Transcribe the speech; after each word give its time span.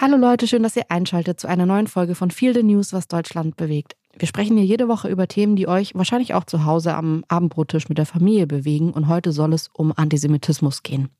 Hallo 0.00 0.16
Leute, 0.16 0.46
schön, 0.46 0.62
dass 0.62 0.76
ihr 0.76 0.90
einschaltet 0.90 1.38
zu 1.38 1.46
einer 1.46 1.66
neuen 1.66 1.86
Folge 1.86 2.14
von 2.14 2.30
Feel 2.30 2.54
the 2.54 2.62
News, 2.62 2.94
was 2.94 3.06
Deutschland 3.06 3.58
bewegt. 3.58 3.96
Wir 4.18 4.26
sprechen 4.26 4.56
hier 4.56 4.64
jede 4.64 4.88
Woche 4.88 5.10
über 5.10 5.28
Themen, 5.28 5.56
die 5.56 5.68
euch 5.68 5.94
wahrscheinlich 5.94 6.32
auch 6.32 6.44
zu 6.44 6.64
Hause 6.64 6.94
am 6.94 7.22
Abendbrottisch 7.28 7.90
mit 7.90 7.98
der 7.98 8.06
Familie 8.06 8.46
bewegen 8.46 8.94
und 8.94 9.08
heute 9.08 9.30
soll 9.30 9.52
es 9.52 9.68
um 9.74 9.92
Antisemitismus 9.94 10.82
gehen. 10.82 11.10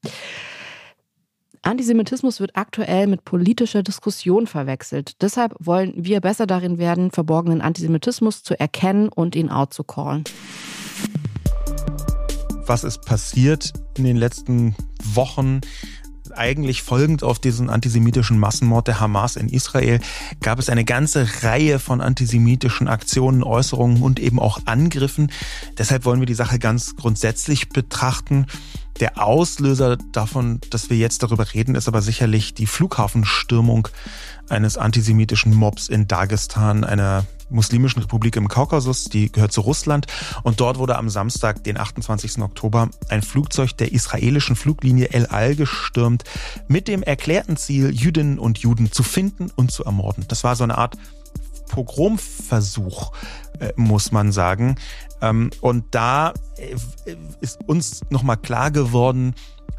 Antisemitismus 1.61 2.41
wird 2.41 2.57
aktuell 2.57 3.07
mit 3.07 3.27
politischer 3.27 3.83
Diskussion 3.83 4.47
verwechselt. 4.47 5.21
Deshalb 5.21 5.55
wollen 5.59 5.93
wir 5.95 6.23
besser 6.23 6.47
darin 6.47 6.79
werden, 6.79 7.11
verborgenen 7.11 7.61
Antisemitismus 7.61 8.43
zu 8.43 8.59
erkennen 8.59 9.11
und 9.11 9.37
ihn 9.37 9.51
out 9.51 9.75
zu 9.75 9.85
callen. 9.85 10.25
Was 12.65 12.85
ist 12.85 13.05
passiert 13.05 13.75
in 13.99 14.05
den 14.05 14.17
letzten 14.17 14.75
Wochen? 15.13 15.61
Eigentlich 16.33 16.83
folgend 16.83 17.23
auf 17.23 17.39
diesen 17.39 17.71
antisemitischen 17.71 18.39
Massenmord 18.39 18.89
der 18.89 19.01
Hamas 19.01 19.37
in 19.37 19.49
Israel 19.49 20.01
gab 20.41 20.59
es 20.59 20.69
eine 20.69 20.85
ganze 20.85 21.27
Reihe 21.43 21.79
von 21.79 22.01
antisemitischen 22.01 22.89
Aktionen, 22.89 23.43
Äußerungen 23.43 24.03
und 24.03 24.21
eben 24.21 24.39
auch 24.39 24.61
Angriffen. 24.67 25.31
Deshalb 25.79 26.05
wollen 26.05 26.21
wir 26.21 26.27
die 26.27 26.35
Sache 26.35 26.59
ganz 26.59 26.97
grundsätzlich 26.97 27.69
betrachten. 27.69 28.47
Der 29.01 29.23
Auslöser 29.23 29.97
davon, 29.97 30.61
dass 30.71 30.91
wir 30.91 30.99
jetzt 30.99 31.23
darüber 31.23 31.55
reden, 31.55 31.75
ist 31.75 31.89
aber 31.89 32.03
sicherlich 32.03 32.53
die 32.53 32.67
Flughafenstürmung 32.67 33.89
eines 34.51 34.77
antisemitischen 34.77 35.55
Mobs 35.55 35.89
in 35.89 36.09
Dagestan, 36.09 36.85
einer 36.85 37.25
muslimischen 37.51 38.03
Republik 38.03 38.37
im 38.37 38.49
Kaukasus, 38.49 39.05
die 39.05 39.31
gehört 39.31 39.53
zu 39.53 39.61
Russland. 39.61 40.07
Und 40.43 40.61
dort 40.61 40.79
wurde 40.79 40.97
am 40.97 41.09
Samstag, 41.09 41.65
den 41.65 41.79
28. 41.79 42.39
Oktober, 42.39 42.89
ein 43.09 43.23
Flugzeug 43.23 43.77
der 43.77 43.93
israelischen 43.93 44.57
Fluglinie 44.57 45.09
El 45.13 45.27
Al 45.27 45.57
gestürmt, 45.57 46.25
mit 46.69 46.89
dem 46.89 47.03
erklärten 47.03 47.57
Ziel, 47.57 47.91
Jüdinnen 47.91 48.39
und 48.39 48.59
Juden 48.59 48.93
zu 48.93 49.03
finden 49.03 49.51
und 49.55 49.73
zu 49.73 49.85
ermorden. 49.85 50.25
Das 50.29 50.45
war 50.45 50.57
so 50.57 50.65
eine 50.65 50.79
Art 50.79 50.97
Pogromversuch, 51.69 53.13
äh, 53.61 53.73
muss 53.77 54.13
man 54.13 54.33
sagen. 54.33 54.77
Ähm, 55.23 55.51
und 55.61 55.85
da 55.93 56.35
äh, 56.57 56.75
ist 57.41 57.61
uns 57.67 58.03
nochmal 58.11 58.37
klar 58.37 58.71
geworden, 58.71 59.35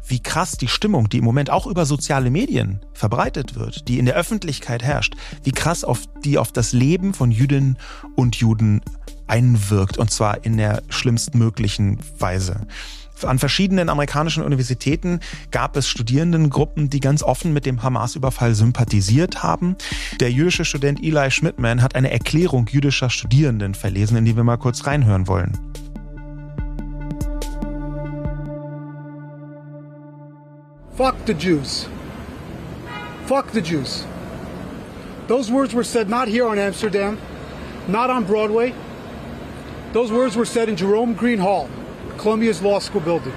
wie 0.06 0.20
krass 0.20 0.52
die 0.52 0.68
Stimmung, 0.68 1.08
die 1.08 1.18
im 1.18 1.24
Moment 1.24 1.50
auch 1.50 1.66
über 1.66 1.86
soziale 1.86 2.30
Medien 2.30 2.80
verbreitet 2.92 3.54
wird, 3.54 3.88
die 3.88 3.98
in 3.98 4.06
der 4.06 4.16
Öffentlichkeit 4.16 4.82
herrscht, 4.82 5.14
wie 5.44 5.52
krass 5.52 5.84
auf 5.84 6.00
die 6.24 6.38
auf 6.38 6.52
das 6.52 6.72
Leben 6.72 7.14
von 7.14 7.30
Jüdinnen 7.30 7.78
und 8.16 8.36
Juden 8.36 8.80
einwirkt 9.26 9.98
und 9.98 10.10
zwar 10.10 10.44
in 10.44 10.56
der 10.56 10.82
schlimmstmöglichen 10.88 11.98
Weise. 12.18 12.66
An 13.24 13.38
verschiedenen 13.38 13.88
amerikanischen 13.88 14.42
Universitäten 14.42 15.20
gab 15.52 15.76
es 15.76 15.88
Studierendengruppen, 15.88 16.90
die 16.90 16.98
ganz 16.98 17.22
offen 17.22 17.52
mit 17.52 17.66
dem 17.66 17.82
Hamas-Überfall 17.82 18.54
sympathisiert 18.54 19.44
haben. 19.44 19.76
Der 20.18 20.32
jüdische 20.32 20.64
Student 20.64 21.02
Eli 21.02 21.30
Schmidtman 21.30 21.82
hat 21.82 21.94
eine 21.94 22.10
Erklärung 22.10 22.66
jüdischer 22.66 23.10
Studierenden 23.10 23.74
verlesen, 23.74 24.16
in 24.16 24.24
die 24.24 24.36
wir 24.36 24.44
mal 24.44 24.56
kurz 24.56 24.86
reinhören 24.86 25.28
wollen. 25.28 25.56
Fuck 30.94 31.24
the 31.24 31.32
Jews. 31.32 31.88
Fuck 33.24 33.50
the 33.52 33.62
Jews. 33.62 34.04
Those 35.26 35.50
words 35.50 35.72
were 35.72 35.84
said 35.84 36.10
not 36.10 36.28
here 36.28 36.46
on 36.46 36.58
Amsterdam, 36.58 37.18
not 37.88 38.10
on 38.10 38.24
Broadway. 38.24 38.74
Those 39.92 40.12
words 40.12 40.36
were 40.36 40.44
said 40.44 40.68
in 40.68 40.76
Jerome 40.76 41.14
Green 41.14 41.38
Hall, 41.38 41.70
Columbia's 42.18 42.60
law 42.60 42.78
school 42.78 43.00
building. 43.00 43.32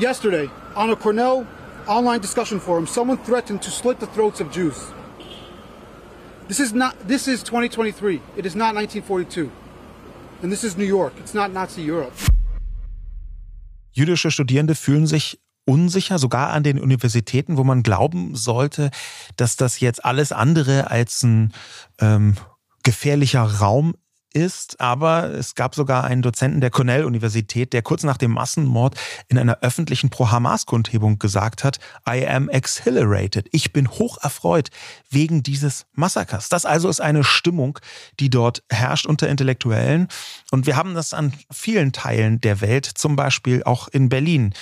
Yesterday, 0.00 0.50
on 0.74 0.90
a 0.90 0.96
Cornell 0.96 1.46
online 1.86 2.20
discussion 2.20 2.58
forum, 2.58 2.86
someone 2.86 3.18
threatened 3.18 3.62
to 3.62 3.70
slit 3.70 4.00
the 4.00 4.06
throats 4.06 4.40
of 4.40 4.50
Jews. 4.50 4.92
This 6.48 6.58
is 6.58 6.72
not 6.72 6.96
this 7.06 7.28
is 7.28 7.42
2023. 7.42 8.20
It 8.36 8.46
is 8.46 8.56
not 8.56 8.74
1942. 8.74 9.50
And 10.42 10.50
this 10.50 10.64
is 10.64 10.76
New 10.76 10.86
York. 10.86 11.12
It's 11.18 11.34
not 11.34 11.52
Nazi 11.52 11.82
Europe. 11.82 12.14
Jüdische 13.92 14.30
Studierende 14.30 14.74
fühlen 14.74 15.06
sich 15.06 15.38
unsicher, 15.68 16.18
sogar 16.18 16.48
an 16.50 16.62
den 16.62 16.80
Universitäten, 16.80 17.58
wo 17.58 17.64
man 17.64 17.82
glauben 17.82 18.34
sollte, 18.34 18.90
dass 19.36 19.56
das 19.56 19.80
jetzt 19.80 20.04
alles 20.04 20.32
andere 20.32 20.90
als 20.90 21.22
ein 21.22 21.52
ähm, 22.00 22.36
gefährlicher 22.82 23.42
Raum 23.42 23.94
ist, 24.34 24.80
aber 24.80 25.30
es 25.30 25.54
gab 25.54 25.74
sogar 25.74 26.04
einen 26.04 26.22
Dozenten 26.22 26.60
der 26.60 26.70
Cornell-Universität, 26.70 27.72
der 27.72 27.82
kurz 27.82 28.02
nach 28.02 28.18
dem 28.18 28.32
Massenmord 28.32 28.94
in 29.28 29.38
einer 29.38 29.58
öffentlichen 29.62 30.10
Pro-Hamas-Kundgebung 30.10 31.18
gesagt 31.18 31.64
hat, 31.64 31.78
I 32.08 32.26
am 32.26 32.48
exhilarated. 32.48 33.48
Ich 33.52 33.72
bin 33.72 33.88
hoch 33.88 34.18
erfreut 34.22 34.68
wegen 35.10 35.42
dieses 35.42 35.86
Massakers. 35.92 36.48
Das 36.48 36.66
also 36.66 36.88
ist 36.88 37.00
eine 37.00 37.24
Stimmung, 37.24 37.78
die 38.20 38.28
dort 38.28 38.62
herrscht 38.70 39.06
unter 39.06 39.28
Intellektuellen. 39.28 40.08
Und 40.50 40.66
wir 40.66 40.76
haben 40.76 40.94
das 40.94 41.14
an 41.14 41.32
vielen 41.50 41.92
Teilen 41.92 42.40
der 42.40 42.60
Welt, 42.60 42.84
zum 42.84 43.16
Beispiel 43.16 43.62
auch 43.64 43.88
in 43.88 44.08
Berlin. 44.08 44.52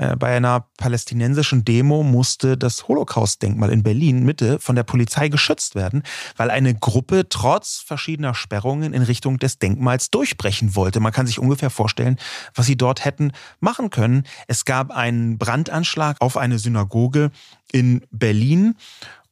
Äh, 0.00 0.16
bei 0.16 0.34
einer 0.34 0.66
palästinensischen 0.78 1.64
Demo 1.64 2.02
musste 2.02 2.56
das 2.56 2.88
Holocaust-Denkmal 2.88 3.70
in 3.70 3.82
Berlin 3.82 4.24
Mitte 4.24 4.58
von 4.58 4.74
der 4.74 4.82
Polizei 4.82 5.28
geschützt 5.28 5.74
werden, 5.74 6.02
weil 6.36 6.50
eine 6.50 6.74
Gruppe 6.74 7.28
trotz 7.28 7.82
verschiedener 7.86 8.34
Sperrungen 8.34 8.94
in 8.94 9.02
Richtung 9.02 9.38
des 9.38 9.58
Denkmals 9.58 10.10
durchbrechen 10.10 10.74
wollte. 10.74 11.00
Man 11.00 11.12
kann 11.12 11.26
sich 11.26 11.38
ungefähr 11.38 11.68
vorstellen, 11.68 12.16
was 12.54 12.64
sie 12.66 12.76
dort 12.76 13.04
hätten 13.04 13.32
machen 13.60 13.90
können. 13.90 14.24
Es 14.48 14.64
gab 14.64 14.90
einen 14.90 15.36
Brandanschlag 15.36 16.16
auf 16.20 16.38
eine 16.38 16.58
Synagoge 16.58 17.30
in 17.70 18.00
Berlin. 18.10 18.76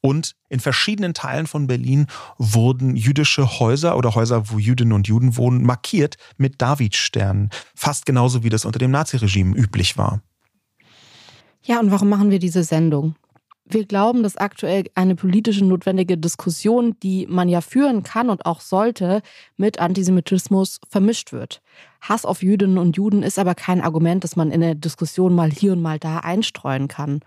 Und 0.01 0.37
in 0.49 0.61
verschiedenen 0.61 1.13
Teilen 1.13 1.49
von 1.49 1.67
Berlin 1.67 2.07
wurden 2.37 2.95
jüdische 2.95 3.59
Häuser 3.59 3.97
oder 3.97 4.15
Häuser, 4.15 4.49
wo 4.51 4.59
Jüdinnen 4.59 4.93
und 4.93 5.09
Juden 5.09 5.37
wohnen, 5.37 5.65
markiert 5.65 6.19
mit 6.37 6.63
Davidsternen. 6.63 7.51
Fast 7.75 8.07
genauso 8.07 8.45
wie 8.45 8.49
das 8.49 8.65
unter 8.65 8.79
dem 8.79 8.93
Naziregime 8.93 9.57
üblich 9.57 9.99
war. 9.99 10.21
Ja, 11.69 11.81
und 11.81 11.91
warum 11.91 12.09
machen 12.09 12.31
wir 12.31 12.39
diese 12.39 12.65
Sendung? 12.65 13.15
wir 13.71 13.85
glauben, 13.85 14.23
dass 14.23 14.37
aktuell 14.37 14.85
eine 14.95 15.15
politische 15.15 15.65
notwendige 15.65 16.17
Diskussion, 16.17 16.97
die 17.03 17.27
man 17.27 17.49
ja 17.49 17.61
führen 17.61 18.03
kann 18.03 18.31
und 18.31 18.47
auch 18.47 18.61
sollte, 18.61 19.23
mit 19.57 19.79
Antisemitismus 19.79 20.81
vermischt 20.89 21.33
wird. 21.33 21.61
Hass 22.01 22.25
auf 22.25 22.43
Jüdinnen 22.43 22.79
und 22.79 22.97
Juden 22.97 23.23
ist 23.23 23.39
aber 23.39 23.55
kein 23.55 23.81
Argument, 23.81 24.25
das 24.25 24.37
man 24.37 24.51
in 24.51 24.61
der 24.61 24.75
Diskussion 24.75 25.35
mal 25.35 25.51
hier 25.51 25.73
und 25.73 25.83
mal 25.83 25.99
da 25.99 26.19
einstreuen 26.19 26.89
kann. 26.89 27.21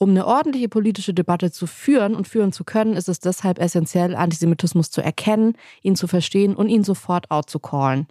Um 0.00 0.10
eine 0.10 0.28
ordentliche 0.28 0.68
politische 0.68 1.12
Debatte 1.12 1.50
zu 1.50 1.66
führen 1.66 2.14
und 2.14 2.28
führen 2.28 2.52
zu 2.52 2.62
können, 2.62 2.94
ist 2.94 3.08
es 3.08 3.18
deshalb 3.18 3.58
essentiell, 3.58 4.14
Antisemitismus 4.14 4.92
zu 4.92 5.00
erkennen, 5.00 5.54
ihn 5.82 5.96
zu 5.96 6.06
verstehen 6.06 6.54
und 6.54 6.68
ihn 6.68 6.84
sofort 6.84 7.32
out 7.32 7.50
zu 7.50 7.58
callen. 7.58 8.06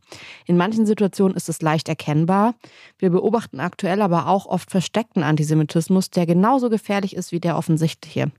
In 0.45 0.57
manchen 0.57 0.85
Situationen 0.85 1.37
ist 1.37 1.47
es 1.47 1.61
leicht 1.61 1.87
erkennbar. 1.87 2.55
Wir 2.99 3.09
beobachten 3.09 3.61
aktuell 3.61 4.01
aber 4.01 4.27
auch 4.27 4.47
oft 4.47 4.69
versteckten 4.69 5.23
Antisemitismus, 5.23 6.09
der 6.09 6.25
genauso 6.25 6.69
gefährlich 6.69 7.15
ist 7.15 7.31
wie 7.31 7.39
der 7.39 7.57
offensichtliche. 7.57 8.31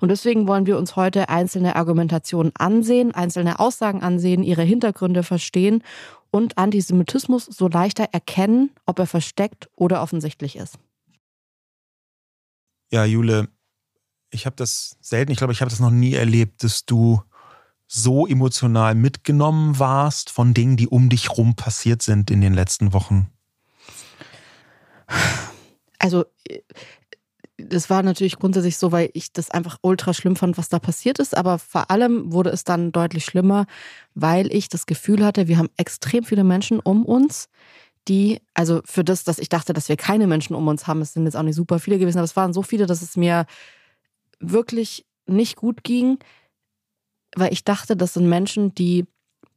Und 0.00 0.10
deswegen 0.10 0.48
wollen 0.48 0.64
wir 0.64 0.78
uns 0.78 0.96
heute 0.96 1.28
einzelne 1.28 1.76
Argumentationen 1.76 2.52
ansehen, 2.56 3.14
einzelne 3.14 3.60
Aussagen 3.60 4.02
ansehen, 4.02 4.42
ihre 4.42 4.62
Hintergründe 4.62 5.22
verstehen 5.22 5.82
und 6.30 6.56
Antisemitismus 6.56 7.44
so 7.44 7.68
leichter 7.68 8.06
erkennen, 8.12 8.70
ob 8.86 8.98
er 8.98 9.06
versteckt 9.06 9.68
oder 9.76 10.00
offensichtlich 10.00 10.56
ist. 10.56 10.78
Ja, 12.90 13.04
Jule, 13.04 13.48
ich 14.30 14.46
habe 14.46 14.56
das 14.56 14.96
selten, 15.00 15.32
ich 15.32 15.38
glaube, 15.38 15.52
ich 15.52 15.60
habe 15.60 15.70
das 15.70 15.80
noch 15.80 15.90
nie 15.90 16.14
erlebt, 16.14 16.62
dass 16.62 16.84
du 16.84 17.22
so 17.88 18.26
emotional 18.26 18.94
mitgenommen 18.94 19.78
warst 19.78 20.30
von 20.30 20.54
Dingen, 20.54 20.76
die 20.76 20.88
um 20.88 21.08
dich 21.08 21.36
rum 21.36 21.54
passiert 21.54 22.02
sind 22.02 22.30
in 22.30 22.40
den 22.40 22.54
letzten 22.54 22.92
Wochen. 22.92 23.30
Also, 25.98 26.24
das 27.58 27.88
war 27.88 28.02
natürlich 28.02 28.36
grundsätzlich 28.36 28.76
so, 28.76 28.92
weil 28.92 29.10
ich 29.14 29.32
das 29.32 29.50
einfach 29.50 29.78
ultra 29.80 30.12
schlimm 30.12 30.36
fand, 30.36 30.58
was 30.58 30.68
da 30.68 30.78
passiert 30.78 31.18
ist. 31.18 31.36
Aber 31.36 31.58
vor 31.58 31.90
allem 31.90 32.32
wurde 32.32 32.50
es 32.50 32.64
dann 32.64 32.92
deutlich 32.92 33.24
schlimmer, 33.24 33.66
weil 34.14 34.52
ich 34.52 34.68
das 34.68 34.86
Gefühl 34.86 35.24
hatte, 35.24 35.48
wir 35.48 35.58
haben 35.58 35.70
extrem 35.76 36.24
viele 36.24 36.44
Menschen 36.44 36.80
um 36.80 37.04
uns, 37.04 37.48
die, 38.08 38.40
also 38.54 38.80
für 38.84 39.04
das, 39.04 39.24
dass 39.24 39.38
ich 39.38 39.48
dachte, 39.48 39.72
dass 39.72 39.88
wir 39.88 39.96
keine 39.96 40.26
Menschen 40.26 40.54
um 40.54 40.68
uns 40.68 40.86
haben, 40.86 41.00
es 41.00 41.12
sind 41.12 41.24
jetzt 41.24 41.36
auch 41.36 41.42
nicht 41.42 41.56
super 41.56 41.78
viele 41.78 41.98
gewesen, 41.98 42.18
aber 42.18 42.24
es 42.24 42.36
waren 42.36 42.52
so 42.52 42.62
viele, 42.62 42.86
dass 42.86 43.02
es 43.02 43.16
mir 43.16 43.46
wirklich 44.38 45.06
nicht 45.26 45.56
gut 45.56 45.82
ging, 45.82 46.18
weil 47.34 47.52
ich 47.52 47.64
dachte, 47.64 47.96
das 47.96 48.14
sind 48.14 48.28
Menschen, 48.28 48.74
die 48.74 49.06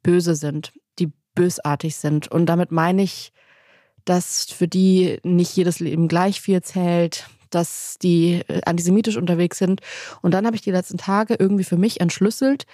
böse 0.04 0.36
sind, 0.36 0.74
die 0.98 1.12
bösartig 1.36 1.96
sind. 1.96 2.31
Und 2.31 2.48
damit 2.48 2.72
meine 2.72 3.04
ich, 3.04 3.31
dass 4.06 4.46
für 4.46 4.68
die 4.68 5.19
nicht 5.24 5.56
jedes 5.56 5.80
Leben 5.80 6.07
gleich 6.07 6.42
viel 6.42 6.62
zählt, 6.62 7.30
dass 7.50 7.98
die 8.02 8.44
antisemitisch 8.66 9.18
unterwegs 9.18 9.57
sind. 9.57 9.81
Und 10.22 10.34
dann 10.34 10.45
habe 10.45 10.56
ich 10.56 10.62
die 10.62 10.72
letzten 10.72 10.98
Tage 10.98 11.36
irgendwie 11.38 11.63
für 11.63 11.78
mich 11.78 12.00
entschlüsselt, 12.00 12.66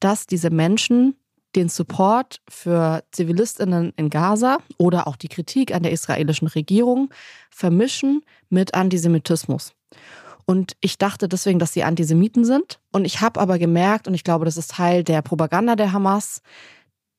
dass 0.00 0.26
diese 0.26 0.50
Menschen 0.50 1.16
den 1.56 1.68
Support 1.68 2.40
für 2.48 3.02
Zivilistinnen 3.10 3.92
in 3.96 4.10
Gaza 4.10 4.58
oder 4.78 5.06
auch 5.08 5.16
die 5.16 5.28
Kritik 5.28 5.74
an 5.74 5.82
der 5.82 5.92
israelischen 5.92 6.48
Regierung 6.48 7.10
vermischen 7.50 8.22
mit 8.50 8.74
Antisemitismus. 8.74 9.72
Und 10.44 10.76
ich 10.80 10.98
dachte 10.98 11.28
deswegen, 11.28 11.58
dass 11.58 11.72
sie 11.72 11.82
Antisemiten 11.82 12.44
sind. 12.44 12.78
Und 12.92 13.04
ich 13.04 13.20
habe 13.20 13.40
aber 13.40 13.58
gemerkt, 13.58 14.06
und 14.06 14.14
ich 14.14 14.22
glaube, 14.22 14.44
das 14.44 14.56
ist 14.56 14.70
Teil 14.70 15.02
der 15.02 15.22
Propaganda 15.22 15.74
der 15.74 15.92
Hamas, 15.92 16.40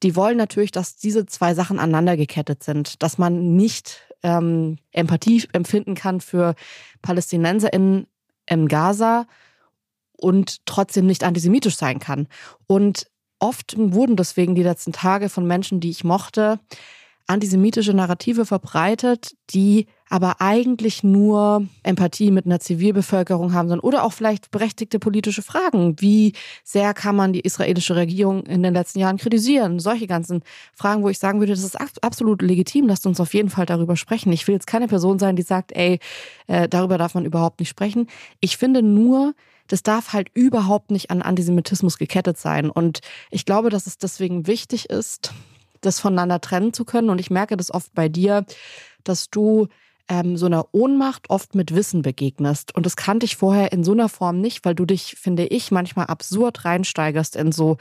die 0.04 0.16
wollen 0.16 0.38
natürlich, 0.38 0.72
dass 0.72 0.95
diese 0.95 1.25
zwei 1.25 1.54
Sachen 1.54 1.80
aneinander 1.80 2.16
gekettet 2.16 2.63
sind, 2.63 3.01
dass 3.01 3.18
man 3.18 3.56
nicht 3.56 4.07
ähm, 4.24 4.78
Empathie 4.92 5.48
empfinden 5.54 5.95
kann 5.95 6.22
für 6.22 6.56
Palästinenser 7.01 7.74
in, 7.74 8.07
in 8.45 8.68
Gaza 8.68 9.25
und 10.13 10.66
trotzdem 10.66 11.07
nicht 11.07 11.24
antisemitisch 11.24 11.75
sein 11.75 12.00
kann. 12.00 12.28
Und 12.68 13.07
oft 13.39 13.75
wurden 13.78 14.16
deswegen 14.16 14.56
die 14.56 14.63
letzten 14.63 14.94
Tage 14.94 15.30
von 15.30 15.45
Menschen, 15.45 15.80
die 15.80 15.89
ich 15.89 16.04
mochte, 16.04 16.60
antisemitische 17.28 17.94
Narrative 17.94 18.45
verbreitet, 18.45 19.36
die 19.50 19.88
aber 20.10 20.39
eigentlich 20.39 21.04
nur 21.04 21.68
Empathie 21.84 22.31
mit 22.31 22.45
einer 22.45 22.62
Zivilbevölkerung 22.62 23.51
haben 23.54 23.68
sollen 23.68 23.81
oder 23.81 24.04
auch 24.04 24.13
vielleicht 24.13 24.51
berechtigte 24.51 25.00
politische 25.00 25.42
Fragen. 25.42 25.95
Wie 26.00 26.31
sehr 26.63 26.94
kann 26.94 27.18
man 27.18 27.34
die 27.34 27.42
israelische 27.42 27.98
Regierung 27.98 28.45
in 28.45 28.63
den 28.63 28.74
letzten 28.74 29.00
Jahren 29.00 29.18
kritisieren? 29.18 29.80
Solche 29.80 30.07
ganzen 30.07 30.44
Fragen, 30.74 31.04
wo 31.04 31.10
ich 31.10 31.19
sagen 31.19 31.39
würde, 31.39 31.51
das 31.51 31.63
ist 31.63 31.75
absolut 32.01 32.42
legitim, 32.42 32.88
lasst 32.88 33.06
uns 33.06 33.19
auf 33.19 33.34
jeden 33.34 33.50
Fall 33.50 33.66
darüber 33.66 33.98
sprechen. 33.98 34.31
Ich 34.31 34.48
will 34.48 34.56
jetzt 34.56 34.68
keine 34.68 34.88
Person 34.88 35.19
sein, 35.19 35.36
die 35.36 35.44
sagt, 35.44 35.74
ey, 35.75 36.00
äh, 36.48 36.69
darüber 36.69 36.98
darf 36.98 37.13
man 37.13 37.25
überhaupt 37.25 37.60
nicht 37.60 37.69
sprechen. 37.69 38.07
Ich 38.39 38.56
finde 38.56 38.81
nur, 38.81 39.34
das 39.68 39.84
darf 39.84 40.14
halt 40.14 40.30
überhaupt 40.34 40.92
nicht 40.92 41.12
an 41.12 41.22
Antisemitismus 41.22 41.98
gekettet 41.98 42.38
sein. 42.38 42.69
Und 42.69 43.02
ich 43.30 43.46
glaube, 43.46 43.69
dass 43.69 43.88
es 43.88 43.98
deswegen 43.98 44.48
wichtig 44.48 44.90
ist, 44.90 45.34
das 45.81 46.00
voneinander 46.00 46.42
trennen 46.42 46.74
zu 46.74 46.86
können. 46.86 47.10
Und 47.10 47.19
ich 47.19 47.30
merke 47.30 47.58
das 47.58 47.72
oft 47.72 47.94
bei 47.94 48.10
dir, 48.10 48.46
dass 49.04 49.30
du 49.30 49.68
ähm, 50.08 50.38
so 50.38 50.46
einer 50.46 50.68
Ohnmacht 50.72 51.30
oft 51.30 51.56
mit 51.56 51.75
Wissen 51.75 52.02
begegnest. 52.02 52.75
Und 52.75 52.86
das 52.86 52.96
kannte 52.96 53.25
ich 53.25 53.36
vorher 53.36 53.72
in 53.72 53.84
so 53.84 53.92
einer 53.92 54.10
Form 54.10 54.40
nicht, 54.40 54.66
weil 54.66 54.75
du 54.75 54.86
dich, 54.86 55.16
finde 55.19 55.46
ich, 55.46 55.72
manchmal 55.72 56.08
absurd 56.08 56.66
reinsteigerst 56.66 57.36
in 57.36 57.52
so 57.52 57.78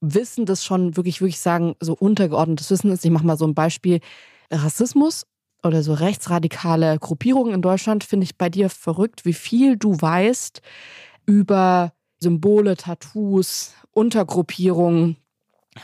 Wissen, 0.00 0.46
das 0.46 0.64
schon 0.64 0.96
wirklich, 0.96 1.20
wirklich 1.20 1.40
sagen, 1.40 1.74
so 1.80 1.94
untergeordnetes 1.94 2.70
Wissen 2.70 2.90
ist. 2.92 3.04
Ich 3.04 3.10
mache 3.10 3.26
mal 3.26 3.36
so 3.36 3.46
ein 3.46 3.54
Beispiel. 3.54 4.00
Rassismus 4.50 5.26
oder 5.62 5.82
so 5.82 5.92
rechtsradikale 5.92 6.98
Gruppierungen 6.98 7.52
in 7.52 7.62
Deutschland 7.62 8.04
finde 8.04 8.24
ich 8.24 8.38
bei 8.38 8.48
dir 8.48 8.70
verrückt, 8.70 9.24
wie 9.24 9.34
viel 9.34 9.76
du 9.76 10.00
weißt 10.00 10.62
über 11.28 11.92
Symbole, 12.20 12.76
Tattoos, 12.76 13.74
Untergruppierungen, 13.92 15.18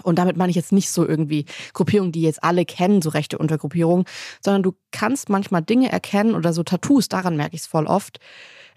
und 0.03 0.19
damit 0.19 0.37
meine 0.37 0.51
ich 0.51 0.57
jetzt 0.57 0.73
nicht 0.73 0.91
so 0.91 1.07
irgendwie 1.07 1.45
Gruppierungen, 1.73 2.11
die 2.11 2.23
jetzt 2.23 2.43
alle 2.43 2.65
kennen, 2.65 3.01
so 3.01 3.11
rechte 3.11 3.39
Untergruppierungen, 3.39 4.07
sondern 4.43 4.65
du 4.65 4.73
kannst 4.91 5.29
manchmal 5.29 5.63
Dinge 5.63 5.93
erkennen 5.93 6.35
oder 6.35 6.53
so 6.53 6.65
Tattoos, 6.65 7.09
daran 7.09 7.37
merke 7.37 7.55
ich 7.55 7.61
es 7.61 7.67
voll 7.69 7.87
oft. 7.87 8.19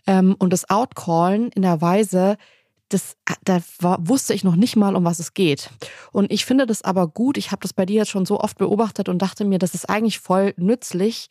Ähm, 0.05 0.35
und 0.37 0.53
das 0.53 0.69
Outcallen 0.69 1.49
in 1.53 1.63
der 1.63 1.81
Weise, 1.81 2.37
das, 2.89 3.17
da 3.43 3.61
war, 3.79 3.97
wusste 4.07 4.35
ich 4.35 4.43
noch 4.43 4.55
nicht 4.55 4.75
mal, 4.75 4.95
um 4.95 5.05
was 5.05 5.17
es 5.17 5.33
geht. 5.33 5.71
Und 6.11 6.31
ich 6.31 6.45
finde 6.45 6.67
das 6.67 6.83
aber 6.83 7.07
gut. 7.07 7.37
Ich 7.37 7.51
habe 7.51 7.61
das 7.61 7.73
bei 7.73 7.87
dir 7.87 7.97
jetzt 7.97 8.11
schon 8.11 8.27
so 8.27 8.39
oft 8.39 8.57
beobachtet 8.59 9.09
und 9.09 9.21
dachte 9.21 9.43
mir, 9.43 9.57
das 9.57 9.73
ist 9.73 9.89
eigentlich 9.89 10.19
voll 10.19 10.53
nützlich, 10.57 11.29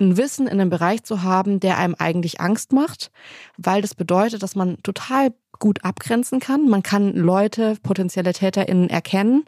ein 0.00 0.16
Wissen 0.16 0.46
in 0.46 0.60
einem 0.60 0.70
Bereich 0.70 1.02
zu 1.04 1.22
haben, 1.22 1.60
der 1.60 1.78
einem 1.78 1.94
eigentlich 1.98 2.40
Angst 2.40 2.72
macht, 2.72 3.10
weil 3.56 3.82
das 3.82 3.94
bedeutet, 3.94 4.42
dass 4.42 4.54
man 4.56 4.78
total 4.82 5.32
gut 5.58 5.84
abgrenzen 5.84 6.40
kann. 6.40 6.68
Man 6.68 6.82
kann 6.82 7.14
Leute, 7.14 7.76
potenzielle 7.82 8.32
TäterInnen 8.32 8.88
erkennen. 8.90 9.44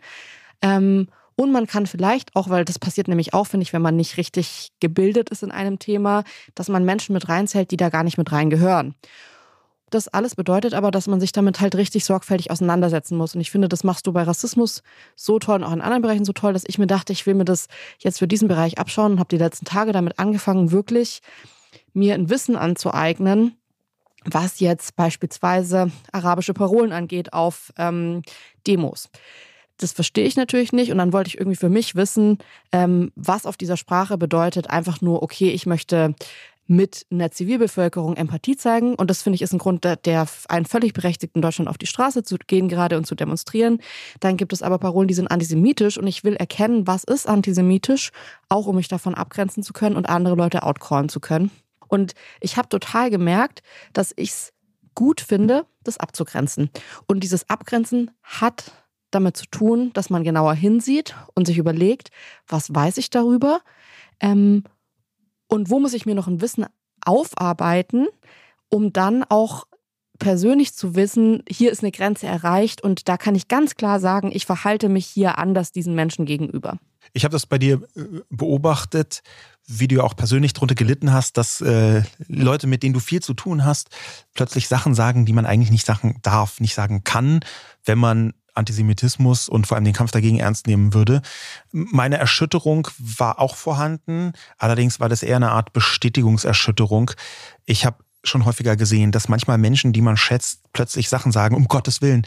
Ähm, 0.61 1.09
und 1.35 1.51
man 1.51 1.67
kann 1.67 1.87
vielleicht 1.87 2.37
auch, 2.37 2.51
weil 2.51 2.65
das 2.65 2.79
passiert 2.79 3.09
nämlich 3.09 3.33
auch, 3.35 3.47
finde 3.47 3.63
ich, 3.65 3.73
wenn 3.73 3.83
man 3.83 3.97
nicht 3.97 4.19
richtig 4.19 4.71
gebildet 4.81 5.31
ist 5.31 5.43
in 5.43 5.51
einem 5.51 5.79
Thema, 5.79 6.25
dass 6.55 6.69
man 6.69 6.85
Menschen 6.85 7.15
mit 7.15 7.29
reinzählt, 7.29 7.71
die 7.71 7.79
da 7.79 7.89
gar 7.89 8.05
nicht 8.05 8.19
mit 8.19 8.31
reingehören. 8.31 8.95
Das 9.93 10.09
alles 10.09 10.35
bedeutet 10.35 10.73
aber, 10.73 10.91
dass 10.91 11.07
man 11.07 11.21
sich 11.21 11.33
damit 11.33 11.61
halt 11.61 11.75
richtig 11.75 12.07
sorgfältig 12.07 12.51
auseinandersetzen 12.51 13.15
muss. 13.15 13.35
Und 13.35 13.43
ich 13.43 13.51
finde, 13.51 13.69
das 13.69 13.85
machst 13.85 14.07
du 14.07 14.13
bei 14.13 14.23
Rassismus 14.23 14.83
so 15.17 15.39
toll 15.39 15.57
und 15.57 15.65
auch 15.65 15.73
in 15.73 15.83
anderen 15.83 16.01
Bereichen 16.01 16.25
so 16.25 16.33
toll, 16.33 16.55
dass 16.55 16.65
ich 16.67 16.79
mir 16.79 16.87
dachte, 16.87 17.13
ich 17.13 17.27
will 17.27 17.35
mir 17.35 17.45
das 17.45 17.69
jetzt 17.99 18.19
für 18.19 18.27
diesen 18.27 18.49
Bereich 18.49 18.79
abschauen 18.79 19.13
und 19.13 19.19
habe 19.19 19.29
die 19.29 19.37
letzten 19.37 19.67
Tage 19.67 19.93
damit 19.93 20.19
angefangen, 20.19 20.73
wirklich 20.73 21.21
mir 21.93 22.15
ein 22.15 22.31
Wissen 22.31 22.57
anzueignen, 22.57 23.59
was 24.25 24.61
jetzt 24.61 24.97
beispielsweise 24.97 25.93
arabische 26.11 26.55
Parolen 26.55 26.93
angeht 26.93 27.35
auf 27.35 27.71
ähm, 27.77 28.23
Demos. 28.67 29.11
Das 29.77 29.93
verstehe 29.93 30.25
ich 30.25 30.37
natürlich 30.37 30.73
nicht 30.73 30.91
und 30.91 30.99
dann 30.99 31.13
wollte 31.13 31.29
ich 31.29 31.39
irgendwie 31.39 31.57
für 31.57 31.69
mich 31.69 31.97
wissen, 31.97 32.39
ähm, 32.71 33.13
was 33.15 33.45
auf 33.45 33.59
dieser 33.59 33.77
Sprache 33.77 34.17
bedeutet. 34.17 34.71
Einfach 34.71 35.03
nur, 35.03 35.23
okay, 35.23 35.51
ich 35.51 35.67
möchte 35.67 36.15
mit 36.73 37.07
einer 37.11 37.31
Zivilbevölkerung 37.31 38.17
Empathie 38.17 38.57
zeigen. 38.57 38.95
Und 38.95 39.11
das 39.11 39.23
finde 39.23 39.35
ich 39.35 39.43
ist 39.43 39.53
ein 39.53 39.59
Grund, 39.59 39.85
der 39.85 40.27
einen 40.49 40.65
völlig 40.65 40.95
berechtigt 40.95 41.37
in 41.37 41.43
Deutschland 41.43 41.69
auf 41.69 41.77
die 41.77 41.87
Straße 41.87 42.23
zu 42.23 42.39
gehen 42.47 42.69
gerade 42.69 42.97
und 42.97 43.07
zu 43.07 43.15
demonstrieren. 43.15 43.79
Dann 44.21 44.39
gibt 44.39 44.55
es 44.55 44.63
aber 44.63 44.79
Parolen, 44.79 45.07
die 45.07 45.15
sind 45.15 45.31
antisemitisch 45.31 45.99
und 45.99 46.07
ich 46.07 46.25
will 46.25 46.35
erkennen, 46.35 46.87
was 46.87 47.05
ist 47.05 47.29
antisemitisch, 47.29 48.11
auch 48.49 48.67
um 48.67 48.77
mich 48.77 48.89
davon 48.89 49.15
abgrenzen 49.15 49.63
zu 49.63 49.75
können 49.75 49.97
und 49.97 50.09
andere 50.09 50.35
Leute 50.35 50.63
outcallen 50.63 51.11
zu 51.11 51.21
können. 51.21 51.51
Und 51.89 52.15
ich 52.41 52.57
habe 52.57 52.71
total 52.71 53.11
gemerkt, 53.11 53.63
dass 53.93 54.15
ich 54.17 54.31
es 54.31 54.53
gut 54.95 55.21
finde, 55.21 55.67
das 55.85 55.99
abzugrenzen. 55.99 56.71
Und 57.07 57.21
dieses 57.23 57.51
Abgrenzen 57.51 58.11
hat 58.23 58.73
damit 59.11 59.37
zu 59.37 59.45
tun, 59.45 59.91
dass 59.93 60.09
man 60.09 60.25
genauer 60.25 60.55
hinsieht 60.55 61.15
und 61.35 61.47
sich 61.47 61.59
überlegt, 61.59 62.11
was 62.49 62.75
weiß 62.75 62.97
ich 62.97 63.11
darüber 63.11 63.61
ähm, 64.21 64.65
und 65.53 65.71
wo 65.71 65.79
muss 65.79 65.93
ich 65.93 66.07
mir 66.07 66.15
noch 66.15 66.29
ein 66.29 66.41
Wissen 66.41 66.67
aufarbeiten, 67.05 68.09
um 68.69 68.93
dann 68.93 69.23
auch 69.25 69.67
persönlich 70.19 70.73
zu 70.75 70.95
wissen, 70.95 71.43
hier 71.49 71.71
ist 71.71 71.83
eine 71.83 71.91
Grenze 71.91 72.27
erreicht 72.27 72.83
und 72.83 73.09
da 73.09 73.17
kann 73.17 73.35
ich 73.35 73.49
ganz 73.49 73.75
klar 73.75 74.01
sagen, 74.01 74.31
ich 74.33 74.47
verhalte 74.47 74.89
mich 74.89 75.07
hier 75.07 75.37
anders 75.37 75.73
diesen 75.73 75.95
Menschen 75.95 76.27
gegenüber. 76.27 76.79
Ich 77.13 77.25
habe 77.25 77.33
das 77.33 77.47
bei 77.47 77.59
dir 77.59 77.83
äh, 77.97 78.21
beobachtet, 78.31 79.23
wie 79.67 79.89
du 79.89 80.03
auch 80.03 80.17
persönlich 80.17 80.53
darunter 80.53 80.75
gelitten 80.75 81.13
hast, 81.13 81.37
dass 81.37 81.61
äh, 81.61 82.03
Leute, 82.29 82.67
mit 82.67 82.83
denen 82.83 82.95
du 82.95 83.01
viel 83.01 83.21
zu 83.21 83.35
tun 83.35 83.65
hast, 83.65 83.91
plötzlich 84.35 84.69
Sachen 84.69 84.95
sagen, 84.95 85.27
die 85.27 85.33
man 85.33 85.45
eigentlich 85.45 85.71
nicht 85.71 85.87
sagen 85.87 86.19
darf, 86.23 86.61
nicht 86.61 86.75
sagen 86.75 87.05
kann, 87.05 87.41
wenn 87.85 87.99
man 87.99 88.33
Antisemitismus 88.55 89.49
und 89.49 89.67
vor 89.67 89.77
allem 89.77 89.85
den 89.85 89.95
Kampf 89.95 90.11
dagegen 90.11 90.39
ernst 90.39 90.67
nehmen 90.67 90.95
würde. 90.95 91.23
Meine 91.71 92.19
Erschütterung 92.19 92.89
war 92.99 93.39
auch 93.39 93.57
vorhanden, 93.57 94.33
allerdings 94.59 95.01
war 95.01 95.09
das 95.09 95.23
eher 95.23 95.37
eine 95.37 95.51
Art 95.51 95.73
Bestätigungserschütterung. 95.73 97.13
Ich 97.65 97.87
habe 97.87 98.05
schon 98.25 98.45
häufiger 98.45 98.77
gesehen, 98.77 99.13
dass 99.13 99.29
manchmal 99.29 99.59
Menschen, 99.59 99.93
die 99.93 100.03
man 100.03 100.17
schätzt, 100.17 100.61
plötzlich 100.73 101.09
Sachen 101.09 101.33
sagen, 101.33 101.57
um 101.57 101.67
Gottes 101.67 102.03
Willen, 102.03 102.27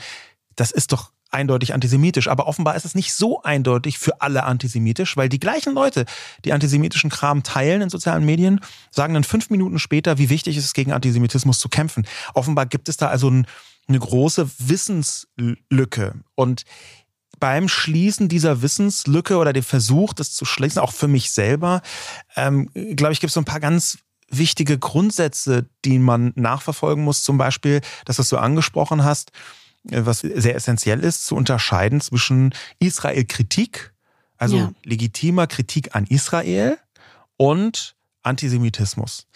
das 0.55 0.71
ist 0.71 0.91
doch 0.91 1.11
eindeutig 1.35 1.73
antisemitisch. 1.73 2.27
Aber 2.27 2.47
offenbar 2.47 2.75
ist 2.75 2.85
es 2.85 2.95
nicht 2.95 3.13
so 3.13 3.41
eindeutig 3.43 3.99
für 3.99 4.21
alle 4.21 4.43
antisemitisch, 4.43 5.17
weil 5.17 5.29
die 5.29 5.39
gleichen 5.39 5.73
Leute, 5.73 6.05
die 6.43 6.53
antisemitischen 6.53 7.09
Kram 7.09 7.43
teilen 7.43 7.81
in 7.81 7.89
sozialen 7.89 8.25
Medien, 8.25 8.61
sagen 8.91 9.13
dann 9.13 9.23
fünf 9.23 9.49
Minuten 9.49 9.77
später, 9.77 10.17
wie 10.17 10.29
wichtig 10.29 10.57
es 10.57 10.65
ist, 10.65 10.73
gegen 10.73 10.93
Antisemitismus 10.93 11.59
zu 11.59 11.69
kämpfen. 11.69 12.07
Offenbar 12.33 12.65
gibt 12.65 12.89
es 12.89 12.97
da 12.97 13.07
also 13.07 13.29
ein, 13.29 13.47
eine 13.87 13.99
große 13.99 14.49
Wissenslücke. 14.57 16.15
Und 16.35 16.63
beim 17.39 17.67
Schließen 17.67 18.29
dieser 18.29 18.61
Wissenslücke 18.61 19.37
oder 19.37 19.53
dem 19.53 19.63
Versuch, 19.63 20.13
das 20.13 20.33
zu 20.33 20.45
schließen, 20.45 20.81
auch 20.81 20.93
für 20.93 21.07
mich 21.07 21.31
selber, 21.31 21.81
ähm, 22.35 22.69
glaube 22.95 23.13
ich, 23.13 23.19
gibt 23.19 23.29
es 23.29 23.35
so 23.35 23.41
ein 23.41 23.45
paar 23.45 23.59
ganz 23.59 23.97
wichtige 24.29 24.79
Grundsätze, 24.79 25.69
die 25.83 25.99
man 25.99 26.33
nachverfolgen 26.35 27.03
muss. 27.03 27.23
Zum 27.23 27.37
Beispiel, 27.37 27.81
dass 28.05 28.15
du 28.15 28.23
es 28.23 28.29
so 28.29 28.37
angesprochen 28.37 29.03
hast, 29.03 29.31
äh, 29.91 30.05
was 30.05 30.19
sehr 30.19 30.55
essentiell 30.55 31.01
ist, 31.01 31.25
zu 31.25 31.35
unterscheiden 31.35 32.01
zwischen 32.01 32.53
Israel-Kritik, 32.79 33.93
also 34.37 34.57
ja. 34.57 34.71
legitimer 34.83 35.47
Kritik 35.47 35.95
an 35.95 36.05
Israel 36.07 36.77
und 37.37 37.95
Antisemitismus. 38.23 39.27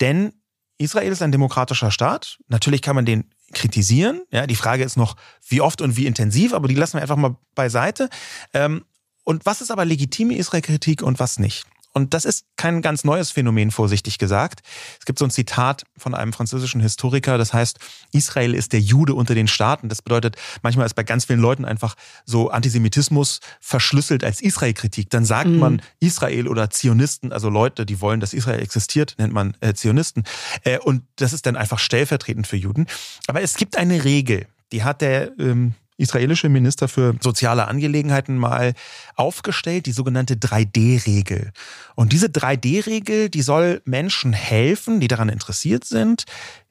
Denn 0.00 0.32
Israel 0.78 1.10
ist 1.10 1.22
ein 1.22 1.32
demokratischer 1.32 1.90
Staat. 1.90 2.38
Natürlich 2.48 2.82
kann 2.82 2.96
man 2.96 3.06
den 3.06 3.30
kritisieren. 3.56 4.22
Ja, 4.30 4.46
die 4.46 4.54
Frage 4.54 4.84
ist 4.84 4.96
noch, 4.96 5.16
wie 5.48 5.60
oft 5.60 5.80
und 5.80 5.96
wie 5.96 6.06
intensiv, 6.06 6.52
aber 6.52 6.68
die 6.68 6.74
lassen 6.74 6.94
wir 6.94 7.02
einfach 7.02 7.16
mal 7.16 7.36
beiseite. 7.54 8.08
Ähm, 8.54 8.84
und 9.24 9.44
was 9.44 9.60
ist 9.60 9.72
aber 9.72 9.84
legitime 9.84 10.36
Israel-Kritik 10.36 11.02
und 11.02 11.18
was 11.18 11.38
nicht? 11.38 11.66
Und 11.96 12.12
das 12.12 12.26
ist 12.26 12.44
kein 12.56 12.82
ganz 12.82 13.04
neues 13.04 13.30
Phänomen, 13.30 13.70
vorsichtig 13.70 14.18
gesagt. 14.18 14.60
Es 15.00 15.06
gibt 15.06 15.18
so 15.18 15.24
ein 15.24 15.30
Zitat 15.30 15.84
von 15.96 16.14
einem 16.14 16.34
französischen 16.34 16.82
Historiker, 16.82 17.38
das 17.38 17.54
heißt, 17.54 17.78
Israel 18.12 18.54
ist 18.54 18.74
der 18.74 18.80
Jude 18.80 19.14
unter 19.14 19.34
den 19.34 19.48
Staaten. 19.48 19.88
Das 19.88 20.02
bedeutet, 20.02 20.36
manchmal 20.60 20.84
ist 20.84 20.92
bei 20.92 21.04
ganz 21.04 21.24
vielen 21.24 21.40
Leuten 21.40 21.64
einfach 21.64 21.94
so 22.26 22.50
Antisemitismus 22.50 23.40
verschlüsselt 23.60 24.24
als 24.24 24.42
Israel-Kritik. 24.42 25.08
Dann 25.08 25.24
sagt 25.24 25.48
mhm. 25.48 25.58
man 25.58 25.82
Israel 25.98 26.48
oder 26.48 26.68
Zionisten, 26.68 27.32
also 27.32 27.48
Leute, 27.48 27.86
die 27.86 27.98
wollen, 28.02 28.20
dass 28.20 28.34
Israel 28.34 28.60
existiert, 28.60 29.14
nennt 29.16 29.32
man 29.32 29.56
äh, 29.60 29.72
Zionisten. 29.72 30.24
Äh, 30.64 30.78
und 30.78 31.02
das 31.16 31.32
ist 31.32 31.46
dann 31.46 31.56
einfach 31.56 31.78
stellvertretend 31.78 32.46
für 32.46 32.58
Juden. 32.58 32.88
Aber 33.26 33.40
es 33.40 33.54
gibt 33.54 33.78
eine 33.78 34.04
Regel, 34.04 34.46
die 34.70 34.84
hat 34.84 35.00
der 35.00 35.32
ähm, 35.38 35.72
israelische 35.96 36.48
Minister 36.48 36.88
für 36.88 37.14
soziale 37.20 37.68
Angelegenheiten 37.68 38.36
mal 38.36 38.74
aufgestellt, 39.14 39.86
die 39.86 39.92
sogenannte 39.92 40.34
3D-Regel. 40.34 41.52
Und 41.94 42.12
diese 42.12 42.26
3D-Regel, 42.26 43.28
die 43.30 43.42
soll 43.42 43.82
Menschen 43.84 44.32
helfen, 44.32 45.00
die 45.00 45.08
daran 45.08 45.28
interessiert 45.28 45.84
sind, 45.84 46.24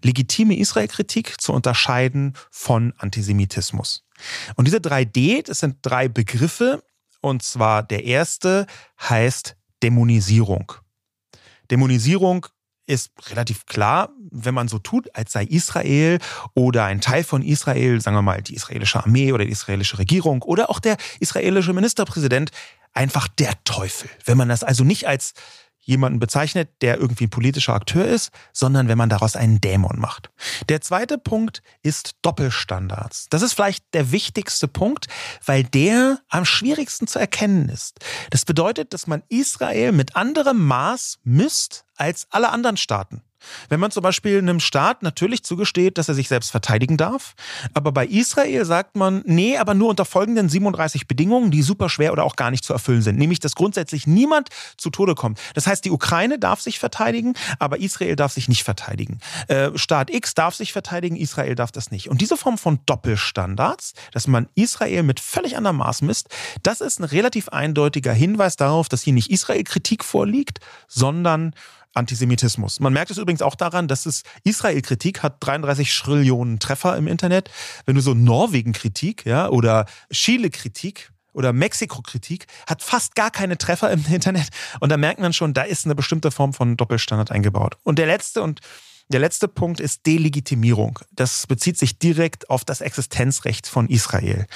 legitime 0.04 0.58
Israel-Kritik 0.58 1.42
zu 1.42 1.54
unterscheiden 1.54 2.34
von 2.52 2.94
Antisemitismus. 2.98 4.04
Und 4.56 4.66
diese 4.68 4.78
3D, 4.78 5.46
das 5.46 5.60
sind 5.60 5.78
drei 5.82 6.08
Begriffe. 6.08 6.84
Und 7.22 7.42
zwar 7.42 7.82
der 7.84 8.04
erste 8.04 8.68
heißt 9.02 9.56
Dämonisierung. 9.82 10.74
Dämonisierung 11.72 12.46
ist 12.88 13.12
relativ 13.30 13.66
klar, 13.66 14.10
wenn 14.32 14.54
man 14.54 14.68
so 14.68 14.80
tut, 14.80 15.14
als 15.16 15.32
sei 15.32 15.44
Israel 15.46 16.20
oder 16.54 16.86
ein 16.86 17.02
Teil 17.02 17.24
von 17.24 17.42
Israel, 17.42 18.00
sagen 18.02 18.18
wir 18.18 18.22
mal 18.22 18.42
die 18.42 18.56
israelische 18.56 19.04
Armee 19.04 19.32
oder 19.32 19.46
die 19.46 19.52
israelische 19.52 19.98
Regierung 19.98 20.42
oder 20.44 20.70
auch 20.70 20.80
der 20.80 20.98
israelische 21.20 21.74
Ministerpräsident 21.74 22.52
einfach 22.94 23.28
der 23.28 23.54
Teufel. 23.64 24.10
Wenn 24.24 24.38
man 24.38 24.50
das 24.50 24.64
also 24.64 24.84
nicht 24.84 25.08
als 25.08 25.34
jemanden 25.86 26.20
bezeichnet, 26.20 26.70
der 26.82 27.00
irgendwie 27.00 27.28
ein 27.28 27.30
politischer 27.30 27.74
Akteur 27.74 28.06
ist, 28.06 28.32
sondern 28.52 28.88
wenn 28.88 28.98
man 28.98 29.10
daraus 29.10 29.36
einen 29.36 29.62
Dämon 29.62 30.00
macht. 30.00 30.32
Der 30.68 30.82
zweite 30.82 31.18
Punkt 31.18 31.62
ist 31.82 32.16
Doppelstandards. 32.22 33.28
Das 33.30 33.42
ist 33.42 33.54
vielleicht 33.54 33.94
der 33.94 34.12
wichtigste 34.12 34.68
Punkt, 34.68 35.08
weil 35.46 35.64
der 35.64 36.20
am 36.28 36.44
schwierigsten 36.44 37.08
zu 37.08 37.20
erkennen 37.20 37.70
ist. 37.70 38.00
Das 38.32 38.46
bedeutet, 38.46 38.94
dass 38.94 39.08
man 39.08 39.24
Israel 39.30 39.92
mit 39.92 40.16
anderem 40.16 40.66
Maß 40.66 41.20
misst 41.24 41.86
als 41.96 42.28
alle 42.32 42.50
anderen 42.50 42.78
Staaten. 42.78 43.22
Wenn 43.70 43.80
man 43.80 43.92
zum 43.92 44.04
Beispiel 44.04 44.38
einem 44.38 44.60
Staat 44.60 45.04
natürlich 45.04 45.44
zugesteht, 45.44 45.98
dass 45.98 46.10
er 46.10 46.16
sich 46.16 46.28
selbst 46.28 46.52
verteidigen 46.52 46.98
darf, 46.98 47.36
aber 47.74 47.92
bei 47.92 48.06
Israel 48.06 48.66
sagt 48.66 48.96
man, 48.96 49.24
nee, 49.26 49.58
aber 49.58 49.74
nur 49.74 49.90
unter 49.90 50.06
folgenden 50.06 50.50
37 50.50 51.08
Bedingungen, 51.08 51.52
die 51.52 51.62
super 51.62 51.90
schwer 51.90 52.12
oder 52.12 52.24
auch 52.24 52.36
gar 52.36 52.52
nicht 52.52 52.64
zu 52.64 52.74
erfüllen 52.74 53.02
sind. 53.02 53.18
Nämlich, 53.18 53.40
dass 53.40 53.56
grundsätzlich 53.56 54.08
niemand 54.08 54.50
zu 54.78 54.90
Tode 54.90 55.16
kommt. 55.16 55.40
Das 55.54 55.68
heißt, 55.68 55.86
die 55.86 55.92
Ukraine 55.92 56.40
darf 56.40 56.62
sich 56.62 56.80
verteidigen, 56.80 57.34
aber 57.60 57.80
Israel 57.80 58.16
darf 58.16 58.34
sich 58.34 58.48
nicht 58.48 58.64
verteidigen. 58.64 59.20
Äh, 59.48 59.72
Staat 59.76 60.10
X 60.10 60.34
darf 60.34 60.56
sich 60.56 60.74
verteidigen, 60.74 61.16
Israel 61.16 61.56
darf 61.56 61.72
das 61.72 61.92
nicht. 61.92 62.10
Und 62.10 62.22
diese 62.22 62.38
Form 62.38 62.58
von 62.58 62.80
Doppelstandards, 62.86 63.94
dass 64.12 64.28
man 64.28 64.48
Israel 64.56 65.04
mit 65.04 65.20
völlig 65.20 65.58
anderem 65.58 65.78
Maß 65.78 66.02
misst, 66.02 66.30
das 66.64 66.82
ist 66.82 67.00
ein 67.00 67.06
relativ 67.06 67.50
eindeutiger 67.50 68.14
Hinweis 68.14 68.56
darauf, 68.56 68.90
dass 68.90 69.04
hier 69.04 69.14
nicht 69.14 69.32
Israel-Kritik 69.32 70.04
vorliegt, 70.04 70.60
sondern 70.88 71.54
Antisemitismus. 71.96 72.80
Man 72.80 72.94
merkt 72.94 73.12
es 73.12 73.18
übrigens 73.18 73.42
auch 73.42 73.56
daran, 73.56 73.88
dass 73.88 74.06
es 74.06 74.24
Israel-Kritik 74.44 75.24
hat 75.24 75.38
33 75.40 75.94
Schrillionen 75.94 76.60
Treffer 76.60 76.96
im 76.98 77.08
Internet. 77.08 77.50
Wenn 77.86 77.96
du 77.96 78.02
so 78.02 78.14
Norwegen-Kritik, 78.14 79.26
ja, 79.26 79.50
oder 79.50 79.86
Chile-Kritik 80.12 81.12
oder 81.34 81.54
Mexiko-Kritik 81.54 82.48
hat 82.68 82.82
fast 82.82 83.16
gar 83.16 83.32
keine 83.32 83.58
Treffer 83.58 83.92
im 83.92 84.06
Internet. 84.12 84.50
Und 84.80 84.92
da 84.92 84.98
merkt 84.98 85.20
man 85.20 85.34
schon, 85.34 85.54
da 85.54 85.64
ist 85.64 85.86
eine 85.86 85.96
bestimmte 85.96 86.32
Form 86.32 86.54
von 86.54 86.78
Doppelstandard 86.78 87.32
eingebaut. 87.32 87.78
Und 87.84 88.00
der 88.00 88.08
letzte 88.08 88.42
und 88.42 88.62
der 89.10 89.20
letzte 89.20 89.48
Punkt 89.48 89.80
ist 89.80 90.06
Delegitimierung. 90.06 91.00
Das 91.12 91.46
bezieht 91.48 91.78
sich 91.78 92.00
direkt 92.00 92.50
auf 92.50 92.66
das 92.66 92.82
Existenzrecht 92.82 93.68
von 93.68 93.88
Israel. 93.88 94.48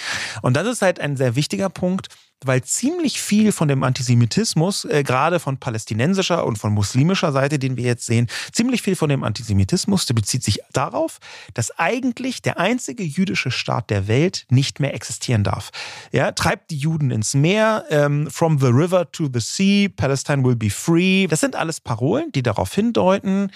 Und 0.42 0.56
das 0.56 0.68
ist 0.68 0.82
halt 0.82 1.00
ein 1.00 1.18
sehr 1.18 1.36
wichtiger 1.36 1.70
Punkt, 1.70 2.08
weil 2.46 2.64
ziemlich 2.64 3.22
viel 3.22 3.52
von 3.52 3.68
dem 3.68 3.84
Antisemitismus, 3.84 4.86
äh, 4.86 5.04
gerade 5.04 5.40
von 5.40 5.58
palästinensischer 5.58 6.46
und 6.46 6.58
von 6.58 6.74
muslimischer 6.74 7.32
Seite, 7.32 7.60
den 7.60 7.76
wir 7.76 7.84
jetzt 7.84 8.06
sehen, 8.06 8.28
ziemlich 8.52 8.82
viel 8.82 8.96
von 8.96 9.10
dem 9.10 9.24
Antisemitismus, 9.24 10.06
der 10.06 10.14
bezieht 10.14 10.44
sich 10.44 10.60
darauf, 10.72 11.20
dass 11.54 11.78
eigentlich 11.78 12.42
der 12.42 12.58
einzige 12.58 13.04
jüdische 13.04 13.52
Staat 13.52 13.90
der 13.90 14.08
Welt 14.08 14.46
nicht 14.50 14.80
mehr 14.80 14.94
existieren 14.94 15.44
darf. 15.44 15.72
Ja, 16.12 16.32
treibt 16.32 16.72
die 16.72 16.78
Juden 16.78 17.12
ins 17.12 17.34
Meer, 17.34 17.86
ähm, 17.90 18.30
from 18.32 18.60
the 18.60 18.68
river 18.68 19.12
to 19.12 19.30
the 19.32 19.42
sea, 19.42 19.90
Palestine 19.90 20.44
will 20.44 20.56
be 20.56 20.70
free. 20.70 21.28
Das 21.28 21.42
sind 21.42 21.56
alles 21.56 21.82
Parolen, 21.82 22.32
die 22.32 22.44
darauf 22.44 22.74
hindeuten, 22.74 23.52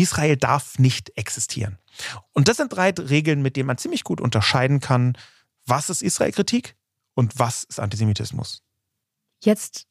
Israel 0.00 0.36
darf 0.36 0.78
nicht 0.78 1.16
existieren. 1.16 1.78
Und 2.32 2.48
das 2.48 2.56
sind 2.56 2.72
drei 2.72 2.90
Regeln, 2.90 3.42
mit 3.42 3.56
denen 3.56 3.66
man 3.66 3.78
ziemlich 3.78 4.04
gut 4.04 4.20
unterscheiden 4.20 4.80
kann, 4.80 5.16
was 5.66 5.90
ist 5.90 6.02
Israel-Kritik 6.02 6.76
und 7.14 7.38
was 7.38 7.64
ist 7.64 7.80
Antisemitismus. 7.80 8.62
Jetzt 9.42 9.86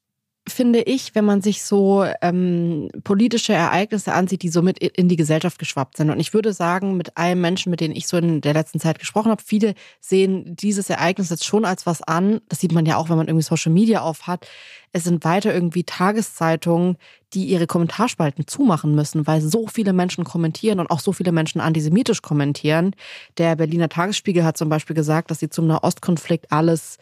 finde 0.50 0.82
ich, 0.82 1.16
wenn 1.16 1.26
man 1.26 1.42
sich 1.42 1.64
so 1.64 2.06
ähm, 2.22 2.90
politische 3.04 3.54
Ereignisse 3.54 4.14
ansieht, 4.14 4.42
die 4.42 4.50
so 4.50 4.62
mit 4.62 4.80
in 4.80 5.08
die 5.08 5.16
Gesellschaft 5.16 5.60
geschwappt 5.60 5.98
sind. 5.98 6.10
Und 6.10 6.20
ich 6.20 6.34
würde 6.34 6.54
sagen, 6.54 6.98
mit 6.98 7.18
allen 7.18 7.42
Menschen, 7.42 7.70
mit 7.70 7.80
denen 7.80 7.96
ich 7.96 8.08
so 8.08 8.18
in 8.18 8.42
der 8.42 8.54
letzten 8.54 8.80
Zeit 8.80 9.00
gesprochen 9.00 9.32
habe, 9.32 9.42
viele 9.46 9.74
sehen 10.00 10.56
dieses 10.56 10.90
Ereignis 10.90 11.30
jetzt 11.30 11.46
schon 11.46 11.66
als 11.66 11.86
was 11.86 12.02
an. 12.02 12.42
Das 12.50 12.60
sieht 12.60 12.72
man 12.72 12.86
ja 12.86 12.98
auch, 12.98 13.10
wenn 13.10 13.18
man 13.18 13.28
irgendwie 13.28 13.44
Social 13.44 13.72
Media 13.72 14.02
aufhat. 14.02 14.48
Es 14.92 15.04
sind 15.04 15.24
weiter 15.24 15.54
irgendwie 15.54 15.84
Tageszeitungen, 15.84 16.98
die 17.34 17.46
ihre 17.46 17.68
Kommentarspalten 17.68 18.48
zumachen 18.48 18.96
müssen, 18.96 19.28
weil 19.28 19.42
so 19.42 19.68
viele 19.68 19.94
Menschen 19.94 20.24
kommentieren 20.24 20.80
und 20.80 20.90
auch 20.90 21.00
so 21.00 21.12
viele 21.12 21.32
Menschen 21.32 21.62
antisemitisch 21.62 22.24
kommentieren. 22.24 22.96
Der 23.38 23.56
Berliner 23.56 23.90
Tagesspiegel 23.90 24.44
hat 24.44 24.58
zum 24.58 24.70
Beispiel 24.70 24.96
gesagt, 24.96 25.30
dass 25.30 25.40
sie 25.40 25.50
zum 25.50 25.68
Nahostkonflikt 25.68 26.52
alles 26.52 26.98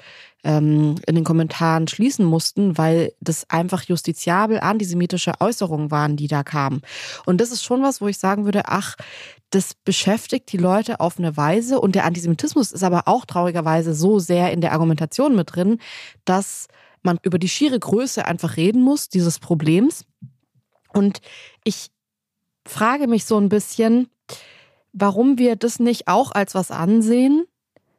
ähm, 0.47 0.95
in 1.05 1.15
den 1.15 1.25
Kommentaren 1.25 1.89
schließen 1.89 2.25
mussten, 2.25 2.77
weil 2.77 3.11
das 3.19 3.49
einfach 3.49 3.83
justiziabel 3.83 4.61
antisemitische 4.61 5.33
Äußerungen 5.41 5.91
waren, 5.91 6.15
die 6.15 6.29
da 6.29 6.43
kamen. 6.43 6.81
Und 7.25 7.41
das 7.41 7.51
ist 7.51 7.63
schon 7.63 7.83
was, 7.83 7.99
wo 7.99 8.07
ich 8.07 8.17
sagen 8.17 8.45
würde, 8.45 8.63
ach, 8.67 8.95
das 9.49 9.73
beschäftigt 9.73 10.49
die 10.53 10.57
Leute 10.57 11.01
auf 11.01 11.19
eine 11.19 11.35
Weise 11.35 11.81
und 11.81 11.95
der 11.95 12.05
Antisemitismus 12.05 12.71
ist 12.71 12.83
aber 12.83 13.09
auch 13.09 13.25
traurigerweise 13.25 13.93
so 13.93 14.19
sehr 14.19 14.53
in 14.53 14.61
der 14.61 14.71
Argumentation 14.71 15.35
mit 15.35 15.53
drin, 15.53 15.79
dass 16.23 16.67
man 17.03 17.19
über 17.23 17.39
die 17.39 17.49
schiere 17.49 17.77
Größe 17.77 18.25
einfach 18.25 18.55
reden 18.55 18.81
muss, 18.81 19.09
dieses 19.09 19.39
Problems. 19.39 20.05
Und 20.93 21.19
ich 21.65 21.89
frage 22.65 23.07
mich 23.07 23.25
so 23.25 23.37
ein 23.37 23.49
bisschen, 23.49 24.07
warum 24.93 25.37
wir 25.37 25.57
das 25.57 25.79
nicht 25.79 26.07
auch 26.07 26.31
als 26.31 26.55
was 26.55 26.71
ansehen, 26.71 27.45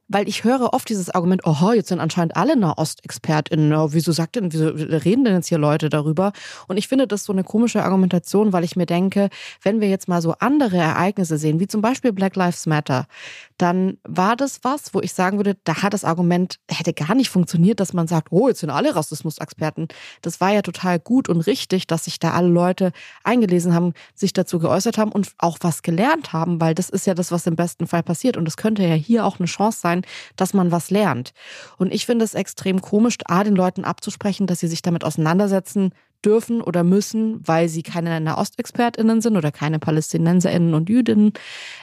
weil 0.09 0.27
ich 0.27 0.45
höre 0.45 0.73
oft 0.73 0.89
dieses 0.89 1.11
Argument, 1.11 1.43
oh, 1.45 1.73
jetzt 1.73 1.89
sind 1.89 2.01
anscheinend 2.01 2.37
alle 2.37 2.57
Nahost-ExpertInnen. 2.57 3.73
Oh, 3.75 3.89
wieso 3.93 4.13
sagt 4.13 4.37
denn, 4.37 4.53
wieso 4.53 4.69
reden 4.69 5.25
denn 5.25 5.35
jetzt 5.35 5.49
hier 5.49 5.59
Leute 5.59 5.91
darüber? 5.91 6.33
Und 6.67 6.79
ich 6.79 6.89
finde 6.89 7.07
das 7.07 7.25
so 7.25 7.33
eine 7.33 7.45
komische 7.45 7.85
Argumentation, 7.85 8.53
weil 8.53 8.65
ich 8.65 8.75
mir 8.75 8.87
denke, 8.87 9.29
wenn 9.63 9.81
wir 9.81 9.89
jetzt 9.89 10.09
mal 10.09 10.23
so 10.23 10.35
andere 10.39 10.79
Ereignisse 10.79 11.37
sehen, 11.37 11.61
wie 11.61 11.67
zum 11.67 11.83
Beispiel 11.83 12.13
Black 12.13 12.37
Lives 12.37 12.67
Matter, 12.67 13.07
dann 13.59 13.99
war 14.05 14.37
das 14.37 14.61
was, 14.63 14.95
wo 14.95 15.01
ich 15.01 15.13
sagen 15.13 15.37
würde, 15.37 15.57
da 15.65 15.83
hat 15.83 15.93
das 15.93 16.05
Argument, 16.05 16.59
hätte 16.71 16.95
gar 16.95 17.15
nicht 17.15 17.29
funktioniert, 17.29 17.81
dass 17.81 17.93
man 17.93 18.07
sagt, 18.07 18.29
oh, 18.31 18.49
jetzt 18.49 18.61
sind 18.61 18.71
alle 18.71 18.97
Rassismus-Experten. 18.97 19.89
Das 20.23 20.41
war 20.41 20.53
ja 20.53 20.63
total 20.63 20.99
gut 20.99 21.29
und 21.29 21.41
richtig, 21.43 21.87
dass 21.87 22.05
sich 22.05 22.19
da 22.19 22.33
alle 22.33 22.49
Leute 22.49 22.93
eingelesen 23.25 23.75
haben, 23.75 23.93
sich 24.15 24.33
dazu 24.33 24.59
geäußert 24.59 24.97
haben 24.97 25.13
und 25.13 25.33
auch 25.39 25.59
was 25.61 25.83
gelernt 25.83 26.33
haben, 26.33 26.61
weil 26.61 26.75
das 26.75 26.89
ist 26.89 27.07
ja 27.07 27.15
das, 27.15 27.31
was 27.31 27.47
im 27.47 27.57
besten 27.57 27.87
Fall 27.87 28.03
passiert. 28.03 28.37
Und 28.37 28.49
es 28.49 28.57
könnte 28.57 28.83
ja 28.83 28.95
hier 28.95 29.27
auch 29.27 29.39
eine 29.39 29.47
Chance 29.47 29.81
sein, 29.81 29.98
dass 30.37 30.55
man 30.55 30.71
was 30.71 30.91
lernt. 30.91 31.33
Und 31.77 31.93
ich 31.93 32.07
finde 32.07 32.25
es 32.25 32.35
extrem 32.35 32.81
komisch, 32.81 33.17
A, 33.27 33.45
den 33.45 33.57
Leuten 33.57 33.85
abzusprechen, 33.85 34.47
dass 34.47 34.61
sie 34.61 34.69
sich 34.69 34.83
damit 34.83 35.05
auseinandersetzen 35.05 35.93
dürfen 36.25 36.61
oder 36.61 36.85
müssen, 36.85 37.41
weil 37.47 37.69
sie 37.69 37.83
keine 37.83 38.21
Nahostexpertinnen 38.21 39.21
sind 39.21 39.37
oder 39.37 39.53
keine 39.53 39.79
Palästinenserinnen 39.79 40.75
und 40.75 40.89
Jüdinnen, 40.89 41.33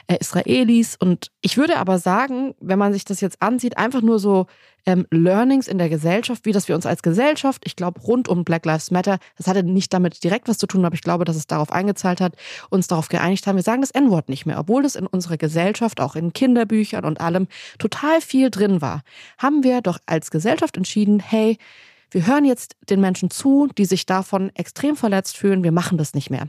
äh, 0.06 0.18
Israelis. 0.18 0.96
Und 0.96 1.30
ich 1.40 1.56
würde 1.56 1.78
aber 1.78 1.98
sagen, 1.98 2.54
wenn 2.60 2.78
man 2.78 2.92
sich 2.92 3.04
das 3.04 3.20
jetzt 3.20 3.40
ansieht, 3.40 3.78
einfach 3.78 4.02
nur 4.02 4.18
so 4.18 4.46
ähm, 4.86 5.06
Learnings 5.10 5.66
in 5.66 5.78
der 5.78 5.88
Gesellschaft, 5.88 6.44
wie 6.44 6.52
das 6.52 6.68
wir 6.68 6.76
uns 6.76 6.86
als 6.86 7.02
Gesellschaft, 7.02 7.62
ich 7.64 7.76
glaube, 7.76 8.00
rund 8.00 8.28
um 8.28 8.44
Black 8.44 8.64
Lives 8.64 8.90
Matter, 8.90 9.18
das 9.36 9.48
hatte 9.48 9.62
nicht 9.62 9.92
damit 9.92 10.22
direkt 10.22 10.48
was 10.48 10.58
zu 10.58 10.66
tun, 10.66 10.84
aber 10.84 10.94
ich 10.94 11.02
glaube, 11.02 11.24
dass 11.24 11.36
es 11.36 11.46
darauf 11.46 11.72
eingezahlt 11.72 12.20
hat, 12.20 12.36
uns 12.70 12.86
darauf 12.86 13.08
geeinigt 13.08 13.46
haben, 13.46 13.56
wir 13.56 13.62
sagen 13.62 13.80
das 13.80 13.90
N-Wort 13.90 14.28
nicht 14.28 14.46
mehr, 14.46 14.58
obwohl 14.58 14.82
das 14.82 14.94
in 14.94 15.06
unserer 15.06 15.36
Gesellschaft, 15.36 16.00
auch 16.00 16.14
in 16.14 16.32
Kinderbüchern 16.32 17.04
und 17.04 17.20
allem, 17.20 17.48
total 17.78 18.20
viel 18.20 18.50
drin 18.50 18.80
war, 18.80 19.02
haben 19.38 19.64
wir 19.64 19.80
doch 19.80 19.98
als 20.06 20.30
Gesellschaft 20.30 20.76
entschieden, 20.76 21.20
hey, 21.20 21.58
wir 22.10 22.26
hören 22.26 22.44
jetzt 22.44 22.76
den 22.88 23.00
Menschen 23.00 23.30
zu, 23.30 23.68
die 23.76 23.84
sich 23.84 24.06
davon 24.06 24.50
extrem 24.54 24.96
verletzt 24.96 25.36
fühlen, 25.36 25.64
wir 25.64 25.72
machen 25.72 25.98
das 25.98 26.14
nicht 26.14 26.30
mehr. 26.30 26.48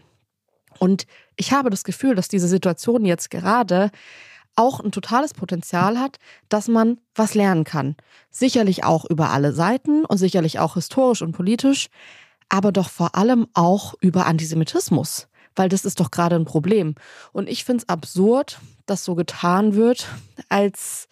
Und 0.80 1.08
ich 1.36 1.52
habe 1.52 1.70
das 1.70 1.84
Gefühl, 1.84 2.16
dass 2.16 2.28
diese 2.28 2.48
Situation 2.48 3.06
jetzt 3.06 3.30
gerade 3.30 3.92
auch 4.56 4.80
ein 4.80 4.92
totales 4.92 5.34
Potenzial 5.34 6.00
hat, 6.00 6.18
dass 6.50 6.68
man 6.68 6.98
was 7.16 7.36
lernen 7.36 7.64
kann. 7.64 7.96
Sicherlich 8.30 8.84
auch 8.84 9.06
über 9.06 9.30
alle 9.30 9.54
Seiten 9.54 10.04
und 10.04 10.18
sicherlich 10.18 10.60
auch 10.60 10.74
historisch 10.74 11.22
und 11.22 11.32
politisch, 11.32 11.88
aber 12.50 12.72
doch 12.72 12.90
vor 12.90 13.16
allem 13.16 13.48
auch 13.54 13.94
über 14.02 14.26
Antisemitismus, 14.26 15.28
weil 15.56 15.70
das 15.70 15.86
ist 15.86 16.00
doch 16.00 16.12
gerade 16.12 16.36
ein 16.36 16.46
Problem. 16.46 16.96
Und 17.34 17.50
ich 17.50 17.66
finde 17.66 17.84
es 17.84 17.90
absurd, 17.90 18.60
dass 18.88 19.04
so 19.04 19.16
getan 19.16 19.76
wird, 19.76 20.08
als 20.50 21.08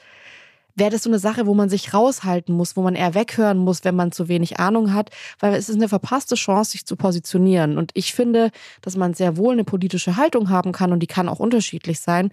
wäre 0.75 0.91
das 0.91 1.03
so 1.03 1.10
eine 1.10 1.20
Sache, 1.20 1.46
wo 1.46 1.53
man 1.53 1.70
sich 1.70 1.94
raushalten 1.94 2.53
muss, 2.53 2.75
wo 2.75 2.82
man 2.82 2.96
eher 2.96 3.15
weghören 3.15 3.58
muss, 3.58 3.84
wenn 3.84 3.96
man 3.96 4.12
zu 4.12 4.27
wenig 4.27 4.60
Ahnung 4.60 4.94
hat, 4.94 5.10
weil 5.39 5.53
es 5.53 5.70
ist 5.70 5.75
eine 5.75 5.89
verpasste 5.89 6.36
Chance, 6.36 6.72
sich 6.72 6.86
zu 6.86 6.96
positionieren. 6.96 7.77
Und 7.77 7.91
ich 7.94 8.13
finde, 8.13 8.51
dass 8.82 8.98
man 8.98 9.13
sehr 9.13 9.38
wohl 9.38 9.53
eine 9.53 9.63
politische 9.63 10.17
Haltung 10.17 10.50
haben 10.50 10.74
kann 10.74 10.91
und 10.91 11.00
die 11.00 11.08
kann 11.08 11.29
auch 11.29 11.39
unterschiedlich 11.39 12.00
sein. 12.00 12.32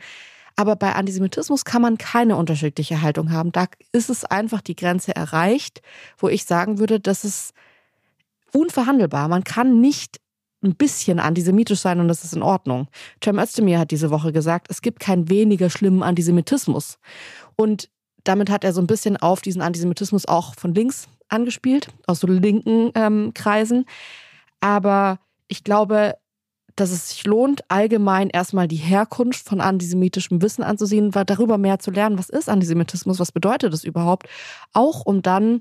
Aber 0.56 0.76
bei 0.76 0.92
Antisemitismus 0.94 1.64
kann 1.64 1.80
man 1.82 1.96
keine 1.96 2.36
unterschiedliche 2.36 3.00
Haltung 3.00 3.30
haben. 3.30 3.52
Da 3.52 3.66
ist 3.92 4.10
es 4.10 4.24
einfach 4.24 4.60
die 4.60 4.76
Grenze 4.76 5.16
erreicht, 5.16 5.80
wo 6.18 6.28
ich 6.28 6.44
sagen 6.44 6.78
würde, 6.78 7.00
das 7.00 7.24
ist 7.24 7.54
unverhandelbar. 8.52 9.28
Man 9.28 9.44
kann 9.44 9.80
nicht 9.80 10.20
ein 10.62 10.74
bisschen 10.74 11.18
antisemitisch 11.18 11.80
sein 11.80 12.00
und 12.00 12.08
das 12.08 12.22
ist 12.24 12.34
in 12.34 12.42
Ordnung. 12.42 12.88
Cem 13.22 13.38
Özdemir 13.38 13.78
hat 13.78 13.90
diese 13.90 14.10
Woche 14.10 14.32
gesagt, 14.32 14.68
es 14.70 14.82
gibt 14.82 15.00
keinen 15.00 15.28
weniger 15.28 15.70
schlimmen 15.70 16.02
Antisemitismus. 16.02 16.98
Und 17.56 17.88
damit 18.24 18.50
hat 18.50 18.64
er 18.64 18.72
so 18.72 18.80
ein 18.80 18.86
bisschen 18.86 19.16
auf 19.16 19.40
diesen 19.40 19.62
Antisemitismus 19.62 20.26
auch 20.26 20.54
von 20.54 20.74
links 20.74 21.08
angespielt, 21.28 21.88
aus 22.06 22.20
so 22.20 22.26
linken 22.26 22.90
ähm, 22.94 23.32
Kreisen. 23.34 23.86
Aber 24.60 25.18
ich 25.48 25.64
glaube, 25.64 26.14
dass 26.76 26.90
es 26.90 27.10
sich 27.10 27.26
lohnt, 27.26 27.70
allgemein 27.70 28.30
erstmal 28.30 28.68
die 28.68 28.76
Herkunft 28.76 29.46
von 29.46 29.60
antisemitischem 29.60 30.40
Wissen 30.40 30.62
anzusehen, 30.62 31.10
darüber 31.10 31.58
mehr 31.58 31.78
zu 31.78 31.90
lernen, 31.90 32.18
was 32.18 32.30
ist 32.30 32.48
Antisemitismus, 32.48 33.18
was 33.18 33.32
bedeutet 33.32 33.72
das 33.72 33.84
überhaupt, 33.84 34.28
auch 34.72 35.04
um 35.04 35.22
dann 35.22 35.60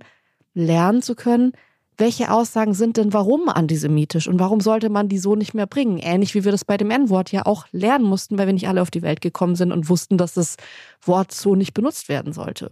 lernen 0.54 1.02
zu 1.02 1.16
können, 1.16 1.54
welche 1.98 2.32
Aussagen 2.32 2.74
sind 2.74 2.98
denn 2.98 3.14
warum 3.14 3.50
antisemitisch 3.50 4.28
und 4.28 4.40
warum 4.40 4.60
sollte 4.60 4.90
man 4.90 5.10
die 5.10 5.20
so 5.20 5.36
nicht 5.36 5.54
mehr 5.54 5.68
bringen? 5.68 6.00
Ähnlich 6.00 6.34
wie 6.34 6.44
wir 6.44 6.52
das 6.52 6.66
bei 6.66 6.78
dem 6.78 6.90
N-Wort 6.90 7.32
ja 7.32 7.46
auch 7.46 7.68
lernen 7.72 8.06
mussten, 8.06 8.38
weil 8.38 8.48
wir 8.48 8.54
nicht 8.54 8.68
alle 8.68 8.82
auf 8.82 8.92
die 8.92 9.02
Welt 9.02 9.22
gekommen 9.22 9.56
sind 9.56 9.72
und 9.72 9.90
wussten, 9.90 10.18
dass 10.18 10.34
das 10.34 10.56
Wort 11.04 11.32
so 11.32 11.56
nicht 11.56 11.74
benutzt 11.74 12.10
werden 12.10 12.34
sollte. 12.34 12.70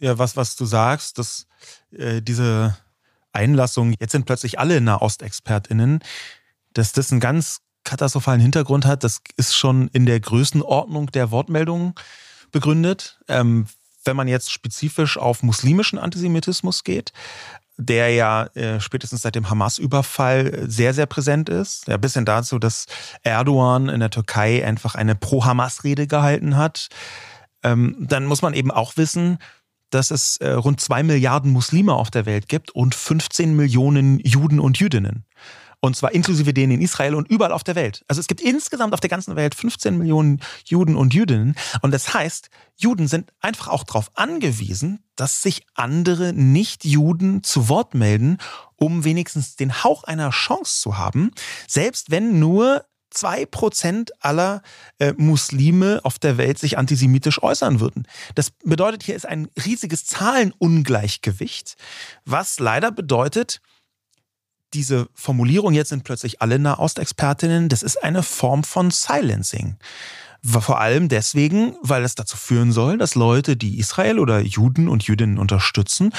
Ja, 0.00 0.18
was, 0.18 0.36
was 0.36 0.56
du 0.56 0.64
sagst, 0.64 1.18
dass 1.18 1.46
äh, 1.92 2.20
diese 2.20 2.76
Einlassung, 3.32 3.94
jetzt 4.00 4.12
sind 4.12 4.26
plötzlich 4.26 4.58
alle 4.58 4.80
Nahostexpertinnen, 4.80 6.00
dass 6.72 6.92
das 6.92 7.10
einen 7.10 7.20
ganz 7.20 7.60
katastrophalen 7.84 8.40
Hintergrund 8.40 8.86
hat, 8.86 9.04
das 9.04 9.20
ist 9.36 9.54
schon 9.54 9.88
in 9.88 10.06
der 10.06 10.18
Größenordnung 10.18 11.10
der 11.12 11.30
Wortmeldungen 11.30 11.94
begründet. 12.50 13.20
Ähm, 13.28 13.66
wenn 14.04 14.16
man 14.16 14.28
jetzt 14.28 14.50
spezifisch 14.50 15.16
auf 15.16 15.42
muslimischen 15.42 15.98
Antisemitismus 15.98 16.84
geht, 16.84 17.12
der 17.76 18.10
ja 18.10 18.44
äh, 18.54 18.80
spätestens 18.80 19.22
seit 19.22 19.34
dem 19.34 19.50
Hamas-Überfall 19.50 20.64
sehr, 20.68 20.94
sehr 20.94 21.06
präsent 21.06 21.48
ist. 21.48 21.88
Ja, 21.88 21.96
bis 21.96 22.14
hin 22.14 22.24
dazu, 22.24 22.58
dass 22.58 22.86
Erdogan 23.22 23.88
in 23.88 24.00
der 24.00 24.10
Türkei 24.10 24.64
einfach 24.64 24.94
eine 24.94 25.14
Pro-Hamas-Rede 25.14 26.06
gehalten 26.06 26.56
hat. 26.56 26.88
Ähm, 27.62 27.96
dann 27.98 28.26
muss 28.26 28.42
man 28.42 28.54
eben 28.54 28.70
auch 28.70 28.96
wissen, 28.96 29.38
dass 29.90 30.10
es 30.10 30.36
äh, 30.38 30.50
rund 30.50 30.80
zwei 30.80 31.02
Milliarden 31.02 31.50
Muslime 31.52 31.94
auf 31.94 32.10
der 32.10 32.26
Welt 32.26 32.48
gibt 32.48 32.70
und 32.70 32.94
15 32.94 33.54
Millionen 33.54 34.18
Juden 34.20 34.60
und 34.60 34.78
Jüdinnen. 34.78 35.24
Und 35.84 35.96
zwar 35.96 36.14
inklusive 36.14 36.54
denen 36.54 36.72
in 36.72 36.80
Israel 36.80 37.14
und 37.14 37.28
überall 37.28 37.52
auf 37.52 37.62
der 37.62 37.74
Welt. 37.74 38.06
Also 38.08 38.18
es 38.18 38.26
gibt 38.26 38.40
insgesamt 38.40 38.94
auf 38.94 39.00
der 39.00 39.10
ganzen 39.10 39.36
Welt 39.36 39.54
15 39.54 39.98
Millionen 39.98 40.40
Juden 40.64 40.96
und 40.96 41.12
Jüdinnen. 41.12 41.56
Und 41.82 41.92
das 41.92 42.14
heißt, 42.14 42.48
Juden 42.74 43.06
sind 43.06 43.34
einfach 43.42 43.68
auch 43.68 43.84
darauf 43.84 44.10
angewiesen, 44.14 45.04
dass 45.14 45.42
sich 45.42 45.66
andere 45.74 46.32
Nicht-Juden 46.32 47.42
zu 47.42 47.68
Wort 47.68 47.92
melden, 47.92 48.38
um 48.76 49.04
wenigstens 49.04 49.56
den 49.56 49.84
Hauch 49.84 50.04
einer 50.04 50.30
Chance 50.30 50.80
zu 50.80 50.96
haben. 50.96 51.32
Selbst 51.68 52.10
wenn 52.10 52.38
nur 52.38 52.86
zwei 53.10 53.44
Prozent 53.44 54.10
aller 54.24 54.62
äh, 54.98 55.12
Muslime 55.18 56.00
auf 56.02 56.18
der 56.18 56.38
Welt 56.38 56.58
sich 56.58 56.78
antisemitisch 56.78 57.42
äußern 57.42 57.80
würden. 57.80 58.08
Das 58.34 58.52
bedeutet, 58.64 59.02
hier 59.02 59.16
ist 59.16 59.26
ein 59.26 59.48
riesiges 59.62 60.06
Zahlenungleichgewicht, 60.06 61.76
was 62.24 62.58
leider 62.58 62.90
bedeutet, 62.90 63.60
diese 64.74 65.08
Formulierung, 65.14 65.72
jetzt 65.72 65.88
sind 65.88 66.04
plötzlich 66.04 66.42
alle 66.42 66.58
Nahostexpertinnen, 66.58 67.68
das 67.68 67.82
ist 67.82 68.02
eine 68.02 68.22
Form 68.22 68.64
von 68.64 68.90
Silencing. 68.90 69.76
Vor 70.42 70.78
allem 70.80 71.08
deswegen, 71.08 71.74
weil 71.80 72.04
es 72.04 72.16
dazu 72.16 72.36
führen 72.36 72.70
soll, 72.70 72.98
dass 72.98 73.14
Leute, 73.14 73.56
die 73.56 73.78
Israel 73.78 74.18
oder 74.18 74.40
Juden 74.40 74.88
und 74.88 75.04
Jüdinnen 75.04 75.38
unterstützen, 75.38 76.12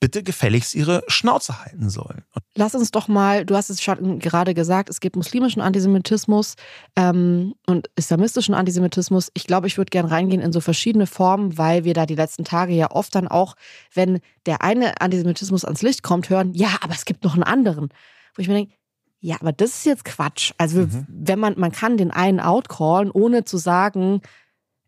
bitte 0.00 0.22
gefälligst 0.22 0.74
ihre 0.74 1.02
Schnauze 1.08 1.64
halten 1.64 1.90
sollen. 1.90 2.24
Lass 2.54 2.74
uns 2.74 2.90
doch 2.90 3.08
mal, 3.08 3.44
du 3.44 3.56
hast 3.56 3.68
es 3.68 3.82
schon 3.82 4.20
gerade 4.20 4.54
gesagt, 4.54 4.88
es 4.90 5.00
gibt 5.00 5.16
muslimischen 5.16 5.60
Antisemitismus 5.60 6.54
ähm, 6.96 7.54
und 7.66 7.90
islamistischen 7.96 8.54
Antisemitismus. 8.54 9.30
Ich 9.34 9.46
glaube, 9.46 9.66
ich 9.66 9.76
würde 9.76 9.90
gerne 9.90 10.10
reingehen 10.10 10.40
in 10.40 10.52
so 10.52 10.60
verschiedene 10.60 11.06
Formen, 11.06 11.58
weil 11.58 11.84
wir 11.84 11.94
da 11.94 12.06
die 12.06 12.14
letzten 12.14 12.44
Tage 12.44 12.74
ja 12.74 12.90
oft 12.92 13.14
dann 13.14 13.26
auch, 13.26 13.56
wenn 13.92 14.20
der 14.46 14.62
eine 14.62 15.00
Antisemitismus 15.00 15.64
ans 15.64 15.82
Licht 15.82 16.02
kommt, 16.02 16.30
hören, 16.30 16.54
ja, 16.54 16.78
aber 16.80 16.94
es 16.94 17.04
gibt 17.04 17.24
noch 17.24 17.34
einen 17.34 17.42
anderen. 17.42 17.88
Wo 18.34 18.42
ich 18.42 18.48
mir 18.48 18.54
denke, 18.54 18.74
ja, 19.20 19.36
aber 19.40 19.52
das 19.52 19.70
ist 19.70 19.86
jetzt 19.86 20.04
Quatsch. 20.04 20.52
Also, 20.58 20.82
mhm. 20.82 21.06
wenn 21.08 21.40
man, 21.40 21.58
man 21.58 21.72
kann 21.72 21.96
den 21.96 22.12
einen 22.12 22.38
outcallen, 22.38 23.10
ohne 23.10 23.44
zu 23.44 23.56
sagen, 23.56 24.20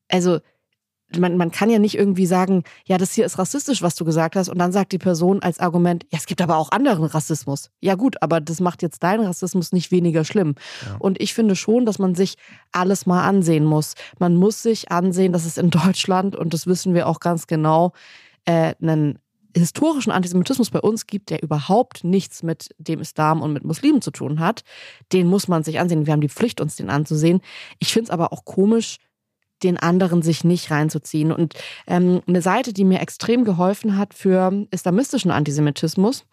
also 0.08 0.38
man, 1.18 1.36
man 1.36 1.50
kann 1.50 1.70
ja 1.70 1.78
nicht 1.78 1.96
irgendwie 1.96 2.26
sagen, 2.26 2.62
ja, 2.84 2.98
das 2.98 3.12
hier 3.12 3.26
ist 3.26 3.38
rassistisch, 3.38 3.82
was 3.82 3.94
du 3.94 4.04
gesagt 4.04 4.36
hast, 4.36 4.48
und 4.48 4.58
dann 4.58 4.72
sagt 4.72 4.92
die 4.92 4.98
Person 4.98 5.42
als 5.42 5.58
Argument, 5.58 6.04
ja, 6.10 6.18
es 6.18 6.26
gibt 6.26 6.40
aber 6.40 6.56
auch 6.56 6.70
anderen 6.70 7.04
Rassismus. 7.04 7.70
Ja 7.80 7.94
gut, 7.94 8.16
aber 8.22 8.40
das 8.40 8.60
macht 8.60 8.82
jetzt 8.82 9.02
deinen 9.02 9.24
Rassismus 9.24 9.72
nicht 9.72 9.90
weniger 9.90 10.24
schlimm. 10.24 10.54
Ja. 10.86 10.96
Und 10.98 11.20
ich 11.20 11.34
finde 11.34 11.56
schon, 11.56 11.86
dass 11.86 11.98
man 11.98 12.14
sich 12.14 12.36
alles 12.72 13.06
mal 13.06 13.26
ansehen 13.26 13.64
muss. 13.64 13.94
Man 14.18 14.36
muss 14.36 14.62
sich 14.62 14.90
ansehen, 14.92 15.32
dass 15.32 15.46
es 15.46 15.58
in 15.58 15.70
Deutschland, 15.70 16.36
und 16.36 16.54
das 16.54 16.66
wissen 16.66 16.94
wir 16.94 17.06
auch 17.08 17.20
ganz 17.20 17.46
genau, 17.46 17.92
äh, 18.44 18.74
einen 18.80 19.18
historischen 19.56 20.12
Antisemitismus 20.12 20.70
bei 20.70 20.80
uns 20.80 21.08
gibt, 21.08 21.30
der 21.30 21.42
überhaupt 21.42 22.04
nichts 22.04 22.44
mit 22.44 22.68
dem 22.78 23.00
Islam 23.00 23.42
und 23.42 23.52
mit 23.52 23.64
Muslimen 23.64 24.00
zu 24.00 24.12
tun 24.12 24.38
hat. 24.38 24.62
Den 25.12 25.26
muss 25.26 25.48
man 25.48 25.64
sich 25.64 25.80
ansehen. 25.80 26.06
Wir 26.06 26.12
haben 26.12 26.20
die 26.20 26.28
Pflicht, 26.28 26.60
uns 26.60 26.76
den 26.76 26.88
anzusehen. 26.88 27.40
Ich 27.80 27.92
finde 27.92 28.04
es 28.04 28.10
aber 28.10 28.32
auch 28.32 28.44
komisch, 28.44 28.98
den 29.62 29.76
anderen 29.76 30.22
sich 30.22 30.44
nicht 30.44 30.70
reinzuziehen. 30.70 31.32
Und 31.32 31.54
ähm, 31.86 32.22
eine 32.26 32.42
Seite, 32.42 32.72
die 32.72 32.84
mir 32.84 33.00
extrem 33.00 33.44
geholfen 33.44 33.96
hat 33.96 34.14
für 34.14 34.66
islamistischen 34.70 35.30
Antisemitismus, 35.30 36.24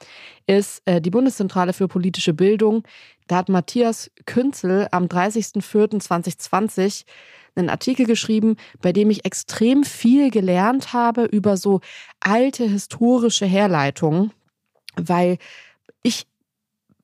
ist 0.46 0.82
äh, 0.86 1.02
die 1.02 1.12
Bundeszentrale 1.12 1.74
für 1.74 1.88
politische 1.88 2.34
Bildung. 2.34 2.84
Da 3.28 3.38
hat 3.38 3.50
Matthias 3.50 4.10
Künzel 4.26 4.88
am 4.92 5.06
30.04.2020 5.06 7.04
einen 7.56 7.70
Artikel 7.70 8.06
geschrieben, 8.06 8.56
bei 8.82 8.94
dem 8.94 9.10
ich 9.10 9.26
extrem 9.26 9.84
viel 9.84 10.30
gelernt 10.32 10.94
habe 10.94 11.26
über 11.26 11.58
so 11.58 11.82
alte 12.20 12.66
historische 12.66 13.46
Herleitungen, 13.46 14.32
weil 14.96 15.38
ich 16.04 16.28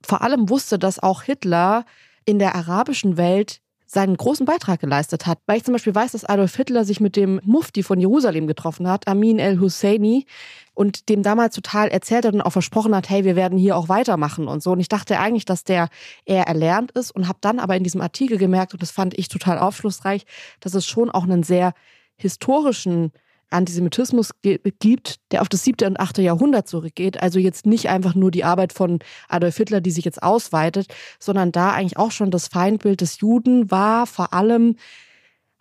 vor 0.05 0.21
allem 0.21 0.49
wusste, 0.49 0.77
dass 0.77 1.01
auch 1.01 1.23
Hitler 1.23 1.85
in 2.25 2.39
der 2.39 2.55
arabischen 2.55 3.17
Welt 3.17 3.61
seinen 3.93 4.17
großen 4.17 4.45
Beitrag 4.45 4.79
geleistet 4.79 5.27
hat. 5.27 5.39
Weil 5.45 5.57
ich 5.57 5.63
zum 5.63 5.73
Beispiel 5.73 5.93
weiß, 5.93 6.13
dass 6.13 6.25
Adolf 6.25 6.55
Hitler 6.55 6.83
sich 6.83 6.99
mit 6.99 7.15
dem 7.15 7.39
Mufti 7.43 7.83
von 7.83 7.99
Jerusalem 7.99 8.47
getroffen 8.47 8.87
hat, 8.87 9.07
Amin 9.07 9.39
el-Husseini, 9.39 10.25
und 10.73 11.09
dem 11.09 11.21
damals 11.21 11.53
total 11.53 11.89
erzählt 11.89 12.25
hat 12.25 12.33
und 12.33 12.41
auch 12.41 12.51
versprochen 12.51 12.95
hat, 12.95 13.09
hey, 13.09 13.23
wir 13.23 13.35
werden 13.35 13.57
hier 13.57 13.77
auch 13.77 13.89
weitermachen 13.89 14.47
und 14.47 14.63
so. 14.63 14.71
Und 14.71 14.79
ich 14.79 14.89
dachte 14.89 15.19
eigentlich, 15.19 15.45
dass 15.45 15.63
der 15.63 15.89
eher 16.25 16.47
erlernt 16.47 16.91
ist 16.91 17.11
und 17.11 17.27
habe 17.27 17.37
dann 17.41 17.59
aber 17.59 17.77
in 17.77 17.83
diesem 17.83 18.01
Artikel 18.01 18.37
gemerkt, 18.39 18.73
und 18.73 18.81
das 18.81 18.89
fand 18.89 19.17
ich 19.17 19.27
total 19.27 19.59
aufschlussreich, 19.59 20.25
dass 20.59 20.73
es 20.73 20.87
schon 20.87 21.11
auch 21.11 21.23
einen 21.23 21.43
sehr 21.43 21.73
historischen 22.15 23.11
Antisemitismus 23.53 24.31
gibt, 24.41 25.19
der 25.31 25.41
auf 25.41 25.49
das 25.49 25.63
siebte 25.63 25.87
und 25.87 25.99
achte 25.99 26.21
Jahrhundert 26.21 26.67
zurückgeht. 26.67 27.21
Also 27.21 27.39
jetzt 27.39 27.65
nicht 27.65 27.89
einfach 27.89 28.15
nur 28.15 28.31
die 28.31 28.43
Arbeit 28.43 28.73
von 28.73 28.99
Adolf 29.29 29.57
Hitler, 29.57 29.81
die 29.81 29.91
sich 29.91 30.05
jetzt 30.05 30.21
ausweitet, 30.21 30.87
sondern 31.19 31.51
da 31.51 31.71
eigentlich 31.71 31.97
auch 31.97 32.11
schon 32.11 32.31
das 32.31 32.47
Feindbild 32.47 33.01
des 33.01 33.19
Juden 33.19 33.71
war 33.71 34.07
vor 34.07 34.33
allem 34.33 34.75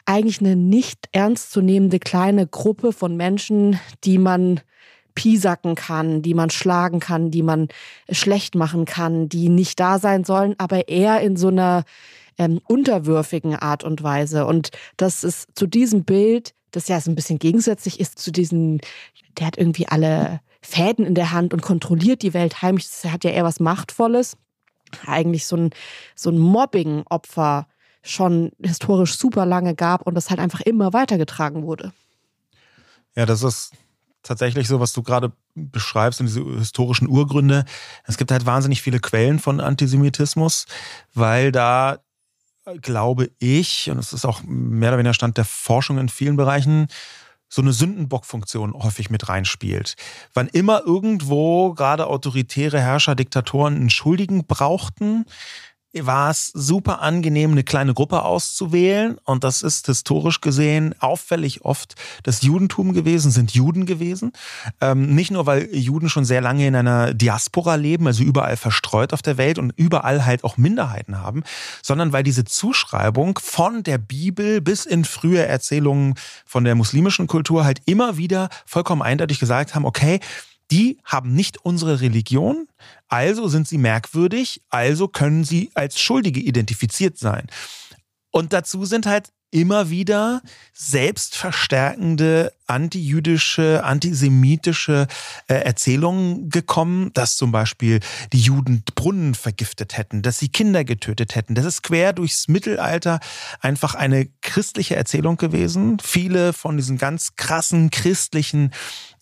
eigentlich 0.05 0.41
eine 0.41 0.57
nicht 0.57 1.09
ernstzunehmende 1.13 1.99
kleine 1.99 2.47
Gruppe 2.47 2.93
von 2.93 3.17
Menschen, 3.17 3.79
die 4.05 4.19
man 4.19 4.61
piesacken 5.15 5.75
kann, 5.75 6.23
die 6.23 6.35
man 6.35 6.51
schlagen 6.51 7.01
kann, 7.01 7.31
die 7.31 7.43
man 7.43 7.69
schlecht 8.11 8.55
machen 8.55 8.85
kann, 8.85 9.29
die 9.29 9.49
nicht 9.49 9.79
da 9.79 9.99
sein 9.99 10.25
sollen, 10.25 10.55
aber 10.59 10.89
eher 10.89 11.21
in 11.21 11.37
so 11.37 11.49
einer 11.49 11.85
ähm, 12.39 12.61
unterwürfigen 12.67 13.55
Art 13.55 13.85
und 13.85 14.03
Weise. 14.03 14.47
Und 14.47 14.71
das 14.97 15.23
ist 15.23 15.49
zu 15.55 15.67
diesem 15.67 16.05
Bild 16.05 16.55
das 16.73 16.89
ja 16.89 17.01
so 17.01 17.11
ein 17.11 17.15
bisschen 17.15 17.39
gegensätzlich 17.39 18.01
ist 18.01 18.19
zu 18.19 18.33
diesen, 18.33 18.81
der 19.39 19.47
hat 19.47 19.59
irgendwie 19.59 19.89
alle 19.89 20.41
Fäden 20.61 21.05
in 21.07 21.15
der 21.15 21.33
Hand 21.33 21.53
und 21.53 21.63
kontrolliert 21.63 22.23
die 22.23 22.35
Welt 22.35 22.63
heimlich. 22.63 22.89
Das 22.89 23.13
hat 23.13 23.25
ja 23.25 23.31
eher 23.31 23.45
was 23.45 23.61
Machtvolles. 23.61 24.37
Eigentlich 25.07 25.47
so 25.47 25.57
ein, 25.57 25.71
so 26.15 26.31
ein 26.31 26.39
Mobbing-Opfer 26.39 27.67
schon 28.03 28.53
historisch 28.61 29.17
super 29.17 29.47
lange 29.47 29.75
gab 29.75 30.03
und 30.07 30.15
das 30.15 30.31
halt 30.31 30.41
einfach 30.41 30.61
immer 30.61 30.93
weitergetragen 30.93 31.63
wurde. 31.63 31.93
Ja, 33.15 33.27
das 33.27 33.43
ist 33.43 33.73
tatsächlich 34.23 34.69
so, 34.69 34.81
was 34.81 34.93
du 34.93 35.03
gerade 35.03 35.33
beschreibst 35.55 36.21
und 36.21 36.27
diese 36.27 36.45
historischen 36.59 37.09
Urgründe. 37.09 37.65
Es 38.05 38.17
gibt 38.17 38.31
halt 38.31 38.47
wahnsinnig 38.47 38.83
viele 38.83 39.01
Quellen 39.01 39.39
von 39.39 39.61
Antisemitismus, 39.61 40.67
weil 41.15 41.53
da 41.53 41.99
glaube 42.81 43.31
ich, 43.39 43.91
und 43.91 43.99
es 43.99 44.13
ist 44.13 44.25
auch 44.25 44.43
mehr 44.45 44.91
oder 44.91 44.99
weniger 44.99 45.15
Stand 45.15 45.37
der 45.37 45.45
Forschung 45.45 45.99
in 45.99 46.09
vielen 46.09 46.37
Bereichen, 46.37 46.87
so 47.49 47.61
eine 47.61 47.73
Sündenbockfunktion 47.73 48.73
häufig 48.73 49.11
mit 49.11 49.29
reinspielt. 49.29 49.97
Wann 50.33 50.49
immer 50.49 50.83
irgendwo 50.87 51.75
gerade 51.75 52.07
autoritäre 52.07 52.81
Herrscher, 52.81 53.15
Diktatoren 53.15 53.77
einen 53.77 53.91
Schuldigen 53.91 54.47
brauchten, 54.47 55.27
war 56.01 56.31
es 56.31 56.49
super 56.49 57.03
angenehm, 57.03 57.53
eine 57.53 57.65
kleine 57.65 57.95
Gruppe 57.95 58.23
auszuwählen. 58.23 59.19
Und 59.25 59.45
das 59.45 59.63
ist 59.63 59.87
historisch 59.87 60.41
gesehen 60.41 60.95
auffällig 61.01 61.65
oft 61.65 61.95
das 62.23 62.43
Judentum 62.43 62.93
gewesen, 62.93 63.31
sind 63.31 63.53
Juden 63.53 63.85
gewesen. 63.87 64.33
Ähm, 64.81 65.15
nicht 65.15 65.31
nur, 65.31 65.47
weil 65.47 65.75
Juden 65.75 66.09
schon 66.09 66.25
sehr 66.25 66.41
lange 66.41 66.67
in 66.67 66.75
einer 66.75 67.13
Diaspora 67.13 67.75
leben, 67.75 68.07
also 68.07 68.23
überall 68.23 68.57
verstreut 68.57 69.13
auf 69.13 69.23
der 69.23 69.37
Welt 69.37 69.59
und 69.59 69.73
überall 69.77 70.25
halt 70.25 70.45
auch 70.45 70.57
Minderheiten 70.57 71.19
haben, 71.19 71.43
sondern 71.83 72.13
weil 72.13 72.23
diese 72.23 72.45
Zuschreibung 72.45 73.39
von 73.43 73.83
der 73.83 73.99
Bibel 73.99 74.61
bis 74.61 74.87
in 74.87 75.05
frühe 75.05 75.45
Erzählungen 75.45 76.15
von 76.47 76.65
der 76.65 76.75
muslimischen 76.75 77.27
Kultur 77.27 77.65
halt 77.65 77.83
immer 77.85 78.17
wieder 78.17 78.49
vollkommen 78.65 79.03
eindeutig 79.03 79.39
gesagt 79.39 79.75
haben, 79.75 79.85
okay, 79.85 80.21
die 80.73 80.99
haben 81.05 81.35
nicht 81.35 81.59
unsere 81.65 82.01
Religion, 82.01 82.67
also 83.09 83.47
sind 83.47 83.69
sie 83.69 83.77
merkwürdig, 83.77 84.63
also 84.71 85.07
können 85.07 85.45
sie 85.45 85.71
als 85.75 86.01
Schuldige 86.01 86.41
identifiziert 86.41 87.19
sein. 87.19 87.47
Und 88.33 88.53
dazu 88.53 88.85
sind 88.85 89.07
halt 89.07 89.33
immer 89.53 89.91
wieder 89.91 90.41
selbstverstärkende 90.73 92.53
antijüdische, 92.67 93.85
antisemitische 93.85 95.07
äh, 95.47 95.55
Erzählungen 95.57 96.49
gekommen, 96.49 97.13
dass 97.13 97.37
zum 97.37 97.53
Beispiel 97.53 98.01
die 98.33 98.41
Juden 98.41 98.83
Brunnen 98.95 99.35
vergiftet 99.35 99.99
hätten, 99.99 100.23
dass 100.23 100.39
sie 100.39 100.49
Kinder 100.49 100.85
getötet 100.85 101.35
hätten. 101.35 101.55
Das 101.55 101.67
ist 101.67 101.83
quer 101.83 102.15
durchs 102.15 102.49
Mittelalter 102.49 103.21
einfach 103.61 103.95
eine 103.95 104.27
christliche 104.41 104.97
Erzählung 104.97 105.37
gewesen. 105.37 105.99
Viele 106.03 106.55
von 106.55 106.79
diesen 106.79 106.97
ganz 106.97 107.37
krassen 107.37 107.91
christlichen 107.91 108.73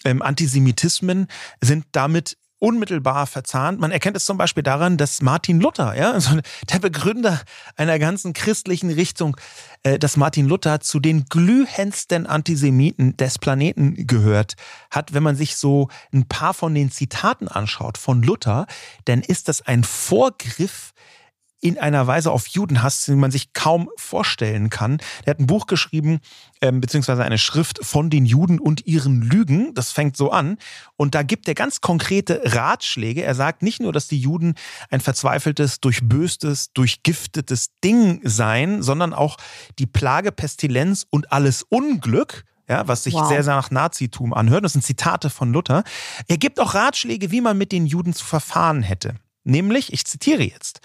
ähm, 0.04 0.22
Antisemitismen 0.22 1.26
sind 1.60 1.86
damit 1.90 2.36
unmittelbar 2.60 3.26
verzahnt. 3.26 3.80
Man 3.80 3.90
erkennt 3.90 4.16
es 4.16 4.24
zum 4.24 4.38
Beispiel 4.38 4.62
daran, 4.62 4.96
dass 4.96 5.22
Martin 5.22 5.60
Luther, 5.60 5.96
ja, 5.96 6.12
also 6.12 6.38
der 6.72 6.78
Begründer 6.78 7.40
einer 7.76 7.98
ganzen 7.98 8.32
christlichen 8.32 8.90
Richtung, 8.90 9.36
äh, 9.82 9.98
dass 9.98 10.16
Martin 10.16 10.46
Luther 10.46 10.80
zu 10.80 11.00
den 11.00 11.24
glühendsten 11.24 12.26
Antisemiten 12.26 13.16
des 13.16 13.38
Planeten 13.38 14.06
gehört 14.06 14.54
hat. 14.90 15.12
Wenn 15.12 15.24
man 15.24 15.34
sich 15.34 15.56
so 15.56 15.88
ein 16.12 16.28
paar 16.28 16.54
von 16.54 16.74
den 16.74 16.92
Zitaten 16.92 17.48
anschaut 17.48 17.98
von 17.98 18.22
Luther, 18.22 18.66
dann 19.06 19.22
ist 19.22 19.48
das 19.48 19.62
ein 19.62 19.82
Vorgriff 19.82 20.92
in 21.60 21.78
einer 21.78 22.06
Weise 22.06 22.30
auf 22.30 22.46
Judenhass, 22.46 23.04
die 23.04 23.12
man 23.12 23.30
sich 23.30 23.52
kaum 23.52 23.90
vorstellen 23.96 24.70
kann. 24.70 24.98
Er 25.24 25.32
hat 25.32 25.40
ein 25.40 25.46
Buch 25.46 25.66
geschrieben, 25.66 26.20
ähm, 26.60 26.80
beziehungsweise 26.80 27.22
eine 27.22 27.38
Schrift 27.38 27.84
von 27.84 28.10
den 28.10 28.24
Juden 28.24 28.58
und 28.58 28.86
ihren 28.86 29.22
Lügen. 29.22 29.74
Das 29.74 29.92
fängt 29.92 30.16
so 30.16 30.30
an. 30.30 30.56
Und 30.96 31.14
da 31.14 31.22
gibt 31.22 31.48
er 31.48 31.54
ganz 31.54 31.80
konkrete 31.80 32.40
Ratschläge. 32.44 33.22
Er 33.22 33.34
sagt 33.34 33.62
nicht 33.62 33.80
nur, 33.80 33.92
dass 33.92 34.08
die 34.08 34.18
Juden 34.18 34.54
ein 34.90 35.00
verzweifeltes, 35.00 35.80
durchböstes, 35.80 36.72
durchgiftetes 36.72 37.70
Ding 37.84 38.20
seien, 38.24 38.82
sondern 38.82 39.12
auch 39.12 39.36
die 39.78 39.86
Plage, 39.86 40.32
Pestilenz 40.32 41.06
und 41.10 41.32
alles 41.32 41.62
Unglück, 41.62 42.44
ja, 42.68 42.86
was 42.88 43.04
sich 43.04 43.14
wow. 43.14 43.28
sehr, 43.28 43.42
sehr 43.42 43.56
nach 43.56 43.70
Nazitum 43.70 44.32
anhört. 44.32 44.64
Das 44.64 44.72
sind 44.72 44.84
Zitate 44.84 45.28
von 45.28 45.52
Luther. 45.52 45.84
Er 46.28 46.38
gibt 46.38 46.60
auch 46.60 46.74
Ratschläge, 46.74 47.30
wie 47.30 47.40
man 47.40 47.58
mit 47.58 47.72
den 47.72 47.84
Juden 47.84 48.14
zu 48.14 48.24
verfahren 48.24 48.82
hätte. 48.82 49.14
Nämlich, 49.44 49.92
ich 49.92 50.04
zitiere 50.04 50.42
jetzt, 50.42 50.80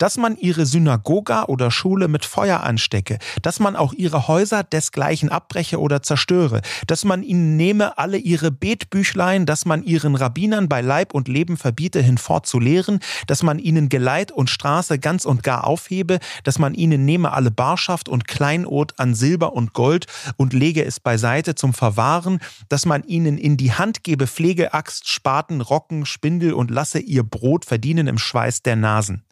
dass 0.00 0.16
man 0.16 0.36
ihre 0.36 0.66
Synagoga 0.66 1.44
oder 1.44 1.70
Schule 1.70 2.08
mit 2.08 2.24
Feuer 2.24 2.62
anstecke, 2.62 3.18
dass 3.42 3.60
man 3.60 3.76
auch 3.76 3.92
ihre 3.92 4.26
Häuser 4.28 4.64
desgleichen 4.64 5.28
abbreche 5.28 5.78
oder 5.78 6.02
zerstöre, 6.02 6.62
dass 6.86 7.04
man 7.04 7.22
ihnen 7.22 7.56
nehme 7.56 7.98
alle 7.98 8.16
ihre 8.16 8.50
Betbüchlein, 8.50 9.44
dass 9.44 9.66
man 9.66 9.84
ihren 9.84 10.16
Rabbinern 10.16 10.68
bei 10.68 10.80
Leib 10.80 11.12
und 11.12 11.28
Leben 11.28 11.58
verbiete, 11.58 12.00
hinfort 12.00 12.46
zu 12.46 12.58
lehren, 12.58 13.00
dass 13.26 13.42
man 13.42 13.58
ihnen 13.58 13.90
Geleit 13.90 14.32
und 14.32 14.48
Straße 14.48 14.98
ganz 14.98 15.26
und 15.26 15.42
gar 15.42 15.66
aufhebe, 15.66 16.18
dass 16.44 16.58
man 16.58 16.72
ihnen 16.72 17.04
nehme 17.04 17.32
alle 17.32 17.50
Barschaft 17.50 18.08
und 18.08 18.26
Kleinod 18.26 18.94
an 18.98 19.14
Silber 19.14 19.52
und 19.52 19.74
Gold 19.74 20.06
und 20.38 20.54
lege 20.54 20.82
es 20.82 20.98
beiseite 20.98 21.54
zum 21.54 21.74
Verwahren, 21.74 22.40
dass 22.70 22.86
man 22.86 23.04
ihnen 23.04 23.36
in 23.36 23.58
die 23.58 23.74
Hand 23.74 24.02
gebe 24.02 24.26
Pflegeaxt, 24.26 25.08
Spaten, 25.08 25.60
Rocken, 25.60 26.06
Spindel 26.06 26.54
und 26.54 26.70
lasse 26.70 27.00
ihr 27.00 27.22
Brot 27.22 27.66
verdienen 27.66 28.06
im 28.06 28.16
Schweiß 28.16 28.62
der 28.62 28.76
Nasen. 28.76 29.24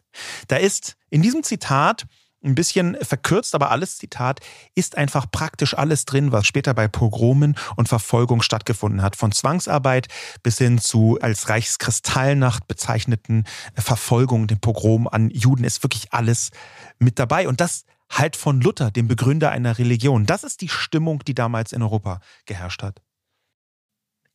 Da 0.47 0.57
ist 0.57 0.95
in 1.09 1.21
diesem 1.21 1.43
Zitat 1.43 2.05
ein 2.43 2.55
bisschen 2.55 2.95
verkürzt, 3.01 3.53
aber 3.53 3.71
alles 3.71 3.97
Zitat 3.97 4.39
ist 4.75 4.97
einfach 4.97 5.29
praktisch 5.29 5.73
alles 5.73 6.05
drin, 6.05 6.31
was 6.31 6.47
später 6.47 6.73
bei 6.73 6.87
Pogromen 6.87 7.55
und 7.75 7.89
Verfolgung 7.89 8.41
stattgefunden 8.41 9.01
hat. 9.01 9.15
Von 9.15 9.31
Zwangsarbeit 9.31 10.07
bis 10.41 10.57
hin 10.57 10.79
zu 10.79 11.17
als 11.21 11.49
Reichskristallnacht 11.49 12.67
bezeichneten 12.67 13.43
Verfolgung, 13.75 14.47
dem 14.47 14.59
Pogrom 14.59 15.07
an 15.07 15.29
Juden 15.29 15.63
ist 15.63 15.83
wirklich 15.83 16.13
alles 16.13 16.51
mit 16.97 17.19
dabei. 17.19 17.47
Und 17.47 17.59
das 17.59 17.85
halt 18.09 18.35
von 18.35 18.61
Luther, 18.61 18.89
dem 18.89 19.07
Begründer 19.07 19.51
einer 19.51 19.77
Religion. 19.77 20.25
Das 20.25 20.43
ist 20.43 20.61
die 20.61 20.69
Stimmung, 20.69 21.23
die 21.25 21.35
damals 21.35 21.73
in 21.73 21.83
Europa 21.83 22.21
geherrscht 22.45 22.81
hat. 22.83 23.01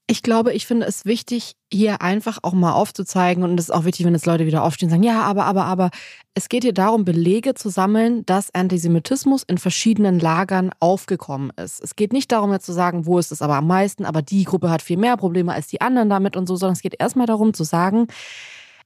Ich 0.07 0.23
glaube, 0.23 0.53
ich 0.53 0.67
finde 0.67 0.85
es 0.85 1.07
wichtig, 1.07 1.57
hier 1.73 2.03
einfach 2.03 2.39
auch 2.43 2.53
mal 2.53 2.73
aufzuzeigen 2.73 3.43
und 3.43 3.59
es 3.59 3.71
ist 3.71 3.75
auch 3.75 3.87
wichtig, 3.87 4.05
wenn 4.05 4.13
jetzt 4.13 4.27
Leute 4.27 4.45
wieder 4.45 4.63
aufstehen 4.63 4.89
und 4.89 4.91
sagen, 4.91 5.03
ja, 5.03 5.23
aber, 5.23 5.47
aber, 5.47 5.65
aber. 5.65 5.91
Es 6.35 6.51
geht 6.51 6.63
hier 6.63 6.75
darum, 6.75 7.07
Belege 7.07 7.55
zu 7.55 7.71
sammeln, 7.71 8.27
dass 8.27 8.53
Antisemitismus 8.55 9.45
in 9.45 9.57
verschiedenen 9.57 10.21
Lagern 10.21 10.73
aufgekommen 10.79 11.53
ist. 11.57 11.83
Es 11.83 11.97
geht 11.97 12.13
nicht 12.13 12.33
darum, 12.33 12.53
jetzt 12.53 12.67
zu 12.67 12.73
sagen, 12.73 13.07
wo 13.07 13.19
ist 13.19 13.33
es 13.33 13.41
aber 13.41 13.57
am 13.57 13.67
meisten, 13.67 14.05
aber 14.05 14.21
die 14.21 14.45
Gruppe 14.45 14.69
hat 14.69 14.83
viel 14.83 14.99
mehr 14.99 15.17
Probleme 15.17 15.55
als 15.55 15.69
die 15.69 15.81
anderen 15.81 16.11
damit 16.11 16.37
und 16.37 16.47
so, 16.47 16.57
sondern 16.57 16.75
es 16.75 16.83
geht 16.83 16.97
erstmal 16.99 17.27
darum 17.27 17.55
zu 17.55 17.65
sagen, 17.65 18.09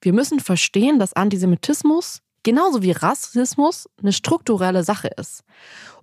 wir 0.00 0.12
müssen 0.12 0.38
verstehen, 0.38 1.00
dass 1.00 1.14
Antisemitismus 1.14 2.20
genauso 2.44 2.82
wie 2.82 2.92
Rassismus 2.92 3.88
eine 4.00 4.12
strukturelle 4.12 4.84
Sache 4.84 5.08
ist. 5.16 5.42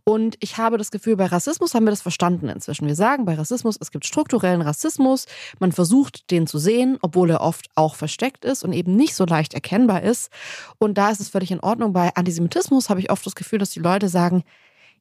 Und 0.08 0.38
ich 0.39 0.58
habe 0.58 0.78
das 0.78 0.91
Gefühl, 0.91 1.15
bei 1.15 1.26
Rassismus 1.26 1.74
haben 1.74 1.86
wir 1.86 1.89
das 1.89 2.04
verstanden 2.04 2.48
inzwischen. 2.48 2.86
Wir 2.86 2.96
sagen 2.96 3.26
bei 3.26 3.34
Rassismus, 3.34 3.76
es 3.80 3.89
gibt 3.89 4.06
strukturellen 4.06 4.62
Rassismus. 4.62 5.26
Man 5.58 5.72
versucht, 5.72 6.30
den 6.30 6.46
zu 6.46 6.60
sehen, 6.60 7.00
obwohl 7.02 7.32
er 7.32 7.41
oft 7.41 7.70
auch 7.74 7.96
versteckt 7.96 8.46
ist 8.46 8.63
und 8.63 8.72
eben 8.72 8.96
nicht 8.96 9.15
so 9.15 9.26
leicht 9.26 9.56
erkennbar 9.56 10.04
ist. 10.04 10.32
Und 10.78 11.00
da 11.00 11.10
ist 11.10 11.22
es 11.22 11.30
völlig 11.30 11.50
in 11.50 11.60
Ordnung. 11.60 11.91
Bei 11.91 12.15
Antisemitismus 12.15 12.91
habe 12.91 13.00
ich 13.00 13.10
oft 13.10 13.26
das 13.26 13.34
Gefühl, 13.34 13.58
dass 13.58 13.72
die 13.72 13.80
Leute 13.80 14.08
sagen, 14.08 14.44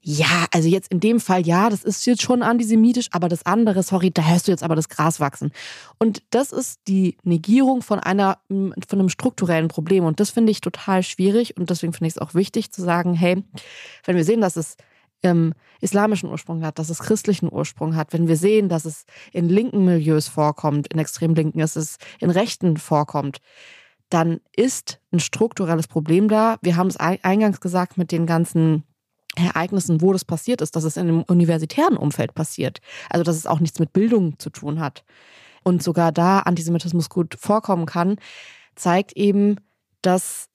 ja, 0.01 0.47
also 0.53 0.69
jetzt 0.69 0.91
in 0.91 1.01
dem 1.01 1.21
Fall, 1.21 1.47
ja, 1.47 1.69
das 1.69 1.85
ist 1.85 2.07
jetzt 2.07 2.23
schon 2.23 2.43
antisemitisch, 2.43 3.09
aber 3.13 3.29
das 3.29 3.45
andere, 3.45 3.83
sorry, 3.83 4.11
da 4.11 4.23
hörst 4.23 4.49
du 4.49 4.53
jetzt 4.53 4.63
aber 4.63 4.75
das 4.75 4.89
Gras 4.89 5.21
wachsen. 5.21 5.53
Und 5.99 6.23
das 6.31 6.51
ist 6.51 6.81
die 6.89 7.19
Negierung 7.25 7.83
von 7.83 8.01
einer, 8.01 8.39
von 8.49 8.75
einem 8.91 9.11
strukturellen 9.11 9.69
Problem. 9.69 10.05
Und 10.05 10.19
das 10.19 10.31
finde 10.31 10.51
ich 10.51 10.63
total 10.63 11.03
schwierig. 11.03 11.59
Und 11.59 11.69
deswegen 11.69 11.93
finde 11.93 12.09
ich 12.09 12.15
es 12.15 12.19
auch 12.19 12.33
wichtig 12.35 12.73
zu 12.73 12.81
sagen, 12.81 13.13
hey, 13.13 13.45
wenn 14.05 14.17
wir 14.17 14.25
sehen, 14.25 14.41
dass 14.41 14.57
es 14.57 14.79
ähm, 15.25 15.55
islamischen 15.81 16.31
Ursprung 16.31 16.65
hat, 16.65 16.79
dass 16.79 16.91
es 16.91 17.01
christlichen 17.01 17.53
Ursprung 17.53 17.97
hat, 17.97 18.13
wenn 18.13 18.29
wir 18.29 18.37
sehen, 18.37 18.69
dass 18.69 18.85
es 18.85 19.07
in 19.33 19.49
linken 19.49 19.85
Milieus 19.85 20.29
vorkommt, 20.29 20.87
in 20.93 20.99
extrem 20.99 21.35
linken, 21.35 21.59
dass 21.59 21.77
es 21.77 21.97
in 22.21 22.31
rechten 22.31 22.77
vorkommt, 22.77 23.39
dann 24.11 24.41
ist 24.55 25.01
ein 25.13 25.21
strukturelles 25.21 25.89
Problem 25.89 26.29
da. 26.29 26.57
Wir 26.63 26.77
haben 26.77 26.87
es 26.87 26.97
eingangs 26.97 27.61
gesagt 27.61 27.99
mit 27.99 28.13
den 28.13 28.27
ganzen 28.27 28.85
Ereignissen, 29.35 30.01
wo 30.01 30.13
das 30.13 30.25
passiert 30.25 30.61
ist, 30.61 30.77
dass 30.77 30.85
es 30.85 30.97
in 30.97 31.09
einem 31.09 31.23
universitären 31.23 31.97
Umfeld 31.97 32.35
passiert. 32.35 32.81
Also 33.11 33.25
dass 33.25 33.37
es 33.37 33.47
auch 33.47 33.61
nichts 33.61 33.81
mit 33.81 33.93
Bildung 33.93 34.39
zu 34.39 34.51
tun 34.51 34.79
hat. 34.79 35.05
Und 35.65 35.83
sogar 35.83 36.13
da 36.13 36.41
Antisemitismus 36.41 37.09
gut 37.09 37.35
vorkommen 37.41 37.87
kann, 37.87 38.17
zeigt 38.77 39.13
eben, 39.17 39.57
dass 40.03 40.49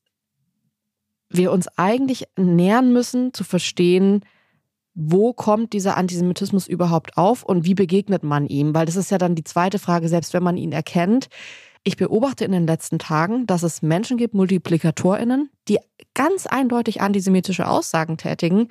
wir 1.29 1.51
uns 1.51 1.67
eigentlich 1.77 2.27
nähern 2.38 2.93
müssen, 2.93 3.34
zu 3.34 3.43
verstehen, 3.43 4.23
wo 4.95 5.34
kommt 5.34 5.73
dieser 5.73 5.97
Antisemitismus 5.97 6.67
überhaupt 6.67 7.17
auf 7.17 7.43
und 7.43 7.65
wie 7.65 7.75
begegnet 7.75 8.23
man 8.23 8.47
ihm? 8.47 8.73
Weil 8.73 8.86
das 8.86 8.95
ist 8.95 9.12
ja 9.12 9.17
dann 9.17 9.36
die 9.36 9.43
zweite 9.43 9.80
Frage, 9.80 10.10
selbst 10.10 10.34
wenn 10.34 10.43
man 10.43 10.58
ihn 10.58 10.71
erkennt. 10.71 11.30
Ich 11.84 11.95
beobachte 11.95 12.43
in 12.43 12.52
den 12.52 12.67
letzten 12.67 12.99
Tagen, 12.99 13.47
dass 13.47 13.63
es 13.63 13.82
Menschen 13.82 14.17
gibt, 14.17 14.34
MultiplikatorInnen, 14.34 15.49
die 15.67 15.78
ganz 16.13 16.45
eindeutig 16.45 17.02
antisemitische 17.02 17.67
Aussagen 17.67 18.17
tätigen 18.17 18.67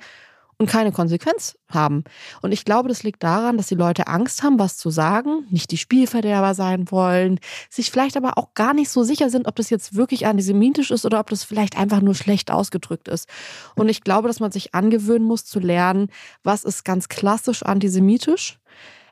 und 0.59 0.69
keine 0.69 0.91
Konsequenz 0.91 1.57
haben. 1.69 2.03
Und 2.41 2.51
ich 2.51 2.65
glaube, 2.65 2.89
das 2.89 3.03
liegt 3.03 3.23
daran, 3.23 3.55
dass 3.57 3.67
die 3.67 3.75
Leute 3.75 4.07
Angst 4.07 4.43
haben, 4.43 4.59
was 4.59 4.75
zu 4.75 4.89
sagen, 4.89 5.45
nicht 5.49 5.71
die 5.71 5.77
Spielverderber 5.77 6.53
sein 6.53 6.91
wollen, 6.91 7.39
sich 7.69 7.89
vielleicht 7.89 8.17
aber 8.17 8.37
auch 8.37 8.53
gar 8.55 8.73
nicht 8.73 8.89
so 8.89 9.03
sicher 9.03 9.29
sind, 9.29 9.47
ob 9.47 9.55
das 9.55 9.69
jetzt 9.69 9.95
wirklich 9.95 10.27
antisemitisch 10.27 10.91
ist 10.91 11.05
oder 11.05 11.21
ob 11.21 11.29
das 11.29 11.45
vielleicht 11.45 11.77
einfach 11.77 12.01
nur 12.01 12.13
schlecht 12.13 12.51
ausgedrückt 12.51 13.07
ist. 13.07 13.29
Und 13.75 13.87
ich 13.87 14.01
glaube, 14.01 14.27
dass 14.27 14.41
man 14.41 14.51
sich 14.51 14.75
angewöhnen 14.75 15.25
muss 15.25 15.45
zu 15.45 15.61
lernen, 15.61 16.09
was 16.43 16.65
ist 16.65 16.83
ganz 16.83 17.07
klassisch 17.07 17.63
antisemitisch, 17.63 18.59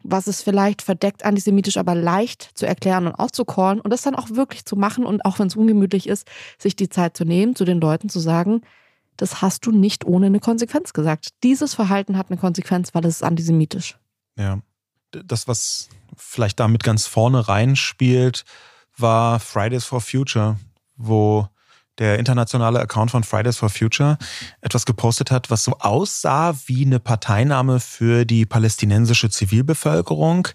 was 0.03 0.27
ist 0.27 0.41
vielleicht 0.41 0.81
verdeckt 0.81 1.23
antisemitisch, 1.23 1.77
aber 1.77 1.95
leicht 1.95 2.51
zu 2.55 2.67
erklären 2.67 3.07
und 3.07 3.15
auszucallen 3.15 3.79
und 3.79 3.91
das 3.91 4.01
dann 4.01 4.15
auch 4.15 4.31
wirklich 4.31 4.65
zu 4.65 4.75
machen 4.75 5.05
und 5.05 5.23
auch 5.23 5.39
wenn 5.39 5.47
es 5.47 5.55
ungemütlich 5.55 6.07
ist, 6.07 6.27
sich 6.57 6.75
die 6.75 6.89
Zeit 6.89 7.15
zu 7.15 7.23
nehmen, 7.23 7.55
zu 7.55 7.63
den 7.63 7.79
Leuten 7.79 8.09
zu 8.09 8.19
sagen, 8.19 8.61
das 9.17 9.41
hast 9.41 9.65
du 9.65 9.71
nicht 9.71 10.05
ohne 10.05 10.27
eine 10.27 10.39
Konsequenz 10.39 10.93
gesagt. 10.93 11.29
Dieses 11.43 11.73
Verhalten 11.73 12.17
hat 12.17 12.29
eine 12.29 12.39
Konsequenz, 12.39 12.93
weil 12.93 13.05
es 13.05 13.17
ist 13.17 13.23
antisemitisch. 13.23 13.97
Ja. 14.37 14.59
Das, 15.11 15.47
was 15.47 15.89
vielleicht 16.15 16.59
damit 16.59 16.83
ganz 16.83 17.07
vorne 17.07 17.47
reinspielt, 17.47 18.45
war 18.97 19.39
Fridays 19.39 19.85
for 19.85 20.01
Future, 20.01 20.57
wo 20.95 21.47
der 21.97 22.19
internationale 22.19 22.79
Account 22.79 23.11
von 23.11 23.23
Fridays 23.23 23.57
for 23.57 23.69
Future, 23.69 24.17
etwas 24.61 24.85
gepostet 24.85 25.31
hat, 25.31 25.49
was 25.49 25.63
so 25.63 25.77
aussah 25.79 26.55
wie 26.67 26.85
eine 26.85 26.99
Parteinahme 26.99 27.79
für 27.79 28.25
die 28.25 28.45
palästinensische 28.45 29.29
Zivilbevölkerung, 29.29 30.47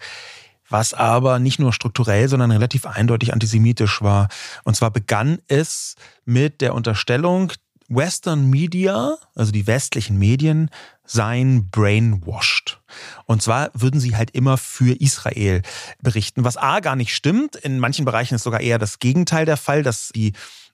was 0.69 0.95
aber 0.95 1.39
nicht 1.39 1.59
nur 1.59 1.73
strukturell, 1.73 2.29
sondern 2.29 2.51
relativ 2.51 2.87
eindeutig 2.87 3.33
antisemitisch 3.33 4.03
war. 4.03 4.29
Und 4.65 4.77
zwar 4.77 4.91
begann 4.91 5.39
es 5.49 5.97
mit 6.25 6.61
der 6.61 6.75
Unterstellung, 6.75 7.53
Western 7.95 8.49
Media, 8.49 9.17
also 9.35 9.53
die 9.53 9.67
westlichen 9.67 10.19
Medien, 10.19 10.71
seien 11.05 11.69
brainwashed. 11.71 12.81
Und 13.27 13.43
zwar 13.43 13.71
würden 13.75 14.01
sie 14.01 14.17
halt 14.17 14.31
immer 14.31 14.57
für 14.57 14.95
Israel 15.01 15.63
berichten, 16.01 16.45
was 16.45 16.57
A 16.57 16.81
gar 16.81 16.97
nicht 16.97 17.15
stimmt. 17.15 17.57
In 17.57 17.79
manchen 17.79 18.05
Bereichen 18.05 18.35
ist 18.35 18.45
sogar 18.45 18.61
eher 18.61 18.79
das 18.79 18.99
Gegenteil 18.99 19.45
der 19.45 19.57
Fall, 19.57 19.83
dass 19.83 20.09
die 20.09 20.33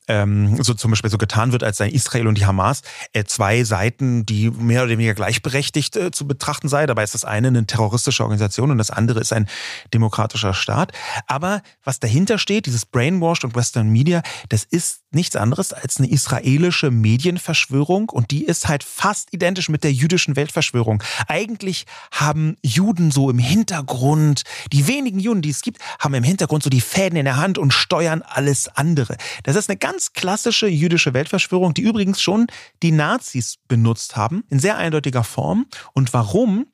ähm, 0.09 0.61
so 0.63 0.75
zum 0.75 0.91
Beispiel 0.91 1.11
so 1.11 1.19
getan 1.19 1.53
wird, 1.53 1.63
als 1.63 1.77
seien 1.77 1.93
Israel 1.93 2.27
und 2.27 2.39
die 2.39 2.47
Hamas 2.47 2.83
äh, 3.13 3.25
zwei 3.25 3.63
Seiten, 3.63 4.25
die 4.27 4.51
mehr 4.51 4.83
oder 4.83 4.93
weniger 4.93 5.15
gleichberechtigt 5.15 5.97
äh, 5.97 6.11
zu 6.11 6.27
betrachten 6.27 6.69
sei. 6.69 6.87
Dabei 6.87 7.05
ist 7.05 7.15
das 7.15 7.25
eine 7.25 7.49
eine 7.49 7.67
terroristische 7.67 8.23
Organisation 8.23 8.71
und 8.71 8.79
das 8.79 8.91
andere 8.91 9.21
ist 9.21 9.33
ein 9.33 9.49
demokratischer 9.93 10.55
Staat. 10.55 10.93
Aber 11.27 11.63
was 11.85 12.01
dahinter 12.01 12.39
steht, 12.39 12.67
dieses 12.67 12.87
Brainwashed 12.87 13.45
und 13.45 13.55
Western 13.55 13.91
Media, 13.91 14.23
das 14.49 14.65
ist 14.65 15.03
nichts 15.11 15.37
anderes 15.37 15.73
als 15.73 15.99
eine 15.99 16.11
israelische 16.11 16.91
Medienverschwörung 16.91 18.11
und 18.11 18.31
die 18.31 18.45
ist 18.45 18.69
halt 18.69 18.85
fast 18.85 19.33
identisch 19.33 19.69
mit 19.69 19.85
der 19.85 19.93
jüdischen 19.93 20.37
Weltverschwörung. 20.37 21.03
Eigentlich 21.27 21.87
haben 22.13 22.57
Juden 22.63 23.11
so 23.11 23.31
im 23.31 23.39
Hintergrund, 23.39 24.43
die 24.73 24.87
wenigen 24.87 25.19
Juden, 25.19 25.43
die 25.43 25.51
es 25.51 25.63
gibt, 25.63 25.81
haben 25.99 26.15
im 26.15 26.25
Hintergrund 26.25 26.63
so 26.63 26.71
die 26.71 26.81
Fäden 26.81 27.17
in 27.17 27.25
der 27.25 27.37
Hand 27.37 27.59
und 27.59 27.73
steuern 27.73 28.23
alles 28.23 28.69
andere. 28.69 29.17
Das 29.45 29.57
ist 29.57 29.71
eine 29.71 29.79
ganz 29.79 30.13
klassische 30.13 30.69
jüdische 30.69 31.15
Weltverschwörung, 31.15 31.75
die 31.75 31.83
übrigens 31.83 32.21
schon 32.21 32.47
die 32.83 32.93
Nazis 32.93 33.57
benutzt 33.67 34.17
haben, 34.17 34.45
in 34.51 34.59
sehr 34.59 34.77
eindeutiger 34.77 35.25
Form. 35.25 35.67
Und 35.95 36.13
warum? 36.13 36.67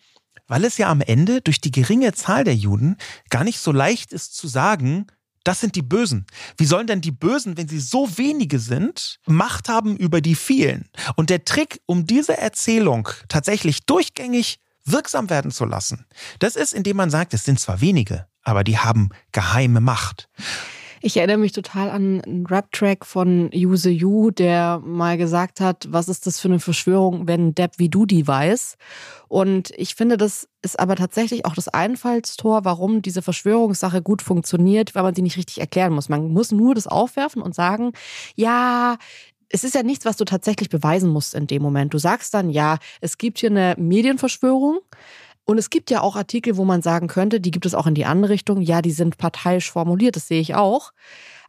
Weil 0.47 0.65
es 0.65 0.77
ja 0.77 0.89
am 0.89 1.01
Ende 1.01 1.41
durch 1.41 1.61
die 1.61 1.71
geringe 1.71 2.13
Zahl 2.13 2.45
der 2.45 2.55
Juden 2.55 2.97
gar 3.31 3.45
nicht 3.45 3.61
so 3.61 3.73
leicht 3.73 4.13
ist 4.13 4.37
zu 4.37 4.47
sagen, 4.47 5.07
das 5.45 5.61
sind 5.61 5.77
die 5.77 5.83
Bösen. 5.83 6.27
Wie 6.57 6.65
sollen 6.65 6.87
denn 6.87 7.01
die 7.01 7.13
Bösen, 7.13 7.57
wenn 7.57 7.69
sie 7.69 7.81
so 7.81 8.19
wenige 8.19 8.59
sind, 8.59 9.21
Macht 9.27 9.69
haben 9.69 9.97
über 9.97 10.21
die 10.21 10.35
vielen? 10.35 10.89
Und 11.17 11.31
der 11.31 11.45
Trick, 11.45 11.81
um 11.87 12.07
diese 12.07 12.37
Erzählung 12.37 13.09
tatsächlich 13.29 13.85
durchgängig 13.87 14.59
wirksam 14.85 15.31
werden 15.31 15.51
zu 15.51 15.65
lassen, 15.65 16.07
das 16.39 16.57
ist, 16.57 16.75
indem 16.75 16.97
man 16.97 17.11
sagt, 17.11 17.35
es 17.35 17.45
sind 17.45 17.61
zwar 17.61 17.81
wenige, 17.81 18.27
aber 18.43 18.65
die 18.65 18.79
haben 18.79 19.11
geheime 19.33 19.81
Macht. 19.81 20.29
Ich 21.07 21.19
erinnere 21.19 21.37
mich 21.37 21.53
total 21.53 21.91
an 21.91 22.23
einen 22.23 22.47
Rap-Track 22.47 23.05
von 23.05 23.51
Use 23.55 23.91
You, 23.91 24.31
der 24.31 24.81
mal 24.83 25.19
gesagt 25.19 25.61
hat, 25.61 25.87
was 25.91 26.09
ist 26.09 26.27
das 26.27 26.41
für 26.41 26.49
eine 26.49 26.61
Verschwörung, 26.61 27.29
wenn 27.29 27.55
Depp 27.55 27.73
wie 27.77 27.91
du 27.91 28.07
die 28.07 28.27
weiß? 28.27 28.79
Und 29.29 29.71
ich 29.77 29.97
finde, 29.97 30.17
das 30.17 30.49
ist 30.63 30.81
aber 30.81 30.97
tatsächlich 30.97 31.45
auch 31.45 31.55
das 31.55 31.69
Einfallstor, 31.69 32.65
warum 32.65 33.03
diese 33.03 33.21
Verschwörungssache 33.21 34.01
gut 34.01 34.23
funktioniert, 34.23 34.95
weil 34.95 35.03
man 35.03 35.15
sie 35.15 35.21
nicht 35.21 35.37
richtig 35.37 35.61
erklären 35.61 35.93
muss. 35.93 36.09
Man 36.09 36.33
muss 36.33 36.53
nur 36.53 36.75
das 36.75 36.87
aufwerfen 36.87 37.43
und 37.43 37.55
sagen, 37.55 37.93
ja, 38.35 38.97
es 39.51 39.63
ist 39.63 39.75
ja 39.75 39.83
nichts, 39.83 40.07
was 40.07 40.17
du 40.17 40.25
tatsächlich 40.25 40.71
beweisen 40.71 41.11
musst 41.11 41.35
in 41.35 41.47
dem 41.47 41.61
Moment. 41.61 41.93
Du 41.93 41.99
sagst 41.99 42.33
dann, 42.33 42.49
ja, 42.49 42.79
es 43.03 43.19
gibt 43.19 43.41
hier 43.41 43.51
eine 43.51 43.75
Medienverschwörung. 43.77 44.79
Und 45.45 45.59
es 45.59 45.71
gibt 45.71 45.91
ja 45.91 46.01
auch 46.01 46.17
Artikel, 46.17 46.57
wo 46.57 46.65
man 46.65 46.83
sagen 46.83 47.07
könnte, 47.07 47.41
die 47.41 47.51
gibt 47.51 47.67
es 47.67 47.75
auch 47.75 47.87
in 47.87 47.95
die 47.95 48.07
andere 48.07 48.33
Richtung. 48.33 48.61
Ja, 48.63 48.83
die 48.83 48.93
sind 48.93 49.19
parteiisch 49.19 49.71
formuliert, 49.71 50.17
das 50.17 50.29
sehe 50.29 50.41
ich 50.41 50.55
auch. 50.55 50.93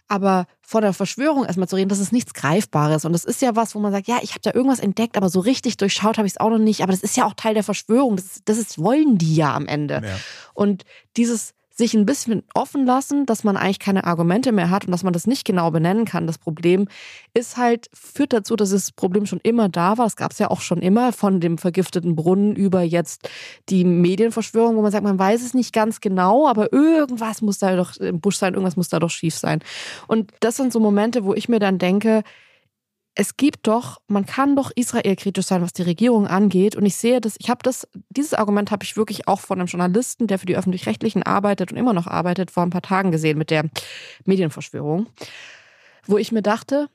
Aber 0.07 0.45
vor 0.61 0.81
der 0.81 0.93
Verschwörung 0.93 1.45
erstmal 1.45 1.67
zu 1.67 1.75
reden, 1.75 1.89
das 1.89 1.99
ist 1.99 2.11
nichts 2.11 2.33
Greifbares. 2.33 3.05
Und 3.05 3.13
das 3.13 3.25
ist 3.25 3.41
ja 3.41 3.55
was, 3.55 3.73
wo 3.73 3.79
man 3.79 3.91
sagt, 3.91 4.07
ja, 4.07 4.19
ich 4.21 4.31
habe 4.31 4.41
da 4.41 4.53
irgendwas 4.53 4.79
entdeckt, 4.79 5.17
aber 5.17 5.29
so 5.29 5.39
richtig 5.39 5.77
durchschaut 5.77 6.17
habe 6.17 6.27
ich 6.27 6.33
es 6.33 6.39
auch 6.39 6.49
noch 6.49 6.59
nicht. 6.59 6.81
Aber 6.81 6.91
das 6.91 7.01
ist 7.01 7.17
ja 7.17 7.25
auch 7.25 7.33
Teil 7.33 7.55
der 7.55 7.63
Verschwörung. 7.63 8.15
Das, 8.17 8.41
das 8.45 8.57
ist, 8.57 8.77
wollen 8.77 9.17
die 9.17 9.35
ja 9.35 9.55
am 9.55 9.65
Ende. 9.65 10.01
Ja. 10.03 10.19
Und 10.53 10.83
dieses 11.17 11.53
sich 11.75 11.93
ein 11.93 12.05
bisschen 12.05 12.43
offen 12.53 12.85
lassen, 12.85 13.25
dass 13.25 13.43
man 13.43 13.57
eigentlich 13.57 13.79
keine 13.79 14.05
Argumente 14.05 14.53
mehr 14.53 14.69
hat 14.69 14.85
und 14.85 14.91
dass 14.91 15.03
man 15.03 15.11
das 15.11 15.27
nicht 15.27 15.43
genau 15.43 15.71
benennen 15.71 16.05
kann. 16.05 16.25
Das 16.25 16.37
Problem 16.37 16.87
ist 17.33 17.57
halt, 17.57 17.89
führt 17.93 18.31
dazu, 18.31 18.55
dass 18.55 18.69
das 18.69 18.93
Problem 18.93 19.25
schon 19.25 19.41
immer 19.43 19.67
da 19.67 19.97
war. 19.97 20.05
Es 20.05 20.15
gab 20.15 20.31
es 20.31 20.39
ja 20.39 20.49
auch 20.49 20.61
schon 20.61 20.81
immer 20.81 21.11
von 21.11 21.41
dem 21.41 21.57
vergifteten 21.57 22.15
Brunnen 22.15 22.55
über 22.55 22.81
jetzt 22.81 23.29
die 23.67 23.83
Medienverschwörung, 23.83 24.77
wo 24.77 24.81
man 24.81 24.91
sagt, 24.91 25.03
man 25.03 25.19
weiß 25.19 25.43
es 25.43 25.53
nicht 25.53 25.73
ganz 25.73 25.99
genau, 25.99 26.47
aber 26.47 26.71
irgendwas 26.71 27.41
muss 27.41 27.59
da 27.59 27.75
doch 27.75 27.97
im 27.97 28.21
Busch 28.21 28.37
sein, 28.37 28.53
irgendwas 28.53 28.77
muss 28.77 28.87
da 28.87 28.99
doch 28.99 29.09
schief 29.09 29.35
sein. 29.35 29.59
Und 30.07 30.31
das 30.39 30.55
sind 30.55 30.71
so 30.71 30.79
Momente, 30.79 31.25
wo 31.25 31.33
ich 31.33 31.49
mir 31.49 31.59
dann 31.59 31.77
denke, 31.77 32.23
es 33.15 33.37
gibt 33.37 33.65
doch, 33.67 34.01
man 34.07 34.25
kann 34.25 34.57
doch 34.57 34.71
Israel 34.75 35.15
kritisch 35.15 35.45
sein, 35.45 35.61
was 35.61 35.71
die 35.71 35.83
Regierung 35.83 36.27
angeht. 36.27 36.75
Und 36.75 36.85
ich 36.85 36.97
sehe 36.97 37.21
das, 37.21 37.37
ich 37.39 37.49
habe 37.49 37.59
das, 37.63 37.87
dieses 38.09 38.33
Argument 38.33 38.71
habe 38.71 38.83
ich 38.83 38.97
wirklich 38.97 39.27
auch 39.27 39.39
von 39.39 39.59
einem 39.59 39.67
Journalisten, 39.67 40.27
der 40.27 40.37
für 40.37 40.45
die 40.45 40.57
öffentlich-rechtlichen 40.57 41.23
arbeitet 41.23 41.71
und 41.71 41.77
immer 41.77 41.93
noch 41.93 42.07
arbeitet, 42.07 42.51
vor 42.51 42.63
ein 42.63 42.71
paar 42.71 42.81
Tagen 42.81 43.11
gesehen 43.11 43.37
mit 43.37 43.49
der 43.51 43.63
Medienverschwörung, 44.25 45.07
wo 46.05 46.17
ich 46.17 46.33
mir 46.33 46.41
dachte, 46.41 46.89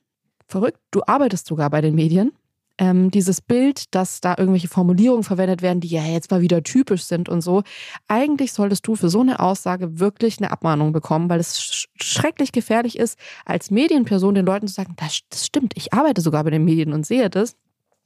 verrückt, 0.47 0.79
du 0.91 1.03
arbeitest 1.07 1.47
sogar 1.47 1.71
bei 1.71 1.81
den 1.81 1.95
Medien 1.95 2.33
ähm, 2.81 3.11
dieses 3.11 3.43
Bild, 3.43 3.95
dass 3.95 4.23
da 4.23 4.35
irgendwelche 4.39 4.67
Formulierungen 4.67 5.23
verwendet 5.23 5.61
werden, 5.61 5.81
die 5.81 5.89
ja 5.89 6.03
jetzt 6.03 6.31
mal 6.31 6.41
wieder 6.41 6.63
typisch 6.63 7.05
sind 7.05 7.29
und 7.29 7.43
so. 7.43 7.63
Eigentlich 8.09 8.53
solltest 8.53 8.87
du 8.87 8.97
für 8.97 9.11
so 9.11 9.21
eine 9.21 9.39
Aussage 9.39 10.01
wirklich 10.01 10.39
eine 10.39 10.51
Abmahnung 10.51 10.93
bekommen, 10.93 11.29
weil 11.29 11.39
es 11.39 11.61
sch 11.61 11.89
schrecklich 11.95 12.53
gefährlich 12.53 12.99
ist, 12.99 13.19
als 13.45 13.71
Medienperson 13.71 14.35
den 14.35 14.47
Leuten 14.47 14.67
zu 14.67 14.75
sagen, 14.75 14.95
das, 14.97 15.21
das 15.29 15.45
stimmt, 15.45 15.75
ich 15.77 15.93
arbeite 15.93 16.23
sogar 16.23 16.43
bei 16.43 16.51
den 16.51 16.65
Medien 16.65 16.95
und 16.95 17.05
sehe 17.05 17.29
das. 17.29 17.55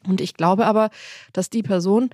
Und 0.06 0.20
ich 0.20 0.34
glaube 0.34 0.66
aber, 0.66 0.90
dass 1.32 1.48
die 1.48 1.62
Person 1.62 2.10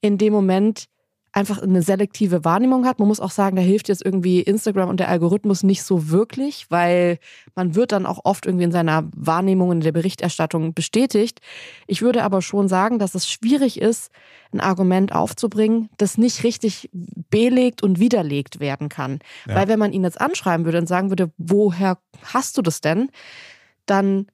in 0.00 0.16
dem 0.16 0.32
Moment 0.32 0.86
einfach 1.34 1.60
eine 1.60 1.82
selektive 1.82 2.44
Wahrnehmung 2.44 2.86
hat. 2.86 3.00
Man 3.00 3.08
muss 3.08 3.18
auch 3.18 3.32
sagen, 3.32 3.56
da 3.56 3.62
hilft 3.62 3.88
jetzt 3.88 4.04
irgendwie 4.04 4.40
Instagram 4.40 4.88
und 4.88 5.00
der 5.00 5.08
Algorithmus 5.08 5.64
nicht 5.64 5.82
so 5.82 6.08
wirklich, 6.10 6.66
weil 6.70 7.18
man 7.56 7.74
wird 7.74 7.90
dann 7.90 8.06
auch 8.06 8.20
oft 8.22 8.46
irgendwie 8.46 8.64
in 8.64 8.70
seiner 8.70 9.08
Wahrnehmung 9.16 9.72
in 9.72 9.80
der 9.80 9.90
Berichterstattung 9.90 10.74
bestätigt. 10.74 11.40
Ich 11.88 12.02
würde 12.02 12.22
aber 12.22 12.40
schon 12.40 12.68
sagen, 12.68 13.00
dass 13.00 13.16
es 13.16 13.28
schwierig 13.28 13.80
ist, 13.80 14.12
ein 14.52 14.60
Argument 14.60 15.12
aufzubringen, 15.12 15.90
das 15.98 16.18
nicht 16.18 16.44
richtig 16.44 16.88
belegt 16.92 17.82
und 17.82 17.98
widerlegt 17.98 18.60
werden 18.60 18.88
kann. 18.88 19.18
Ja. 19.48 19.56
Weil 19.56 19.66
wenn 19.66 19.80
man 19.80 19.92
ihn 19.92 20.04
jetzt 20.04 20.20
anschreiben 20.20 20.64
würde 20.64 20.78
und 20.78 20.86
sagen 20.86 21.10
würde, 21.10 21.32
woher 21.36 21.98
hast 22.32 22.56
du 22.56 22.62
das 22.62 22.80
denn? 22.80 23.10
Dann 23.86 24.28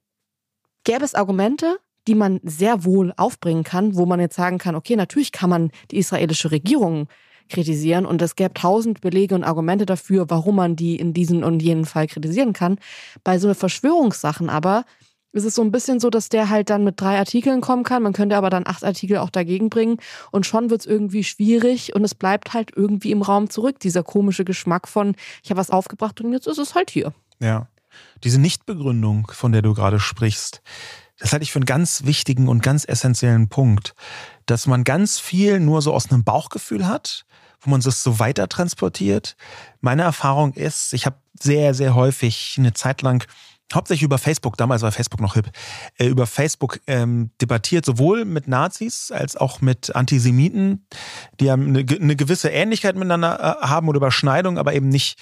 gäbe 0.84 1.04
es 1.06 1.14
Argumente, 1.14 1.78
die 2.08 2.14
man 2.14 2.40
sehr 2.42 2.84
wohl 2.84 3.12
aufbringen 3.16 3.64
kann, 3.64 3.96
wo 3.96 4.06
man 4.06 4.20
jetzt 4.20 4.36
sagen 4.36 4.58
kann, 4.58 4.74
okay, 4.74 4.96
natürlich 4.96 5.32
kann 5.32 5.50
man 5.50 5.70
die 5.90 5.98
israelische 5.98 6.50
Regierung 6.50 7.08
kritisieren 7.48 8.06
und 8.06 8.22
es 8.22 8.36
gäbe 8.36 8.54
tausend 8.54 9.00
Belege 9.00 9.34
und 9.34 9.44
Argumente 9.44 9.84
dafür, 9.84 10.30
warum 10.30 10.56
man 10.56 10.76
die 10.76 10.96
in 10.96 11.12
diesem 11.12 11.42
und 11.42 11.60
jenen 11.60 11.84
Fall 11.84 12.06
kritisieren 12.06 12.52
kann. 12.52 12.78
Bei 13.24 13.38
so 13.38 13.52
Verschwörungssachen 13.52 14.48
aber 14.48 14.84
ist 15.32 15.44
es 15.44 15.54
so 15.54 15.62
ein 15.62 15.70
bisschen 15.70 16.00
so, 16.00 16.10
dass 16.10 16.28
der 16.28 16.48
halt 16.48 16.70
dann 16.70 16.82
mit 16.82 17.00
drei 17.00 17.18
Artikeln 17.18 17.60
kommen 17.60 17.84
kann. 17.84 18.02
Man 18.02 18.12
könnte 18.12 18.36
aber 18.36 18.50
dann 18.50 18.66
acht 18.66 18.84
Artikel 18.84 19.18
auch 19.18 19.30
dagegen 19.30 19.70
bringen 19.70 19.98
und 20.30 20.46
schon 20.46 20.70
wird 20.70 20.80
es 20.80 20.86
irgendwie 20.86 21.24
schwierig 21.24 21.94
und 21.94 22.04
es 22.04 22.14
bleibt 22.14 22.52
halt 22.52 22.72
irgendwie 22.74 23.12
im 23.12 23.22
Raum 23.22 23.50
zurück, 23.50 23.78
dieser 23.78 24.02
komische 24.02 24.44
Geschmack 24.44 24.88
von, 24.88 25.14
ich 25.42 25.50
habe 25.50 25.60
was 25.60 25.70
aufgebracht 25.70 26.20
und 26.20 26.32
jetzt 26.32 26.46
ist 26.46 26.58
es 26.58 26.74
halt 26.74 26.90
hier. 26.90 27.12
Ja. 27.40 27.68
Diese 28.22 28.40
Nichtbegründung, 28.40 29.26
von 29.32 29.50
der 29.50 29.62
du 29.62 29.74
gerade 29.74 29.98
sprichst, 29.98 30.62
das 31.20 31.32
halte 31.32 31.44
ich 31.44 31.52
für 31.52 31.58
einen 31.58 31.66
ganz 31.66 32.04
wichtigen 32.04 32.48
und 32.48 32.62
ganz 32.62 32.84
essentiellen 32.88 33.48
Punkt, 33.48 33.94
dass 34.46 34.66
man 34.66 34.84
ganz 34.84 35.20
viel 35.20 35.60
nur 35.60 35.82
so 35.82 35.92
aus 35.94 36.10
einem 36.10 36.24
Bauchgefühl 36.24 36.86
hat, 36.86 37.24
wo 37.60 37.70
man 37.70 37.80
es 37.80 38.02
so 38.02 38.18
weiter 38.18 38.48
transportiert. 38.48 39.36
Meine 39.80 40.02
Erfahrung 40.02 40.54
ist, 40.54 40.94
ich 40.94 41.06
habe 41.06 41.16
sehr, 41.38 41.74
sehr 41.74 41.94
häufig 41.94 42.56
eine 42.58 42.72
Zeit 42.72 43.02
lang 43.02 43.26
hauptsächlich 43.72 44.02
über 44.02 44.18
Facebook, 44.18 44.56
damals 44.56 44.82
war 44.82 44.90
Facebook 44.90 45.20
noch 45.20 45.34
hip, 45.34 45.50
äh, 45.98 46.06
über 46.06 46.26
Facebook 46.26 46.80
ähm, 46.86 47.30
debattiert, 47.40 47.84
sowohl 47.84 48.24
mit 48.24 48.48
Nazis 48.48 49.12
als 49.12 49.36
auch 49.36 49.60
mit 49.60 49.94
Antisemiten, 49.94 50.86
die 51.38 51.50
eine, 51.50 51.78
eine 51.78 52.16
gewisse 52.16 52.48
Ähnlichkeit 52.48 52.96
miteinander 52.96 53.60
äh, 53.62 53.66
haben 53.66 53.88
oder 53.88 53.98
Überschneidung, 53.98 54.58
aber 54.58 54.74
eben 54.74 54.88
nicht 54.88 55.18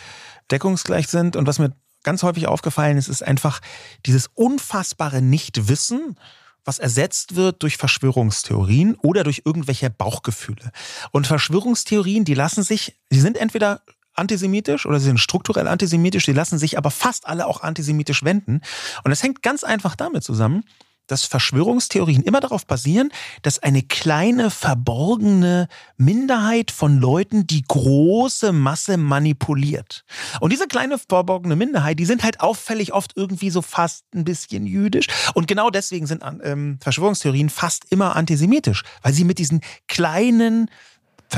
deckungsgleich 0.51 1.09
sind. 1.09 1.37
Und 1.37 1.47
was 1.47 1.59
mir 1.59 1.75
ganz 2.03 2.23
häufig 2.23 2.47
aufgefallen 2.47 2.97
ist, 2.97 3.09
ist 3.09 3.23
einfach 3.23 3.61
dieses 4.07 4.29
unfassbare 4.35 5.23
Nichtwissen, 5.23 6.17
was 6.65 6.79
ersetzt 6.79 7.35
wird 7.35 7.63
durch 7.63 7.77
Verschwörungstheorien 7.77 8.95
oder 8.97 9.25
durch 9.25 9.43
irgendwelche 9.45 9.89
Bauchgefühle. 9.91 10.71
Und 11.13 11.27
Verschwörungstheorien, 11.27 12.25
die 12.25 12.35
lassen 12.35 12.63
sich, 12.63 12.99
die 13.11 13.21
sind 13.21 13.39
entweder 13.39 13.81
antisemitisch 14.15 14.85
oder 14.85 14.99
sie 14.99 15.07
sind 15.07 15.19
strukturell 15.19 15.67
antisemitisch, 15.67 16.25
die 16.25 16.33
lassen 16.33 16.59
sich 16.59 16.77
aber 16.77 16.91
fast 16.91 17.27
alle 17.27 17.47
auch 17.47 17.63
antisemitisch 17.63 18.25
wenden. 18.25 18.61
Und 19.05 19.13
es 19.13 19.23
hängt 19.23 19.43
ganz 19.43 19.65
einfach 19.65 19.97
damit 19.97 20.25
zusammen, 20.25 20.65
dass 21.09 21.25
Verschwörungstheorien 21.25 22.23
immer 22.23 22.40
darauf 22.40 22.66
basieren, 22.66 23.11
dass 23.42 23.59
eine 23.59 23.83
kleine 23.83 24.51
verborgene 24.51 25.66
Minderheit 25.97 26.71
von 26.71 27.01
Leuten 27.01 27.47
die 27.47 27.64
große 27.66 28.53
Masse 28.53 28.97
manipuliert. 28.97 30.05
Und 30.40 30.53
diese 30.53 30.68
kleine 30.68 30.99
verborgene 30.99 31.57
Minderheit, 31.57 31.99
die 31.99 32.05
sind 32.05 32.23
halt 32.23 32.40
auffällig 32.40 32.92
oft 32.92 33.12
irgendwie 33.16 33.51
so 33.51 33.62
fast 33.62 34.05
ein 34.14 34.25
bisschen 34.25 34.66
jüdisch. 34.66 35.07
Und 35.35 35.49
genau 35.49 35.71
deswegen 35.71 36.07
sind 36.07 36.23
ähm, 36.42 36.79
Verschwörungstheorien 36.81 37.51
fast 37.51 37.87
immer 37.90 38.14
antisemitisch, 38.14 38.85
weil 39.03 39.12
sie 39.12 39.25
mit 39.25 39.38
diesen 39.38 39.61
kleinen 39.88 40.71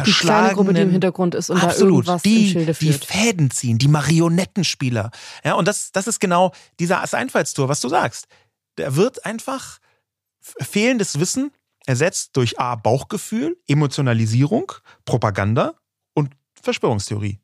die 0.07 0.13
kleine 0.13 0.55
Gruppe, 0.55 0.73
die 0.73 0.83
im 0.83 0.91
Hintergrund 0.91 1.35
ist 1.35 1.51
und 1.51 1.63
absolut, 1.63 2.07
da 2.07 2.13
irgendwas 2.13 2.23
die, 2.23 2.47
im 2.47 2.53
Schilde 2.53 2.75
führt. 2.75 3.03
Die 3.03 3.07
Fäden 3.07 3.51
ziehen, 3.51 3.79
die 3.79 3.89
Marionettenspieler. 3.89 5.11
Ja, 5.45 5.55
und 5.55 5.67
das, 5.67 5.91
das 5.91 6.07
ist 6.07 6.21
genau 6.21 6.53
dieser 6.79 7.03
Einfallstor, 7.13 7.69
was 7.69 7.81
du 7.81 7.89
sagst. 7.89 8.29
Der 8.79 8.97
wird 8.97 9.25
einfach 9.25 9.79
fehlendes 10.41 11.21
Wissen 11.21 11.53
ersetzt 11.87 12.37
durch 12.37 12.59
A, 12.59 12.77
Bauchgefühl, 12.77 13.57
Emotionalisierung, 13.67 14.73
Propaganda 15.05 15.75
und 16.15 16.31
Verschwörungstheorie. 16.61 17.39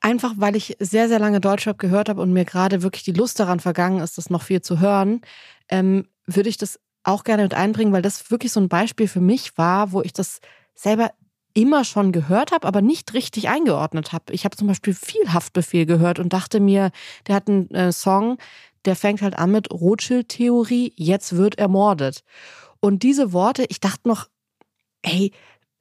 Einfach 0.00 0.34
weil 0.36 0.56
ich 0.56 0.76
sehr, 0.80 1.08
sehr 1.08 1.20
lange 1.20 1.40
Deutschrap 1.40 1.78
gehört 1.78 2.08
habe 2.08 2.20
und 2.20 2.32
mir 2.32 2.44
gerade 2.44 2.82
wirklich 2.82 3.04
die 3.04 3.12
Lust 3.12 3.38
daran 3.38 3.60
vergangen 3.60 4.00
ist, 4.00 4.18
das 4.18 4.30
noch 4.30 4.42
viel 4.42 4.60
zu 4.60 4.80
hören, 4.80 5.20
ähm, 5.68 6.08
würde 6.26 6.48
ich 6.48 6.56
das 6.56 6.80
auch 7.04 7.24
gerne 7.24 7.44
mit 7.44 7.54
einbringen, 7.54 7.92
weil 7.92 8.02
das 8.02 8.30
wirklich 8.30 8.52
so 8.52 8.60
ein 8.60 8.68
Beispiel 8.68 9.08
für 9.08 9.20
mich 9.20 9.56
war, 9.56 9.92
wo 9.92 10.02
ich 10.02 10.12
das 10.12 10.40
selber 10.74 11.12
immer 11.54 11.84
schon 11.84 12.12
gehört 12.12 12.50
habe, 12.52 12.66
aber 12.66 12.80
nicht 12.80 13.14
richtig 13.14 13.48
eingeordnet 13.48 14.12
habe. 14.12 14.32
Ich 14.32 14.44
habe 14.44 14.56
zum 14.56 14.68
Beispiel 14.68 14.94
viel 14.94 15.32
Haftbefehl 15.32 15.86
gehört 15.86 16.18
und 16.18 16.32
dachte 16.32 16.60
mir, 16.60 16.90
der 17.26 17.34
hat 17.34 17.48
einen 17.48 17.70
äh, 17.70 17.92
Song, 17.92 18.38
der 18.84 18.96
fängt 18.96 19.22
halt 19.22 19.38
an 19.38 19.52
mit 19.52 19.70
Rothschild-Theorie, 19.70 20.92
jetzt 20.96 21.36
wird 21.36 21.58
ermordet. 21.58 22.22
Und 22.80 23.02
diese 23.02 23.32
Worte, 23.32 23.64
ich 23.68 23.80
dachte 23.80 24.08
noch, 24.08 24.28
ey, 25.02 25.32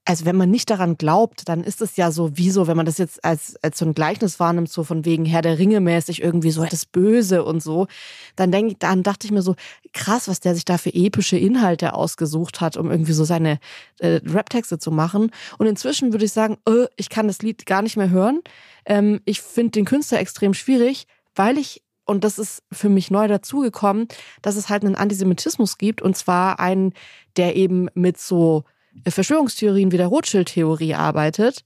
also 0.03 0.25
wenn 0.25 0.35
man 0.35 0.49
nicht 0.49 0.69
daran 0.69 0.97
glaubt, 0.97 1.47
dann 1.47 1.63
ist 1.63 1.81
es 1.81 1.95
ja 1.95 2.11
so, 2.11 2.31
wieso, 2.33 2.65
wenn 2.65 2.75
man 2.75 2.87
das 2.87 2.97
jetzt 2.97 3.23
als, 3.23 3.55
als 3.61 3.77
so 3.77 3.85
ein 3.85 3.93
Gleichnis 3.93 4.39
wahrnimmt, 4.39 4.69
so 4.69 4.83
von 4.83 5.05
wegen 5.05 5.25
Herr 5.25 5.43
der 5.43 5.59
Ringe 5.59 5.79
mäßig 5.79 6.23
irgendwie 6.23 6.49
so 6.49 6.65
das 6.65 6.87
Böse 6.87 7.43
und 7.43 7.61
so, 7.61 7.87
dann 8.35 8.51
denke 8.51 8.75
dann 8.79 9.03
dachte 9.03 9.27
ich 9.27 9.31
mir 9.31 9.43
so, 9.43 9.55
krass, 9.93 10.27
was 10.27 10.39
der 10.39 10.55
sich 10.55 10.65
da 10.65 10.79
für 10.79 10.93
epische 10.93 11.37
Inhalte 11.37 11.93
ausgesucht 11.93 12.61
hat, 12.61 12.77
um 12.77 12.89
irgendwie 12.89 13.13
so 13.13 13.25
seine 13.25 13.59
äh, 13.99 14.19
Rap-Texte 14.25 14.79
zu 14.79 14.89
machen. 14.89 15.31
Und 15.59 15.67
inzwischen 15.67 16.13
würde 16.13 16.25
ich 16.25 16.33
sagen, 16.33 16.57
äh, 16.67 16.87
ich 16.95 17.09
kann 17.09 17.27
das 17.27 17.43
Lied 17.43 17.67
gar 17.67 17.83
nicht 17.83 17.95
mehr 17.95 18.09
hören. 18.09 18.41
Ähm, 18.85 19.21
ich 19.25 19.41
finde 19.41 19.71
den 19.71 19.85
Künstler 19.85 20.19
extrem 20.19 20.55
schwierig, 20.55 21.05
weil 21.35 21.59
ich 21.59 21.83
und 22.05 22.23
das 22.23 22.39
ist 22.39 22.63
für 22.71 22.89
mich 22.89 23.11
neu 23.11 23.27
dazugekommen, 23.27 24.07
dass 24.41 24.55
es 24.55 24.69
halt 24.69 24.83
einen 24.83 24.95
Antisemitismus 24.95 25.77
gibt 25.77 26.01
und 26.01 26.17
zwar 26.17 26.59
einen, 26.59 26.93
der 27.37 27.55
eben 27.55 27.87
mit 27.93 28.17
so 28.17 28.63
Verschwörungstheorien 29.07 29.91
wie 29.91 29.97
der 29.97 30.07
Rothschild-Theorie 30.07 30.95
arbeitet 30.95 31.63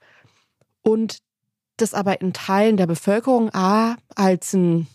und 0.82 1.18
das 1.78 1.94
aber 1.94 2.22
in 2.22 2.34
Teilen 2.34 2.78
der 2.78 2.88
Bevölkerung 2.88 3.54
A 3.54 3.98
als 4.16 4.54
ein 4.54 4.88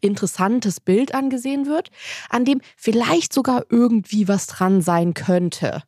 interessantes 0.00 0.80
Bild 0.80 1.14
angesehen 1.14 1.66
wird, 1.66 1.90
an 2.28 2.44
dem 2.44 2.60
vielleicht 2.76 3.32
sogar 3.32 3.64
irgendwie 3.70 4.28
was 4.28 4.46
dran 4.46 4.82
sein 4.82 5.14
könnte. 5.14 5.82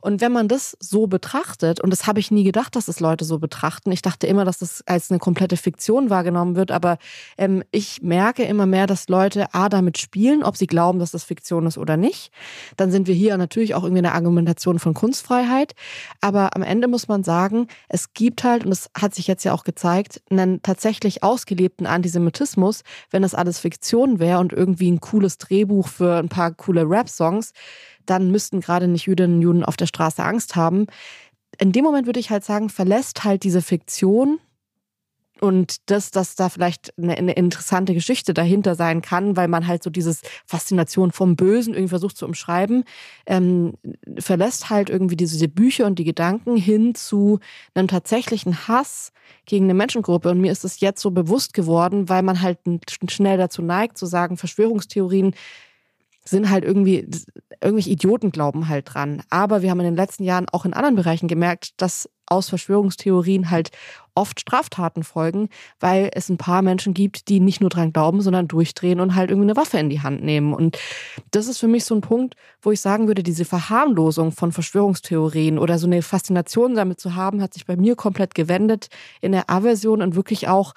Und 0.00 0.20
wenn 0.20 0.32
man 0.32 0.48
das 0.48 0.76
so 0.80 1.06
betrachtet, 1.06 1.80
und 1.80 1.90
das 1.90 2.06
habe 2.06 2.20
ich 2.20 2.30
nie 2.30 2.44
gedacht, 2.44 2.74
dass 2.74 2.86
das 2.86 3.00
Leute 3.00 3.24
so 3.24 3.38
betrachten, 3.38 3.92
ich 3.92 4.02
dachte 4.02 4.26
immer, 4.26 4.44
dass 4.44 4.58
das 4.58 4.82
als 4.86 5.10
eine 5.10 5.18
komplette 5.18 5.56
Fiktion 5.56 6.10
wahrgenommen 6.10 6.56
wird, 6.56 6.70
aber 6.70 6.98
ähm, 7.36 7.62
ich 7.70 8.02
merke 8.02 8.44
immer 8.44 8.66
mehr, 8.66 8.86
dass 8.86 9.08
Leute 9.08 9.54
A 9.54 9.68
damit 9.68 9.98
spielen, 9.98 10.42
ob 10.42 10.56
sie 10.56 10.66
glauben, 10.66 10.98
dass 10.98 11.10
das 11.10 11.24
Fiktion 11.24 11.66
ist 11.66 11.78
oder 11.78 11.96
nicht. 11.96 12.32
Dann 12.76 12.90
sind 12.90 13.06
wir 13.06 13.14
hier 13.14 13.36
natürlich 13.36 13.74
auch 13.74 13.82
irgendwie 13.84 13.98
eine 13.98 14.12
Argumentation 14.12 14.78
von 14.78 14.94
Kunstfreiheit. 14.94 15.74
Aber 16.20 16.56
am 16.56 16.62
Ende 16.62 16.88
muss 16.88 17.08
man 17.08 17.22
sagen, 17.22 17.68
es 17.88 18.14
gibt 18.14 18.44
halt, 18.44 18.64
und 18.64 18.70
das 18.70 18.90
hat 18.98 19.14
sich 19.14 19.26
jetzt 19.26 19.44
ja 19.44 19.52
auch 19.52 19.64
gezeigt, 19.64 20.22
einen 20.30 20.62
tatsächlich 20.62 21.22
ausgelebten 21.22 21.86
Antisemitismus, 21.86 22.82
wenn 23.10 23.22
das 23.22 23.34
alles 23.34 23.58
Fiktion 23.58 24.18
wäre 24.18 24.38
und 24.38 24.52
irgendwie 24.52 24.90
ein 24.90 25.00
cooles 25.00 25.38
Drehbuch 25.38 25.88
für 25.88 26.16
ein 26.16 26.28
paar 26.28 26.52
coole 26.52 26.88
Rap-Songs 26.88 27.52
dann 28.06 28.30
müssten 28.30 28.60
gerade 28.60 28.88
nicht 28.88 29.06
Jüdinnen 29.06 29.36
und 29.36 29.42
Juden 29.42 29.64
auf 29.64 29.76
der 29.76 29.86
Straße 29.86 30.22
Angst 30.22 30.56
haben. 30.56 30.86
In 31.58 31.72
dem 31.72 31.84
Moment 31.84 32.06
würde 32.06 32.20
ich 32.20 32.30
halt 32.30 32.44
sagen, 32.44 32.68
verlässt 32.70 33.24
halt 33.24 33.42
diese 33.44 33.62
Fiktion 33.62 34.38
und 35.42 35.90
das, 35.90 36.12
dass 36.12 36.36
da 36.36 36.48
vielleicht 36.48 36.96
eine, 36.96 37.16
eine, 37.16 37.32
interessante 37.32 37.94
Geschichte 37.94 38.32
dahinter 38.32 38.76
sein 38.76 39.02
kann, 39.02 39.36
weil 39.36 39.48
man 39.48 39.66
halt 39.66 39.82
so 39.82 39.90
dieses 39.90 40.22
Faszination 40.46 41.10
vom 41.10 41.34
Bösen 41.34 41.74
irgendwie 41.74 41.88
versucht 41.88 42.16
zu 42.16 42.26
umschreiben, 42.26 42.84
ähm, 43.26 43.72
verlässt 44.20 44.70
halt 44.70 44.88
irgendwie 44.88 45.16
diese 45.16 45.48
Bücher 45.48 45.86
und 45.86 45.98
die 45.98 46.04
Gedanken 46.04 46.56
hin 46.56 46.94
zu 46.94 47.40
einem 47.74 47.88
tatsächlichen 47.88 48.68
Hass 48.68 49.12
gegen 49.44 49.64
eine 49.64 49.74
Menschengruppe. 49.74 50.30
Und 50.30 50.40
mir 50.40 50.52
ist 50.52 50.64
es 50.64 50.78
jetzt 50.78 51.02
so 51.02 51.10
bewusst 51.10 51.54
geworden, 51.54 52.08
weil 52.08 52.22
man 52.22 52.40
halt 52.40 52.58
schnell 53.08 53.36
dazu 53.36 53.62
neigt 53.62 53.98
zu 53.98 54.06
sagen, 54.06 54.36
Verschwörungstheorien 54.36 55.34
sind 56.24 56.50
halt 56.50 56.64
irgendwie, 56.64 57.08
irgendwelche 57.60 57.90
Idioten 57.90 58.30
glauben 58.30 58.68
halt 58.68 58.94
dran. 58.94 59.22
Aber 59.30 59.62
wir 59.62 59.70
haben 59.70 59.80
in 59.80 59.86
den 59.86 59.96
letzten 59.96 60.24
Jahren 60.24 60.48
auch 60.50 60.64
in 60.64 60.72
anderen 60.72 60.96
Bereichen 60.96 61.28
gemerkt, 61.28 61.72
dass 61.78 62.08
aus 62.26 62.48
Verschwörungstheorien 62.48 63.50
halt 63.50 63.70
oft 64.14 64.40
Straftaten 64.40 65.04
folgen, 65.04 65.48
weil 65.80 66.10
es 66.14 66.28
ein 66.28 66.38
paar 66.38 66.62
Menschen 66.62 66.94
gibt, 66.94 67.28
die 67.28 67.40
nicht 67.40 67.60
nur 67.60 67.68
dran 67.68 67.92
glauben, 67.92 68.22
sondern 68.22 68.48
durchdrehen 68.48 69.00
und 69.00 69.14
halt 69.14 69.30
irgendwie 69.30 69.50
eine 69.50 69.56
Waffe 69.56 69.78
in 69.78 69.90
die 69.90 70.00
Hand 70.00 70.22
nehmen. 70.22 70.54
Und 70.54 70.78
das 71.30 71.46
ist 71.46 71.58
für 71.58 71.68
mich 71.68 71.84
so 71.84 71.94
ein 71.94 72.00
Punkt, 72.00 72.34
wo 72.62 72.70
ich 72.70 72.80
sagen 72.80 73.06
würde, 73.06 73.22
diese 73.22 73.44
Verharmlosung 73.44 74.32
von 74.32 74.52
Verschwörungstheorien 74.52 75.58
oder 75.58 75.78
so 75.78 75.86
eine 75.86 76.02
Faszination 76.02 76.74
damit 76.74 77.00
zu 77.00 77.14
haben, 77.14 77.42
hat 77.42 77.52
sich 77.52 77.66
bei 77.66 77.76
mir 77.76 77.96
komplett 77.96 78.34
gewendet 78.34 78.88
in 79.20 79.32
der 79.32 79.50
Aversion 79.50 80.00
und 80.00 80.14
wirklich 80.14 80.48
auch 80.48 80.72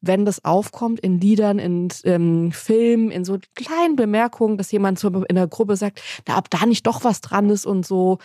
wenn 0.00 0.24
das 0.24 0.44
aufkommt 0.44 1.00
in 1.00 1.20
Liedern, 1.20 1.58
in 1.58 1.88
ähm, 2.04 2.52
Filmen, 2.52 3.10
in 3.10 3.24
so 3.24 3.38
kleinen 3.54 3.96
Bemerkungen, 3.96 4.58
dass 4.58 4.72
jemand 4.72 5.02
in 5.02 5.36
der 5.36 5.48
Gruppe 5.48 5.76
sagt, 5.76 6.02
na, 6.26 6.38
ob 6.38 6.50
da 6.50 6.66
nicht 6.66 6.86
doch 6.86 7.04
was 7.04 7.20
dran 7.20 7.50
ist 7.50 7.66
und 7.66 7.86
so. 7.86 8.18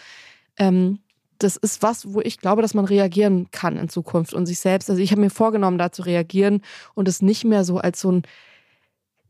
Ähm, 0.57 0.99
das 1.39 1.55
ist 1.55 1.81
was, 1.81 2.13
wo 2.13 2.21
ich 2.21 2.37
glaube, 2.39 2.61
dass 2.61 2.75
man 2.75 2.85
reagieren 2.85 3.47
kann 3.51 3.77
in 3.77 3.89
Zukunft 3.89 4.33
und 4.33 4.45
sich 4.45 4.59
selbst. 4.59 4.89
Also 4.89 5.01
ich 5.01 5.11
habe 5.11 5.21
mir 5.21 5.31
vorgenommen, 5.31 5.79
da 5.79 5.91
zu 5.91 6.03
reagieren 6.03 6.61
und 6.93 7.07
es 7.07 7.21
nicht 7.21 7.45
mehr 7.45 7.63
so 7.63 7.79
als 7.79 8.01
so 8.01 8.11
ein 8.11 8.21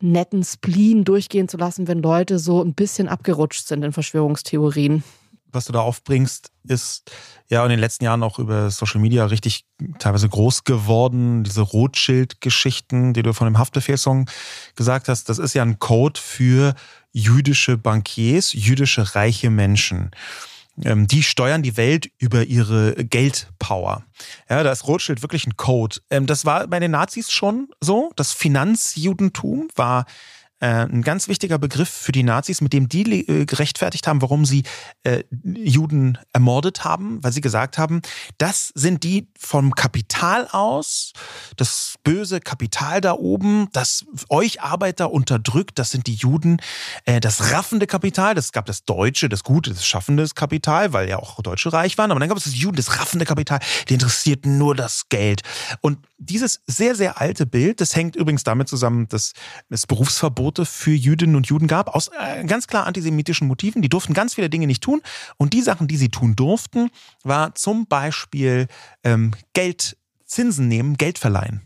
netten 0.01 0.43
Spleen 0.43 1.06
durchgehen 1.06 1.47
zu 1.47 1.58
lassen, 1.58 1.88
wenn 1.88 2.01
Leute 2.01 2.39
so 2.39 2.62
ein 2.62 2.73
bisschen 2.73 3.08
abgerutscht 3.08 3.67
sind 3.67 3.84
in 3.84 3.93
Verschwörungstheorien 3.93 5.04
was 5.54 5.66
du 5.66 5.74
da 5.74 5.80
aufbringst, 5.80 6.52
ist 6.64 7.12
ja 7.50 7.64
in 7.64 7.70
den 7.70 7.80
letzten 7.80 8.06
Jahren 8.06 8.24
auch 8.24 8.40
über 8.40 8.70
Social 8.72 9.02
Media 9.02 9.26
richtig 9.26 9.66
teilweise 10.00 10.30
groß 10.30 10.64
geworden. 10.64 11.44
Diese 11.44 11.62
Rothschild-Geschichten, 11.62 13.14
die 13.14 13.24
du 13.24 13.34
von 13.34 13.48
dem 13.48 13.58
Haftbefehlssong 13.58 14.30
gesagt 14.76 15.08
hast, 15.08 15.30
das 15.30 15.38
ist 15.38 15.54
ja 15.54 15.64
ein 15.64 15.80
Code 15.80 16.20
für 16.20 16.76
jüdische 17.12 17.78
Bankiers, 17.78 18.54
jüdische 18.54 19.16
reiche 19.16 19.50
Menschen. 19.50 20.12
Ähm, 20.84 21.08
die 21.08 21.24
steuern 21.24 21.64
die 21.64 21.78
Welt 21.78 22.10
über 22.18 22.46
ihre 22.46 22.96
Geldpower. 22.96 24.04
Ja, 24.50 24.64
da 24.64 24.72
ist 24.72 24.88
Rothschild 24.88 25.22
wirklich 25.22 25.46
ein 25.46 25.58
Code. 25.58 25.98
Ähm, 26.10 26.26
das 26.26 26.46
war 26.46 26.68
bei 26.68 26.80
den 26.80 26.92
Nazis 26.92 27.32
schon 27.32 27.68
so. 27.82 28.12
Das 28.16 28.32
Finanzjudentum 28.32 29.68
war 29.76 30.06
ein 30.65 31.02
ganz 31.02 31.28
wichtiger 31.28 31.58
Begriff 31.58 31.89
für 31.89 32.12
die 32.12 32.24
Nazis, 32.24 32.62
mit 32.62 32.74
dem 32.74 32.88
die 32.88 33.02
äh, 33.28 33.45
gerechtfertigt 33.45 34.08
haben, 34.08 34.21
warum 34.21 34.45
sie 34.45 34.63
äh, 35.04 35.24
Juden 35.43 36.17
ermordet 36.34 36.84
haben, 36.84 37.24
weil 37.24 37.32
sie 37.32 37.41
gesagt 37.41 37.78
haben, 37.78 38.02
das 38.38 38.71
sind 38.76 39.04
die 39.04 39.28
vom 39.38 39.74
Kapital 39.74 40.47
aus, 40.52 41.13
das 41.58 41.95
böse 42.04 42.39
Kapital 42.39 43.02
da 43.02 43.13
oben, 43.13 43.69
das 43.74 44.06
euch 44.30 44.62
Arbeiter 44.62 45.12
unterdrückt, 45.12 45.80
das 45.80 45.89
sind 45.89 46.08
die 46.08 46.13
Juden, 46.13 46.58
äh, 47.06 47.19
das 47.19 47.52
raffende 47.52 47.88
Kapital, 47.88 48.36
das 48.36 48.52
gab 48.52 48.65
das 48.65 48.86
deutsche, 48.86 49.30
das 49.30 49.43
gute, 49.43 49.71
das 49.71 49.86
schaffende 49.86 50.28
Kapital, 50.36 50.93
weil 50.93 51.10
ja 51.10 51.17
auch 51.17 51.41
Deutsche 51.41 51.74
reich 51.74 51.97
waren, 51.97 52.12
aber 52.12 52.19
dann 52.19 52.30
gab 52.30 52.38
es 52.38 52.43
das 52.43 52.56
Juden, 52.56 52.78
das 52.78 53.00
raffende 53.00 53.26
Kapital, 53.26 53.60
die 53.89 53.95
interessiert 53.95 54.45
nur 54.45 54.76
das 54.76 55.10
Geld. 55.10 55.41
Und 55.82 55.97
dieses 56.19 56.62
sehr, 56.67 56.95
sehr 56.95 57.19
alte 57.19 57.45
Bild, 57.45 57.82
das 57.82 57.95
hängt 57.95 58.15
übrigens 58.15 58.43
damit 58.43 58.67
zusammen, 58.67 59.08
dass 59.08 59.34
es 59.69 59.88
Berufsverbote 60.52 60.66
für 60.66 60.92
Jüdinnen 60.92 61.36
und 61.36 61.48
Juden 61.48 61.68
gab, 61.68 61.96
aus 61.96 62.10
äh, 62.20 62.44
ganz 62.46 62.68
klar 62.68 62.86
antisemitischen 62.86 63.48
Motiven. 63.48 63.82
Die 63.82 63.90
durften 63.90 64.14
ganz 64.14 64.36
viele 64.36 64.50
Dinge 64.50 64.68
nicht 64.68 64.84
tun. 64.84 65.02
Und 65.38 65.54
die 65.54 65.62
Sachen, 65.62 65.88
die 65.88 65.98
sie 65.98 66.10
tun 66.10 66.36
durften, 66.36 66.90
war 67.24 67.56
zum 67.56 67.88
Beispiel 67.88 68.68
ähm, 69.04 69.32
Geld, 69.54 69.98
Zinsen 70.26 70.68
nehmen, 70.68 70.98
Geld 70.98 71.18
verleihen. 71.18 71.62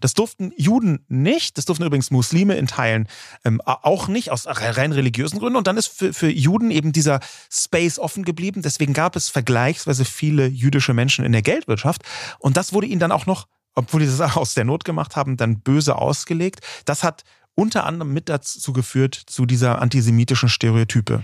Das 0.00 0.12
durften 0.12 0.52
Juden 0.56 1.04
nicht, 1.08 1.56
das 1.56 1.64
durften 1.64 1.84
übrigens 1.84 2.10
Muslime 2.10 2.56
in 2.56 2.66
Teilen 2.66 3.08
ähm, 3.44 3.62
auch 3.64 4.08
nicht, 4.08 4.30
aus 4.30 4.46
rein 4.46 4.92
religiösen 4.92 5.38
Gründen. 5.38 5.56
Und 5.56 5.66
dann 5.66 5.78
ist 5.78 5.88
für, 5.88 6.12
für 6.12 6.28
Juden 6.28 6.70
eben 6.70 6.92
dieser 6.92 7.20
Space 7.50 7.98
offen 7.98 8.24
geblieben. 8.24 8.62
Deswegen 8.62 8.92
gab 8.92 9.16
es 9.16 9.28
vergleichsweise 9.28 10.04
viele 10.04 10.46
jüdische 10.46 10.92
Menschen 10.92 11.24
in 11.24 11.32
der 11.32 11.42
Geldwirtschaft. 11.42 12.02
Und 12.38 12.56
das 12.56 12.72
wurde 12.72 12.88
ihnen 12.88 13.00
dann 13.00 13.12
auch 13.12 13.26
noch 13.26 13.46
obwohl 13.74 14.00
die 14.00 14.06
das 14.06 14.20
aus 14.36 14.54
der 14.54 14.64
Not 14.64 14.84
gemacht 14.84 15.16
haben, 15.16 15.36
dann 15.36 15.60
böse 15.60 15.96
ausgelegt. 15.96 16.60
Das 16.84 17.02
hat 17.04 17.22
unter 17.60 17.84
anderem 17.84 18.14
mit 18.14 18.30
dazu 18.30 18.72
geführt, 18.72 19.14
zu 19.14 19.44
dieser 19.44 19.82
antisemitischen 19.82 20.48
Stereotype. 20.48 21.22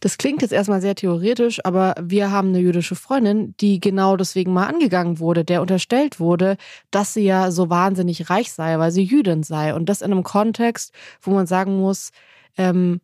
Das 0.00 0.18
klingt 0.18 0.42
jetzt 0.42 0.50
erstmal 0.50 0.80
sehr 0.80 0.96
theoretisch, 0.96 1.64
aber 1.64 1.94
wir 2.02 2.32
haben 2.32 2.48
eine 2.48 2.58
jüdische 2.58 2.96
Freundin, 2.96 3.54
die 3.60 3.78
genau 3.78 4.16
deswegen 4.16 4.52
mal 4.52 4.66
angegangen 4.66 5.20
wurde, 5.20 5.44
der 5.44 5.62
unterstellt 5.62 6.18
wurde, 6.18 6.56
dass 6.90 7.14
sie 7.14 7.24
ja 7.24 7.52
so 7.52 7.70
wahnsinnig 7.70 8.28
reich 8.28 8.52
sei, 8.52 8.80
weil 8.80 8.90
sie 8.90 9.04
Jüdin 9.04 9.44
sei. 9.44 9.74
Und 9.74 9.88
das 9.88 10.02
in 10.02 10.10
einem 10.10 10.24
Kontext, 10.24 10.92
wo 11.22 11.30
man 11.30 11.46
sagen 11.46 11.78
muss, 11.78 12.10
ähm, 12.56 13.00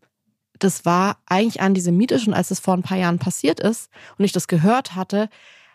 das 0.58 0.84
war 0.84 1.18
eigentlich 1.26 1.60
antisemitisch 1.60 2.26
und 2.26 2.34
als 2.34 2.48
das 2.48 2.58
vor 2.58 2.74
ein 2.74 2.82
paar 2.82 2.98
Jahren 2.98 3.18
passiert 3.20 3.60
ist 3.60 3.90
und 4.18 4.24
ich 4.24 4.32
das 4.32 4.48
gehört 4.48 4.96
hatte, 4.96 5.28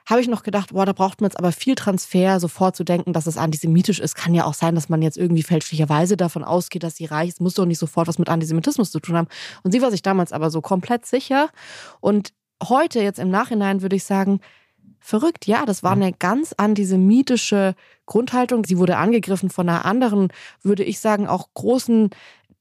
habe 0.08 0.22
ich 0.22 0.30
noch 0.30 0.42
gedacht, 0.42 0.72
boah, 0.72 0.86
da 0.86 0.94
braucht 0.94 1.20
man 1.20 1.30
jetzt 1.30 1.38
aber 1.38 1.52
viel 1.52 1.76
Transfer, 1.76 2.40
sofort 2.40 2.78
zu 2.78 2.86
denken, 2.86 3.12
dass 3.12 3.28
es 3.28 3.38
antisemitisch 3.38 4.00
ist. 4.00 4.16
Kann 4.16 4.34
ja 4.34 4.46
auch 4.46 4.54
sein, 4.54 4.74
dass 4.74 4.88
man 4.88 5.02
jetzt 5.02 5.18
irgendwie 5.18 5.44
fälschlicherweise 5.44 6.16
davon 6.16 6.46
ausgeht, 6.46 6.84
dass 6.84 6.96
sie 6.96 7.06
reich 7.06 7.30
ist. 7.30 7.42
Muss 7.42 7.56
doch 7.56 7.66
nicht 7.66 7.78
sofort 7.78 8.08
was 8.08 8.18
mit 8.18 8.30
Antisemitismus 8.30 8.90
zu 8.90 9.02
tun 9.02 9.18
haben. 9.18 9.28
Und 9.64 9.72
sie 9.74 9.82
war 9.82 9.92
sich 9.92 10.02
damals 10.02 10.32
aber 10.32 10.50
so 10.50 10.62
komplett 10.62 11.06
sicher. 11.06 11.50
Und 12.00 12.32
heute, 12.66 13.02
jetzt 13.02 13.20
im 13.20 13.30
Nachhinein, 13.30 13.82
würde 13.82 13.98
ich 13.98 14.06
sagen, 14.06 14.40
verrückt. 15.00 15.46
Ja, 15.46 15.66
das 15.66 15.84
war 15.84 15.92
eine 15.92 16.14
ganz 16.14 16.54
antisemitische 16.56 17.76
Grundhaltung. 18.06 18.66
Sie 18.66 18.78
wurde 18.78 18.98
angegriffen 18.98 19.50
von 19.50 19.68
einer 19.68 19.86
anderen, 19.86 20.30
würde 20.64 20.84
ich 20.84 21.00
sagen, 21.00 21.28
auch 21.28 21.50
großen 21.54 22.10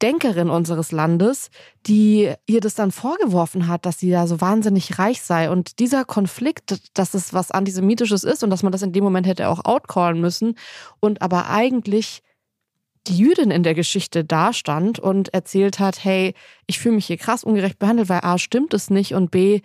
Denkerin 0.02 0.50
unseres 0.50 0.92
Landes, 0.92 1.50
die 1.86 2.32
ihr 2.46 2.60
das 2.60 2.74
dann 2.74 2.92
vorgeworfen 2.92 3.66
hat, 3.66 3.86
dass 3.86 3.98
sie 3.98 4.10
da 4.10 4.26
so 4.26 4.40
wahnsinnig 4.40 4.98
reich 4.98 5.22
sei. 5.22 5.50
Und 5.50 5.78
dieser 5.78 6.04
Konflikt, 6.04 6.80
dass 6.94 7.14
es 7.14 7.32
was 7.32 7.50
Antisemitisches 7.50 8.22
ist 8.24 8.44
und 8.44 8.50
dass 8.50 8.62
man 8.62 8.72
das 8.72 8.82
in 8.82 8.92
dem 8.92 9.04
Moment 9.04 9.26
hätte 9.26 9.48
auch 9.48 9.64
outcallen 9.64 10.20
müssen 10.20 10.56
und 11.00 11.22
aber 11.22 11.48
eigentlich 11.48 12.22
die 13.06 13.16
Jüdin 13.16 13.50
in 13.50 13.62
der 13.62 13.74
Geschichte 13.74 14.24
dastand 14.24 14.98
und 14.98 15.32
erzählt 15.32 15.78
hat, 15.78 16.04
hey, 16.04 16.34
ich 16.66 16.78
fühle 16.78 16.96
mich 16.96 17.06
hier 17.06 17.16
krass 17.16 17.44
ungerecht 17.44 17.78
behandelt, 17.78 18.08
weil 18.08 18.20
A 18.22 18.38
stimmt 18.38 18.74
es 18.74 18.90
nicht 18.90 19.14
und 19.14 19.30
B, 19.30 19.60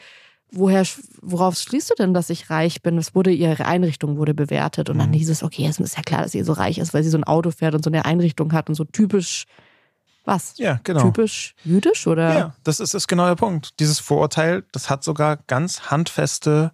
woher, 0.51 0.85
worauf 1.21 1.57
schließt 1.57 1.89
du 1.89 1.95
denn, 1.95 2.13
dass 2.13 2.29
ich 2.29 2.49
reich 2.49 2.81
bin? 2.81 2.97
Es 2.97 3.15
wurde, 3.15 3.31
ihre 3.31 3.65
Einrichtung 3.65 4.17
wurde 4.17 4.33
bewertet 4.33 4.89
und 4.89 4.99
dann 4.99 5.09
mhm. 5.09 5.15
hieß 5.15 5.29
es, 5.29 5.43
okay, 5.43 5.65
es 5.65 5.79
ist 5.79 5.97
ja 5.97 6.03
klar, 6.03 6.23
dass 6.23 6.33
sie 6.33 6.43
so 6.43 6.53
reich 6.53 6.77
ist, 6.77 6.93
weil 6.93 7.03
sie 7.03 7.09
so 7.09 7.17
ein 7.17 7.23
Auto 7.23 7.51
fährt 7.51 7.73
und 7.73 7.83
so 7.83 7.89
eine 7.89 8.05
Einrichtung 8.05 8.53
hat 8.53 8.69
und 8.69 8.75
so 8.75 8.83
typisch 8.83 9.45
was? 10.31 10.53
Ja, 10.57 10.79
genau. 10.83 11.03
Typisch 11.03 11.53
jüdisch 11.63 12.07
oder? 12.07 12.37
Ja, 12.37 12.55
das 12.63 12.79
ist, 12.79 12.93
ist 12.93 13.07
genau 13.07 13.27
der 13.27 13.35
Punkt. 13.35 13.79
Dieses 13.79 13.99
Vorurteil, 13.99 14.63
das 14.71 14.89
hat 14.89 15.03
sogar 15.03 15.37
ganz 15.47 15.91
handfeste 15.91 16.71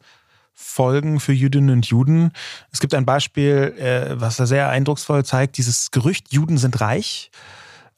Folgen 0.53 1.19
für 1.19 1.33
Jüdinnen 1.33 1.69
und 1.69 1.85
Juden. 1.85 2.31
Es 2.71 2.79
gibt 2.79 2.93
ein 2.93 3.05
Beispiel, 3.05 3.75
äh, 3.77 4.19
was 4.19 4.37
da 4.37 4.45
sehr 4.45 4.69
eindrucksvoll 4.69 5.23
zeigt, 5.23 5.57
dieses 5.57 5.91
Gerücht, 5.91 6.33
Juden 6.33 6.57
sind 6.57 6.81
reich. 6.81 7.29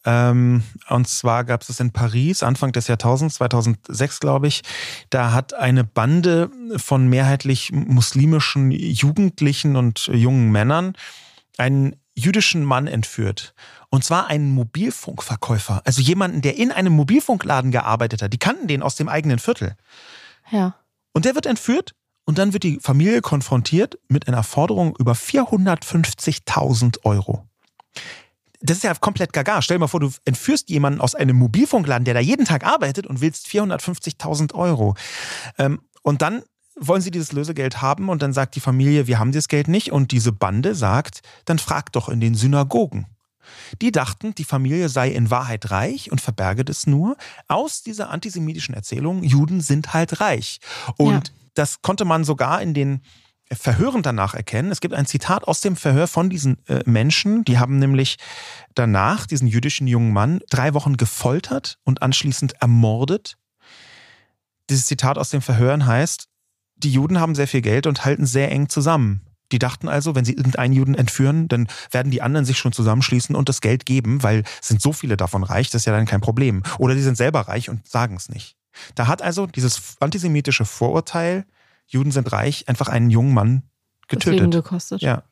Ähm, 0.05 0.63
und 0.89 1.07
zwar 1.07 1.43
gab 1.43 1.61
es 1.61 1.67
das 1.67 1.79
in 1.79 1.91
Paris 1.91 2.41
Anfang 2.43 2.71
des 2.71 2.87
Jahrtausends, 2.87 3.35
2006 3.35 4.19
glaube 4.19 4.47
ich. 4.47 4.61
Da 5.09 5.33
hat 5.33 5.53
eine 5.53 5.83
Bande 5.83 6.49
von 6.77 7.07
mehrheitlich 7.07 7.71
muslimischen 7.71 8.71
Jugendlichen 8.71 9.75
und 9.75 10.07
jungen 10.07 10.51
Männern 10.51 10.93
einen 11.57 11.95
jüdischen 12.19 12.63
Mann 12.63 12.87
entführt. 12.87 13.53
Und 13.89 14.03
zwar 14.03 14.27
einen 14.27 14.51
Mobilfunkverkäufer. 14.51 15.81
Also 15.85 16.01
jemanden, 16.01 16.41
der 16.41 16.57
in 16.57 16.71
einem 16.71 16.93
Mobilfunkladen 16.93 17.71
gearbeitet 17.71 18.21
hat. 18.21 18.33
Die 18.33 18.37
kannten 18.37 18.67
den 18.67 18.83
aus 18.83 18.95
dem 18.95 19.09
eigenen 19.09 19.39
Viertel. 19.39 19.75
Ja. 20.51 20.75
Und 21.13 21.25
der 21.25 21.35
wird 21.35 21.45
entführt 21.45 21.95
und 22.25 22.37
dann 22.37 22.53
wird 22.53 22.63
die 22.63 22.79
Familie 22.79 23.21
konfrontiert 23.21 23.97
mit 24.07 24.27
einer 24.27 24.43
Forderung 24.43 24.95
über 24.99 25.13
450.000 25.13 27.03
Euro. 27.03 27.47
Das 28.61 28.77
ist 28.77 28.83
ja 28.83 28.93
komplett 28.93 29.33
gaga. 29.33 29.61
Stell 29.61 29.77
dir 29.77 29.79
mal 29.79 29.87
vor, 29.87 30.01
du 30.01 30.11
entführst 30.25 30.69
jemanden 30.69 31.01
aus 31.01 31.15
einem 31.15 31.37
Mobilfunkladen, 31.37 32.05
der 32.05 32.13
da 32.13 32.19
jeden 32.19 32.45
Tag 32.45 32.65
arbeitet 32.65 33.07
und 33.07 33.21
willst 33.21 33.47
450.000 33.47 34.53
Euro. 34.53 34.95
Ähm, 35.57 35.81
und 36.03 36.21
dann 36.21 36.43
wollen 36.79 37.01
sie 37.01 37.11
dieses 37.11 37.31
Lösegeld 37.31 37.81
haben 37.81 38.09
und 38.09 38.21
dann 38.21 38.33
sagt 38.33 38.55
die 38.55 38.59
Familie, 38.59 39.07
wir 39.07 39.19
haben 39.19 39.31
das 39.31 39.47
Geld 39.47 39.67
nicht 39.67 39.91
und 39.91 40.11
diese 40.11 40.31
Bande 40.31 40.75
sagt, 40.75 41.21
dann 41.45 41.59
frag 41.59 41.91
doch 41.91 42.09
in 42.09 42.19
den 42.19 42.35
Synagogen. 42.35 43.05
Die 43.81 43.91
dachten, 43.91 44.35
die 44.35 44.43
Familie 44.43 44.89
sei 44.89 45.09
in 45.09 45.31
Wahrheit 45.31 45.71
reich 45.71 46.11
und 46.11 46.21
verberge 46.21 46.65
das 46.65 46.87
nur 46.87 47.17
aus 47.47 47.81
dieser 47.81 48.09
antisemitischen 48.09 48.75
Erzählung, 48.75 49.23
Juden 49.23 49.61
sind 49.61 49.93
halt 49.93 50.21
reich. 50.21 50.59
Und 50.97 51.29
ja. 51.29 51.33
das 51.55 51.81
konnte 51.81 52.05
man 52.05 52.23
sogar 52.23 52.61
in 52.61 52.73
den 52.73 53.01
Verhören 53.51 54.03
danach 54.03 54.35
erkennen. 54.35 54.71
Es 54.71 54.79
gibt 54.79 54.93
ein 54.93 55.07
Zitat 55.07 55.47
aus 55.47 55.61
dem 55.61 55.75
Verhör 55.75 56.07
von 56.07 56.29
diesen 56.29 56.63
äh, 56.67 56.81
Menschen, 56.85 57.43
die 57.43 57.57
haben 57.57 57.79
nämlich 57.79 58.17
danach 58.75 59.25
diesen 59.25 59.47
jüdischen 59.47 59.87
jungen 59.87 60.13
Mann 60.13 60.39
drei 60.51 60.75
Wochen 60.75 60.97
gefoltert 60.97 61.79
und 61.83 62.03
anschließend 62.03 62.61
ermordet. 62.61 63.37
Dieses 64.69 64.85
Zitat 64.85 65.17
aus 65.17 65.31
dem 65.31 65.41
Verhören 65.41 65.87
heißt, 65.87 66.28
die 66.79 66.91
Juden 66.91 67.19
haben 67.19 67.35
sehr 67.35 67.47
viel 67.47 67.61
Geld 67.61 67.87
und 67.87 68.05
halten 68.05 68.25
sehr 68.25 68.51
eng 68.51 68.69
zusammen. 68.69 69.21
Die 69.51 69.59
dachten 69.59 69.87
also, 69.87 70.15
wenn 70.15 70.25
sie 70.25 70.33
irgendeinen 70.33 70.73
Juden 70.73 70.93
entführen, 70.93 71.47
dann 71.47 71.67
werden 71.91 72.11
die 72.11 72.21
anderen 72.21 72.45
sich 72.45 72.57
schon 72.57 72.71
zusammenschließen 72.71 73.35
und 73.35 73.49
das 73.49 73.61
Geld 73.61 73.85
geben, 73.85 74.21
weil 74.21 74.43
es 74.61 74.67
sind 74.67 74.81
so 74.81 74.93
viele 74.93 75.17
davon 75.17 75.43
reich, 75.43 75.71
das 75.71 75.81
ist 75.81 75.85
ja 75.85 75.93
dann 75.93 76.05
kein 76.05 76.21
Problem. 76.21 76.63
Oder 76.77 76.93
die 76.93 77.01
sind 77.01 77.17
selber 77.17 77.41
reich 77.41 77.69
und 77.69 77.87
sagen 77.87 78.15
es 78.15 78.29
nicht. 78.29 78.55
Da 78.95 79.07
hat 79.07 79.21
also 79.21 79.47
dieses 79.47 79.97
antisemitische 79.99 80.65
Vorurteil, 80.65 81.45
Juden 81.87 82.11
sind 82.11 82.31
reich, 82.31 82.67
einfach 82.67 82.87
einen 82.87 83.09
jungen 83.09 83.33
Mann 83.33 83.63
getötet. 84.07 84.33
Deswegen 84.33 84.51
gekostet. 84.51 85.01
Ja. 85.01 85.23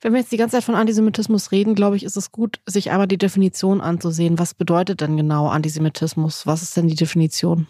Wenn 0.00 0.12
wir 0.12 0.20
jetzt 0.20 0.30
die 0.30 0.36
ganze 0.36 0.56
Zeit 0.56 0.64
von 0.64 0.74
Antisemitismus 0.74 1.50
reden, 1.50 1.74
glaube 1.74 1.96
ich, 1.96 2.04
ist 2.04 2.16
es 2.16 2.30
gut, 2.30 2.60
sich 2.66 2.90
einmal 2.90 3.08
die 3.08 3.18
Definition 3.18 3.80
anzusehen. 3.80 4.38
Was 4.38 4.54
bedeutet 4.54 5.00
denn 5.00 5.16
genau 5.16 5.48
Antisemitismus? 5.48 6.46
Was 6.46 6.62
ist 6.62 6.76
denn 6.76 6.86
die 6.88 6.94
Definition? 6.94 7.66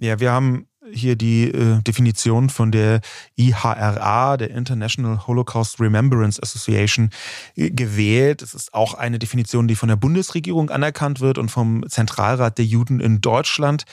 Ja, 0.00 0.20
wir 0.20 0.32
haben 0.32 0.68
hier 0.92 1.16
die 1.16 1.50
äh, 1.50 1.82
Definition 1.82 2.50
von 2.50 2.72
der 2.72 3.00
IHRA, 3.36 4.36
der 4.36 4.50
International 4.50 5.26
Holocaust 5.26 5.80
Remembrance 5.80 6.42
Association, 6.42 7.10
äh, 7.56 7.70
gewählt. 7.70 8.42
Es 8.42 8.54
ist 8.54 8.74
auch 8.74 8.94
eine 8.94 9.18
Definition, 9.18 9.68
die 9.68 9.74
von 9.74 9.88
der 9.88 9.96
Bundesregierung 9.96 10.70
anerkannt 10.70 11.20
wird 11.20 11.38
und 11.38 11.50
vom 11.50 11.84
Zentralrat 11.88 12.58
der 12.58 12.64
Juden 12.64 13.00
in 13.00 13.20
Deutschland 13.20 13.84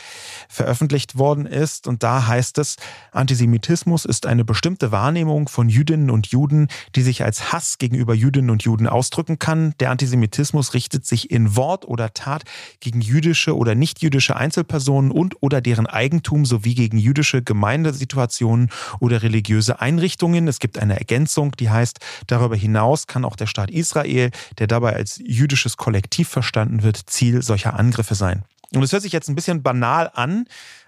veröffentlicht 0.47 1.17
worden 1.17 1.45
ist. 1.45 1.87
Und 1.87 2.03
da 2.03 2.27
heißt 2.27 2.57
es, 2.57 2.77
Antisemitismus 3.11 4.05
ist 4.05 4.25
eine 4.25 4.45
bestimmte 4.45 4.91
Wahrnehmung 4.91 5.47
von 5.47 5.69
Jüdinnen 5.69 6.09
und 6.09 6.27
Juden, 6.27 6.67
die 6.95 7.01
sich 7.01 7.23
als 7.23 7.51
Hass 7.51 7.77
gegenüber 7.77 8.13
Jüdinnen 8.13 8.49
und 8.49 8.63
Juden 8.63 8.87
ausdrücken 8.87 9.39
kann. 9.39 9.73
Der 9.79 9.91
Antisemitismus 9.91 10.73
richtet 10.73 11.05
sich 11.05 11.31
in 11.31 11.55
Wort 11.55 11.85
oder 11.85 12.13
Tat 12.13 12.43
gegen 12.79 13.01
jüdische 13.01 13.55
oder 13.55 13.75
nichtjüdische 13.75 14.35
Einzelpersonen 14.35 15.11
und 15.11 15.41
oder 15.41 15.61
deren 15.61 15.87
Eigentum 15.87 16.45
sowie 16.45 16.75
gegen 16.75 16.82
jüdische 16.91 17.41
Gemeindesituationen 17.41 18.69
oder 18.99 19.23
religiöse 19.23 19.79
Einrichtungen. 19.81 20.47
Es 20.47 20.59
gibt 20.59 20.77
eine 20.77 20.97
Ergänzung, 20.97 21.53
die 21.53 21.69
heißt, 21.69 21.99
darüber 22.27 22.55
hinaus 22.55 23.07
kann 23.07 23.25
auch 23.25 23.36
der 23.36 23.47
Staat 23.47 23.71
Israel, 23.71 24.31
der 24.59 24.67
dabei 24.67 24.93
als 24.93 25.21
jüdisches 25.23 25.77
Kollektiv 25.77 26.29
verstanden 26.29 26.84
wird, 26.84 27.09
Ziel 27.09 27.41
solcher 27.41 27.79
Angriffe 27.79 28.15
sein. 28.15 28.43
Und 28.73 28.84
es 28.84 28.91
hört 28.91 29.03
sich 29.03 29.13
jetzt 29.13 29.29
ein 29.29 29.36
bisschen 29.36 29.63
banal 29.63 30.09
an, 30.13 30.45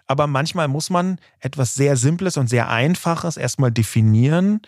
aber 0.07 0.27
manchmal 0.27 0.67
muss 0.67 0.89
man 0.89 1.19
etwas 1.39 1.75
sehr 1.75 1.97
Simples 1.97 2.37
und 2.37 2.47
sehr 2.49 2.69
Einfaches 2.69 3.37
erstmal 3.37 3.71
definieren. 3.71 4.61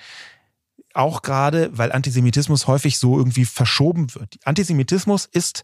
Auch 0.94 1.22
gerade, 1.22 1.70
weil 1.74 1.92
Antisemitismus 1.92 2.68
häufig 2.68 2.98
so 2.98 3.18
irgendwie 3.18 3.46
verschoben 3.46 4.14
wird. 4.16 4.40
Antisemitismus 4.46 5.26
ist 5.26 5.64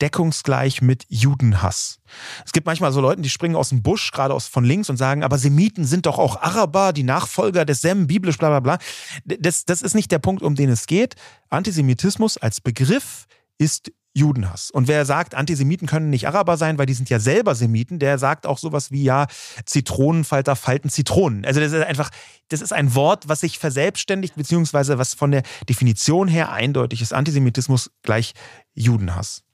deckungsgleich 0.00 0.82
mit 0.82 1.04
Judenhass. 1.08 2.00
Es 2.44 2.52
gibt 2.52 2.66
manchmal 2.66 2.92
so 2.92 3.00
Leute, 3.00 3.22
die 3.22 3.30
springen 3.30 3.56
aus 3.56 3.70
dem 3.70 3.82
Busch, 3.82 4.10
gerade 4.12 4.34
aus 4.34 4.46
von 4.46 4.64
links 4.64 4.90
und 4.90 4.96
sagen, 4.96 5.22
aber 5.22 5.38
Semiten 5.38 5.84
sind 5.84 6.06
doch 6.06 6.18
auch 6.18 6.40
Araber, 6.40 6.92
die 6.92 7.02
Nachfolger 7.02 7.64
des 7.64 7.80
Sem, 7.80 8.06
biblisch, 8.06 8.38
bla 8.38 8.48
bla 8.48 8.60
bla. 8.60 8.78
Das, 9.24 9.64
das 9.64 9.82
ist 9.82 9.94
nicht 9.94 10.10
der 10.10 10.18
Punkt, 10.18 10.42
um 10.42 10.54
den 10.54 10.70
es 10.70 10.86
geht. 10.86 11.14
Antisemitismus 11.48 12.36
als 12.36 12.60
Begriff 12.60 13.26
ist 13.58 13.92
Judenhass. 14.12 14.70
Und 14.70 14.88
wer 14.88 15.04
sagt, 15.04 15.34
Antisemiten 15.34 15.86
können 15.86 16.10
nicht 16.10 16.26
Araber 16.26 16.56
sein, 16.56 16.78
weil 16.78 16.86
die 16.86 16.94
sind 16.94 17.08
ja 17.10 17.20
selber 17.20 17.54
Semiten, 17.54 18.00
der 18.00 18.18
sagt 18.18 18.44
auch 18.44 18.58
sowas 18.58 18.90
wie, 18.90 19.04
ja, 19.04 19.26
Zitronenfalter 19.64 20.56
falten 20.56 20.90
Zitronen. 20.90 21.44
Also 21.44 21.60
das 21.60 21.72
ist 21.72 21.84
einfach, 21.84 22.10
das 22.48 22.60
ist 22.60 22.72
ein 22.72 22.94
Wort, 22.96 23.28
was 23.28 23.40
sich 23.40 23.58
verselbstständigt, 23.58 24.34
beziehungsweise 24.34 24.98
was 24.98 25.14
von 25.14 25.30
der 25.30 25.42
Definition 25.68 26.26
her 26.26 26.50
eindeutig 26.50 27.02
ist. 27.02 27.14
Antisemitismus 27.14 27.92
gleich 28.02 28.34
Judenhass. 28.74 29.44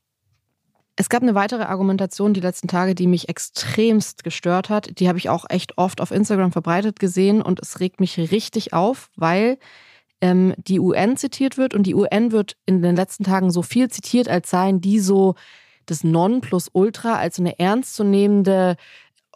Es 0.99 1.11
gab 1.11 1.23
eine 1.23 1.35
weitere 1.35 1.65
Argumentation 1.65 2.33
die 2.33 2.41
letzten 2.41 2.69
Tage, 2.69 2.95
die 2.95 3.07
mich 3.07 3.29
extremst 3.29 4.25
gestört 4.25 4.71
hat. 4.71 4.99
Die 4.99 5.09
habe 5.09 5.19
ich 5.19 5.29
auch 5.29 5.45
echt 5.51 5.77
oft 5.77 6.01
auf 6.01 6.11
Instagram 6.11 6.53
verbreitet 6.53 6.99
gesehen 6.99 7.43
und 7.43 7.61
es 7.61 7.81
regt 7.81 8.01
mich 8.01 8.19
richtig 8.19 8.73
auf, 8.73 9.11
weil 9.15 9.59
ähm, 10.23 10.55
die 10.57 10.81
UN 10.81 11.19
zitiert 11.19 11.59
wird 11.59 11.75
und 11.75 11.83
die 11.83 11.95
UN 11.95 12.33
wird 12.33 12.57
in 12.65 12.81
den 12.81 12.97
letzten 12.97 13.25
Tagen 13.25 13.51
so 13.51 13.61
viel 13.61 13.91
zitiert, 13.91 14.29
als 14.29 14.49
seien 14.49 14.81
die 14.81 14.99
so 14.99 15.35
das 15.85 16.03
Nonplusultra, 16.03 17.17
als 17.17 17.37
so 17.37 17.43
eine 17.43 17.59
ernstzunehmende 17.59 18.77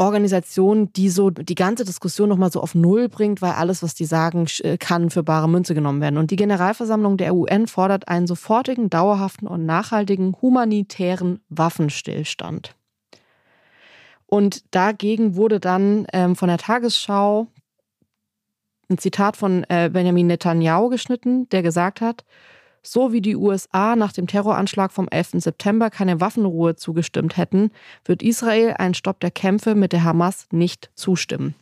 Organisation, 0.01 0.93
die 0.95 1.11
so 1.11 1.29
die 1.31 1.55
ganze 1.55 1.85
Diskussion 1.85 2.31
nochmal 2.31 2.51
so 2.51 2.61
auf 2.61 2.75
Null 2.75 3.09
bringt, 3.09 3.43
weil 3.43 3.53
alles, 3.53 3.83
was 3.83 3.95
die 3.95 4.07
sagen, 4.07 4.47
äh, 4.61 4.79
kann 4.79 5.11
für 5.11 5.23
bare 5.23 5.49
Münze 5.49 5.75
genommen 5.75 6.01
werden. 6.01 6.17
Und 6.17 6.31
die 6.31 6.37
Generalversammlung 6.37 7.19
der 7.19 7.35
UN 7.35 7.67
fordert 7.67 8.09
einen 8.09 8.27
sofortigen, 8.27 8.89
dauerhaften 8.89 9.47
und 9.47 9.67
nachhaltigen 9.67 10.35
humanitären 10.41 11.41
Waffenstillstand. 11.51 12.75
Und 14.27 14.75
dagegen 14.75 15.37
wurde 15.37 15.61
dann 15.61 16.07
ähm, 16.13 16.35
von 16.35 16.49
der 16.49 16.59
Tagesschau 16.59 17.49
ein 18.89 18.99
Zitat 18.99 19.37
von 19.37 19.65
äh, 19.69 19.91
Benjamin 19.93 20.29
Netanyahu 20.29 20.89
geschnitten, 20.89 21.49
der 21.51 21.63
gesagt 21.63 22.01
hat, 22.01 22.25
so 22.83 23.13
wie 23.13 23.21
die 23.21 23.37
USA 23.37 23.97
nach 23.97 24.13
dem 24.13 24.27
Terroranschlag 24.27 24.93
vom 24.93 25.09
11. 25.09 25.33
September 25.35 25.91
keine 25.91 26.21
Waffenruhe 26.21 26.77
zugestimmt 26.77 27.37
hätten, 27.37 27.71
wird 28.05 28.23
Israel 28.23 28.75
einen 28.79 28.95
Stopp 28.95 29.21
der 29.21 29.31
Kämpfe 29.31 29.75
mit 29.75 29.93
der 29.93 30.05
Hamas 30.05 30.47
nicht 30.51 30.91
zustimmen. 30.95 31.55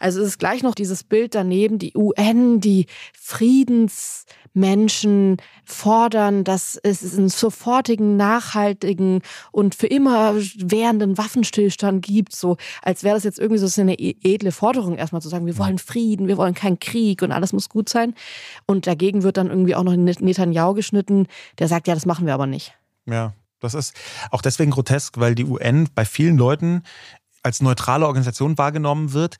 Also 0.00 0.20
es 0.22 0.28
ist 0.28 0.38
gleich 0.38 0.62
noch 0.62 0.74
dieses 0.74 1.04
Bild 1.04 1.34
daneben, 1.34 1.78
die 1.78 1.92
UN, 1.94 2.60
die 2.60 2.86
Friedensmenschen 3.12 5.36
fordern, 5.64 6.42
dass 6.42 6.80
es 6.82 7.16
einen 7.16 7.28
sofortigen, 7.28 8.16
nachhaltigen 8.16 9.20
und 9.52 9.74
für 9.74 9.86
immer 9.86 10.34
währenden 10.56 11.18
Waffenstillstand 11.18 12.00
gibt, 12.02 12.34
so 12.34 12.56
als 12.82 13.04
wäre 13.04 13.14
das 13.14 13.24
jetzt 13.24 13.38
irgendwie 13.38 13.64
so 13.64 13.80
eine 13.80 13.98
e-, 13.98 14.16
edle 14.22 14.52
Forderung 14.52 14.96
erstmal 14.96 15.22
zu 15.22 15.28
sagen, 15.28 15.46
wir 15.46 15.58
wollen 15.58 15.78
Frieden, 15.78 16.28
wir 16.28 16.38
wollen 16.38 16.54
keinen 16.54 16.80
Krieg 16.80 17.22
und 17.22 17.30
alles 17.30 17.52
muss 17.52 17.68
gut 17.68 17.90
sein. 17.90 18.14
Und 18.66 18.86
dagegen 18.86 19.22
wird 19.22 19.36
dann 19.36 19.48
irgendwie 19.48 19.74
auch 19.74 19.84
noch 19.84 19.94
Netanyahu 19.94 20.72
geschnitten, 20.74 21.26
der 21.58 21.68
sagt, 21.68 21.86
ja, 21.86 21.94
das 21.94 22.06
machen 22.06 22.26
wir 22.26 22.32
aber 22.34 22.46
nicht. 22.46 22.72
Ja, 23.04 23.34
das 23.60 23.74
ist 23.74 23.94
auch 24.30 24.42
deswegen 24.42 24.70
grotesk, 24.70 25.18
weil 25.18 25.34
die 25.34 25.44
UN 25.44 25.88
bei 25.94 26.06
vielen 26.06 26.38
Leuten 26.38 26.82
als 27.42 27.60
neutrale 27.60 28.06
Organisation 28.06 28.58
wahrgenommen 28.58 29.12
wird. 29.12 29.36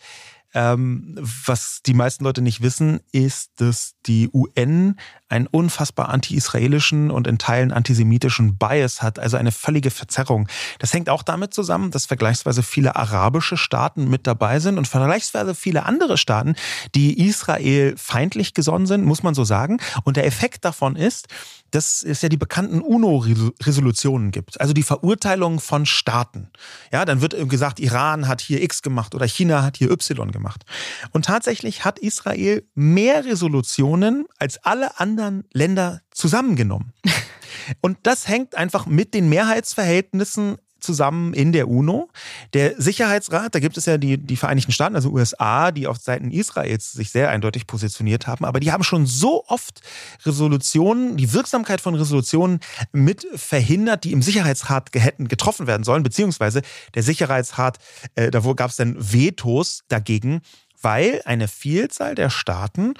Ähm, 0.52 1.16
was 1.20 1.80
die 1.86 1.94
meisten 1.94 2.24
Leute 2.24 2.42
nicht 2.42 2.60
wissen, 2.60 3.00
ist, 3.12 3.52
dass 3.56 3.94
die 4.06 4.28
UN 4.32 4.96
einen 5.30 5.46
unfassbar 5.46 6.08
anti-israelischen 6.08 7.10
und 7.10 7.26
in 7.26 7.38
Teilen 7.38 7.72
antisemitischen 7.72 8.56
Bias 8.56 9.02
hat, 9.02 9.18
also 9.18 9.36
eine 9.36 9.52
völlige 9.52 9.90
Verzerrung. 9.90 10.48
Das 10.78 10.92
hängt 10.92 11.08
auch 11.08 11.22
damit 11.22 11.54
zusammen, 11.54 11.90
dass 11.90 12.06
vergleichsweise 12.06 12.62
viele 12.62 12.96
arabische 12.96 13.56
Staaten 13.56 14.08
mit 14.08 14.26
dabei 14.26 14.60
sind 14.60 14.78
und 14.78 14.88
vergleichsweise 14.88 15.54
viele 15.54 15.86
andere 15.86 16.18
Staaten, 16.18 16.56
die 16.94 17.26
Israel 17.26 17.94
feindlich 17.96 18.54
gesonnen 18.54 18.86
sind, 18.86 19.04
muss 19.04 19.22
man 19.22 19.34
so 19.34 19.44
sagen. 19.44 19.78
Und 20.04 20.16
der 20.16 20.26
Effekt 20.26 20.64
davon 20.64 20.96
ist, 20.96 21.28
dass 21.70 22.02
es 22.02 22.22
ja 22.22 22.28
die 22.28 22.36
bekannten 22.36 22.80
UNO-Resolutionen 22.80 24.32
gibt, 24.32 24.60
also 24.60 24.72
die 24.72 24.82
Verurteilung 24.82 25.60
von 25.60 25.86
Staaten. 25.86 26.50
Ja, 26.92 27.04
dann 27.04 27.20
wird 27.20 27.36
gesagt, 27.48 27.78
Iran 27.78 28.26
hat 28.26 28.40
hier 28.40 28.62
X 28.62 28.82
gemacht 28.82 29.14
oder 29.14 29.26
China 29.26 29.62
hat 29.62 29.76
hier 29.76 29.90
Y 29.90 30.32
gemacht. 30.32 30.64
Und 31.12 31.26
tatsächlich 31.26 31.84
hat 31.84 31.98
Israel 31.98 32.64
mehr 32.74 33.24
Resolutionen 33.24 34.26
als 34.38 34.58
alle 34.64 34.98
anderen 34.98 35.19
anderen 35.20 35.44
Länder 35.52 36.00
zusammengenommen. 36.10 36.92
Und 37.80 37.98
das 38.02 38.26
hängt 38.26 38.54
einfach 38.54 38.86
mit 38.86 39.14
den 39.14 39.28
Mehrheitsverhältnissen 39.28 40.56
zusammen 40.80 41.34
in 41.34 41.52
der 41.52 41.68
UNO. 41.68 42.08
Der 42.54 42.80
Sicherheitsrat, 42.80 43.54
da 43.54 43.60
gibt 43.60 43.76
es 43.76 43.84
ja 43.84 43.98
die, 43.98 44.16
die 44.16 44.36
Vereinigten 44.36 44.72
Staaten, 44.72 44.94
also 44.94 45.10
USA, 45.10 45.72
die 45.72 45.86
auf 45.86 45.98
Seiten 45.98 46.30
Israels 46.30 46.92
sich 46.92 47.10
sehr 47.10 47.28
eindeutig 47.28 47.66
positioniert 47.66 48.26
haben, 48.26 48.46
aber 48.46 48.60
die 48.60 48.72
haben 48.72 48.82
schon 48.82 49.04
so 49.04 49.44
oft 49.46 49.82
Resolutionen, 50.24 51.18
die 51.18 51.34
Wirksamkeit 51.34 51.82
von 51.82 51.94
Resolutionen 51.94 52.60
mit 52.92 53.26
verhindert, 53.34 54.04
die 54.04 54.12
im 54.12 54.22
Sicherheitsrat 54.22 54.88
hätten 54.94 55.28
getroffen 55.28 55.66
werden 55.66 55.84
sollen, 55.84 56.02
beziehungsweise 56.02 56.62
der 56.94 57.02
Sicherheitsrat, 57.02 57.78
äh, 58.14 58.30
da 58.30 58.40
gab 58.40 58.70
es 58.70 58.76
dann 58.76 58.96
Vetos 58.98 59.82
dagegen, 59.88 60.40
weil 60.80 61.20
eine 61.26 61.46
Vielzahl 61.46 62.14
der 62.14 62.30
Staaten 62.30 62.94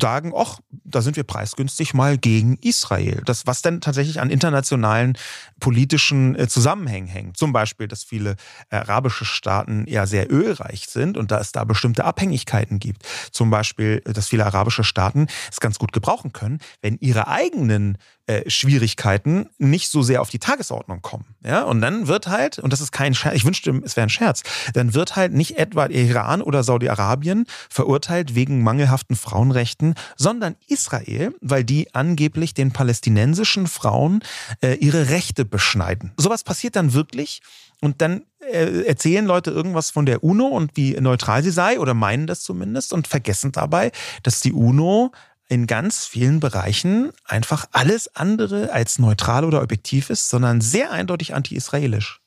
sagen, 0.00 0.32
ach, 0.36 0.60
da 0.84 1.02
sind 1.02 1.16
wir 1.16 1.24
preisgünstig 1.24 1.94
mal 1.94 2.18
gegen 2.18 2.56
Israel. 2.62 3.22
Das, 3.24 3.46
was 3.46 3.62
denn 3.62 3.80
tatsächlich 3.80 4.20
an 4.20 4.30
internationalen 4.30 5.16
politischen 5.60 6.34
äh, 6.36 6.48
Zusammenhängen 6.48 7.08
hängt. 7.08 7.36
Zum 7.36 7.52
Beispiel, 7.52 7.88
dass 7.88 8.04
viele 8.04 8.36
arabische 8.70 9.24
Staaten 9.24 9.84
ja 9.88 10.06
sehr 10.06 10.30
ölreich 10.30 10.86
sind 10.88 11.16
und 11.16 11.30
da 11.30 11.40
es 11.40 11.52
da 11.52 11.64
bestimmte 11.64 12.04
Abhängigkeiten 12.04 12.78
gibt. 12.78 13.06
Zum 13.30 13.50
Beispiel, 13.50 14.00
dass 14.00 14.28
viele 14.28 14.46
arabische 14.46 14.84
Staaten 14.84 15.26
es 15.50 15.60
ganz 15.60 15.78
gut 15.78 15.92
gebrauchen 15.92 16.32
können, 16.32 16.58
wenn 16.80 16.96
ihre 16.98 17.28
eigenen 17.28 17.98
äh, 18.26 18.48
Schwierigkeiten 18.48 19.48
nicht 19.58 19.90
so 19.90 20.02
sehr 20.02 20.20
auf 20.20 20.30
die 20.30 20.38
Tagesordnung 20.38 21.02
kommen. 21.02 21.24
Ja, 21.44 21.62
und 21.64 21.80
dann 21.80 22.06
wird 22.06 22.28
halt, 22.28 22.58
und 22.58 22.72
das 22.72 22.80
ist 22.80 22.92
kein 22.92 23.14
Scherz, 23.14 23.34
ich 23.34 23.44
wünschte, 23.44 23.82
es 23.84 23.96
wäre 23.96 24.06
ein 24.06 24.10
Scherz, 24.10 24.42
dann 24.74 24.94
wird 24.94 25.16
halt 25.16 25.32
nicht 25.32 25.58
etwa 25.58 25.86
Iran 25.86 26.40
oder 26.40 26.62
Saudi-Arabien 26.62 27.46
verurteilt 27.68 28.34
wegen 28.34 28.62
mangelhaften 28.62 29.16
Frauenrechten, 29.16 29.94
sondern 30.16 30.56
Israel, 30.68 31.34
weil 31.40 31.64
die 31.64 31.94
angeblich 31.94 32.54
den 32.54 32.72
palästinensischen 32.72 33.66
Frauen 33.66 34.22
äh, 34.62 34.74
ihre 34.74 35.08
Rechte 35.08 35.44
beschneiden. 35.44 36.12
Sowas 36.16 36.44
passiert 36.44 36.76
dann 36.76 36.94
wirklich 36.94 37.42
und 37.80 38.00
dann 38.00 38.22
äh, 38.40 38.86
erzählen 38.86 39.26
Leute 39.26 39.50
irgendwas 39.50 39.90
von 39.90 40.06
der 40.06 40.22
UNO 40.22 40.46
und 40.46 40.76
wie 40.76 40.92
neutral 41.00 41.42
sie 41.42 41.50
sei 41.50 41.80
oder 41.80 41.94
meinen 41.94 42.26
das 42.26 42.42
zumindest 42.42 42.92
und 42.92 43.08
vergessen 43.08 43.52
dabei, 43.52 43.90
dass 44.22 44.40
die 44.40 44.52
UNO 44.52 45.10
in 45.52 45.66
ganz 45.66 46.06
vielen 46.06 46.40
Bereichen 46.40 47.12
einfach 47.26 47.66
alles 47.72 48.16
andere 48.16 48.72
als 48.72 48.98
neutral 48.98 49.44
oder 49.44 49.60
objektiv 49.60 50.08
ist, 50.08 50.30
sondern 50.30 50.62
sehr 50.62 50.90
eindeutig 50.92 51.34
anti-israelisch. 51.34 52.20